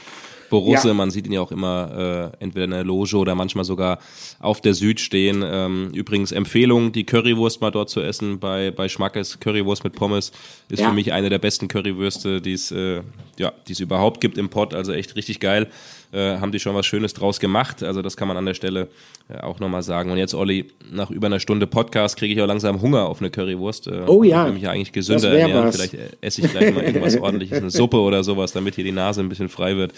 Borusse. 0.51 0.89
Ja. 0.89 0.95
Man 0.95 1.11
sieht 1.11 1.27
ihn 1.27 1.33
ja 1.33 1.41
auch 1.41 1.53
immer 1.53 2.33
äh, 2.39 2.43
entweder 2.43 2.65
in 2.65 2.71
der 2.71 2.85
Loge 2.85 3.17
oder 3.17 3.35
manchmal 3.35 3.65
sogar 3.65 3.99
auf 4.41 4.61
der 4.61 4.75
Süd 4.75 5.01
stehen. 5.01 5.43
Ähm, 5.45 5.91
übrigens 5.93 6.33
Empfehlung, 6.33 6.93
die 6.93 7.05
Currywurst 7.05 7.61
mal 7.61 7.71
dort 7.71 7.91
zu 7.91 8.01
essen 8.01 8.39
bei, 8.39 8.71
bei 8.71 8.89
Schmackes. 8.89 9.41
Currywurst 9.41 9.85
mit 9.85 9.95
Pommes 9.95 10.33
ist 10.69 10.81
ja. 10.81 10.89
für 10.89 10.95
mich 10.95 11.13
eine 11.13 11.29
der 11.31 11.39
besten 11.39 11.69
Currywürste, 11.69 12.41
die 12.41 12.53
es 12.53 12.71
äh, 12.71 13.03
ja, 13.39 13.53
überhaupt 13.79 14.21
gibt 14.21 14.39
im 14.39 14.49
Pott. 14.49 14.75
Also 14.75 14.93
echt 14.93 15.17
richtig 15.17 15.41
geil 15.41 15.69
äh, 16.13 16.39
haben 16.39 16.53
die 16.53 16.59
schon 16.59 16.75
was 16.75 16.87
Schönes 16.87 17.13
draus 17.15 17.41
gemacht. 17.41 17.83
Also 17.83 18.03
das 18.03 18.17
kann 18.17 18.29
man 18.29 18.37
an 18.37 18.47
der 18.47 18.55
Stelle 18.55 18.89
äh, 19.29 19.41
auch 19.41 19.61
nochmal 19.61 19.83
sagen. 19.83 20.11
Und 20.11 20.19
jetzt, 20.19 20.35
Olli, 20.35 20.67
nach 20.91 21.11
über 21.11 21.27
einer 21.27 21.41
Stunde 21.41 21.67
Podcast 21.67 22.17
kriege 22.17 22.35
ich 22.35 22.41
auch 22.41 22.47
langsam 22.47 22.81
Hunger 22.81 23.07
auf 23.07 23.21
eine 23.21 23.31
Currywurst. 23.31 23.89
Äh, 23.89 24.05
oh 24.07 24.23
ja. 24.23 24.49
Ich 24.49 24.55
mich 24.55 24.63
ja 24.63 24.71
eigentlich 24.71 24.93
gesünder 24.93 25.37
ernähren. 25.39 25.73
Vielleicht 25.73 25.95
äh, 25.95 26.09
esse 26.21 26.41
ich 26.41 26.51
gleich 26.51 26.75
mal 26.75 26.85
irgendwas 26.85 27.17
ordentliches, 27.21 27.59
eine 27.59 27.71
Suppe 27.71 27.99
oder 27.99 28.25
sowas, 28.25 28.53
damit 28.53 28.75
hier 28.77 28.85
die 28.85 28.93
Nase 28.93 29.21
ein 29.21 29.29
bisschen 29.29 29.49
frei 29.49 29.77
wird. 29.77 29.93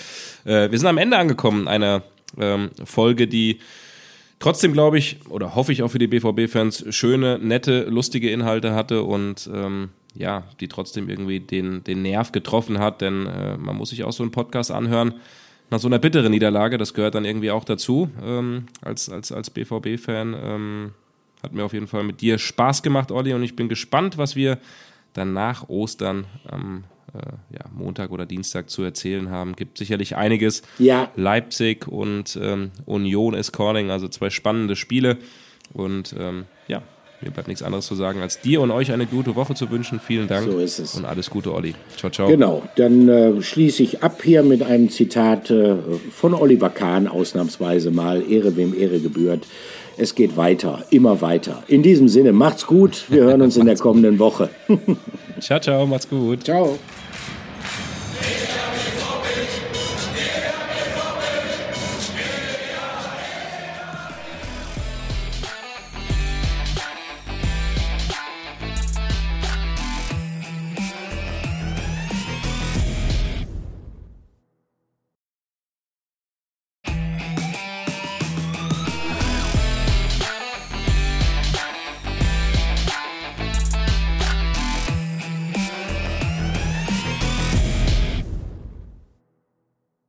Äh, 0.45 0.71
wir 0.71 0.79
sind 0.79 0.89
am 0.89 0.99
Ende 0.99 1.17
angekommen 1.17 1.69
einer 1.69 2.03
ähm, 2.39 2.71
Folge, 2.85 3.29
die 3.29 3.61
trotzdem 4.41 4.73
glaube 4.73 4.99
ich 4.99 5.19
oder 5.29 5.55
hoffe 5.55 5.73
ich 5.73 5.83
auch 5.83 5.91
für 5.91 5.99
die 5.99 6.09
BVB-Fans 6.09 6.87
schöne, 6.91 7.39
nette, 7.39 7.85
lustige 7.85 8.31
Inhalte 8.31 8.75
hatte 8.75 9.03
und 9.03 9.49
ähm, 9.53 9.91
ja, 10.15 10.43
die 10.59 10.67
trotzdem 10.67 11.09
irgendwie 11.09 11.39
den, 11.39 11.85
den 11.85 12.03
Nerv 12.03 12.33
getroffen 12.33 12.79
hat, 12.81 13.01
denn 13.01 13.27
äh, 13.27 13.57
man 13.57 13.77
muss 13.77 13.91
sich 13.91 14.03
auch 14.03 14.13
so 14.13 14.25
einen 14.25 14.33
Podcast 14.33 14.73
anhören 14.73 15.15
nach 15.71 15.79
so 15.79 15.89
einer 15.89 15.99
bitteren 15.99 16.33
Niederlage, 16.33 16.79
das 16.79 16.95
gehört 16.95 17.15
dann 17.15 17.25
irgendwie 17.25 17.51
auch 17.51 17.65
dazu, 17.65 18.11
ähm, 18.23 18.67
als, 18.83 19.09
als, 19.09 19.33
als 19.33 19.51
BVB-Fan. 19.51 20.37
Ähm, 20.41 20.93
hat 21.43 21.53
mir 21.53 21.65
auf 21.65 21.73
jeden 21.73 21.87
Fall 21.87 22.03
mit 22.05 22.21
dir 22.21 22.39
Spaß 22.39 22.83
gemacht, 22.83 23.11
Olli, 23.11 23.33
und 23.33 23.43
ich 23.43 23.57
bin 23.57 23.69
gespannt, 23.69 24.19
was 24.19 24.37
wir 24.37 24.59
dann 25.13 25.33
nach 25.33 25.69
Ostern 25.69 26.27
am 26.47 26.85
äh, 27.15 27.19
ja, 27.55 27.65
Montag 27.73 28.11
oder 28.11 28.27
Dienstag 28.27 28.69
zu 28.71 28.83
erzählen 28.83 29.31
haben. 29.31 29.57
Gibt 29.57 29.79
sicherlich 29.79 30.17
einiges. 30.17 30.63
Ja. 30.79 31.11
Leipzig 31.17 31.89
und 31.89 32.39
ähm, 32.41 32.71
Union 32.85 33.35
ist 33.35 33.53
calling, 33.53 33.91
also 33.91 34.09
zwei 34.09 34.31
spannende 34.31 34.77
Spiele. 34.77 35.19
Und 35.73 36.15
ähm, 36.19 36.47
ja, 36.69 36.83
mir 37.21 37.31
bleibt 37.31 37.49
nichts 37.49 37.63
anderes 37.63 37.87
zu 37.87 37.95
sagen, 37.95 38.21
als 38.21 38.41
dir 38.41 38.61
und 38.61 38.71
euch 38.71 38.93
eine 38.93 39.07
gute 39.07 39.35
Woche 39.35 39.55
zu 39.55 39.71
wünschen. 39.71 40.01
Vielen 40.01 40.27
Dank. 40.27 40.51
So 40.51 40.59
ist 40.59 40.79
es. 40.79 40.95
Und 40.95 41.05
alles 41.05 41.29
Gute, 41.29 41.53
Olli. 41.53 41.75
Ciao, 41.97 42.11
ciao. 42.11 42.29
Genau. 42.29 42.63
Dann 42.77 43.09
äh, 43.09 43.43
schließe 43.43 43.83
ich 43.83 44.03
ab 44.03 44.23
hier 44.23 44.43
mit 44.43 44.63
einem 44.63 44.89
Zitat 44.89 45.51
äh, 45.51 45.77
von 46.13 46.35
Oliver 46.35 46.71
Kahn, 46.71 47.09
ausnahmsweise 47.09 47.91
mal. 47.91 48.23
Ehre, 48.31 48.57
wem 48.57 48.75
Ehre 48.79 49.01
gebührt. 49.01 49.47
Es 49.99 50.15
geht 50.15 50.39
weiter, 50.39 50.85
immer 50.91 51.21
weiter. 51.21 51.63
In 51.69 51.83
diesem 51.83 52.09
Sinne, 52.09 52.33
macht's 52.33 52.67
gut. 52.67 53.05
Wir 53.11 53.25
hören 53.25 53.43
uns 53.43 53.59
in 53.59 53.67
der 53.67 53.77
kommenden 53.77 54.19
Woche. 54.19 54.49
ciao, 55.41 55.61
ciao. 55.61 55.87
Macht's 55.87 56.09
gut. 56.09 56.45
Ciao. 56.45 56.79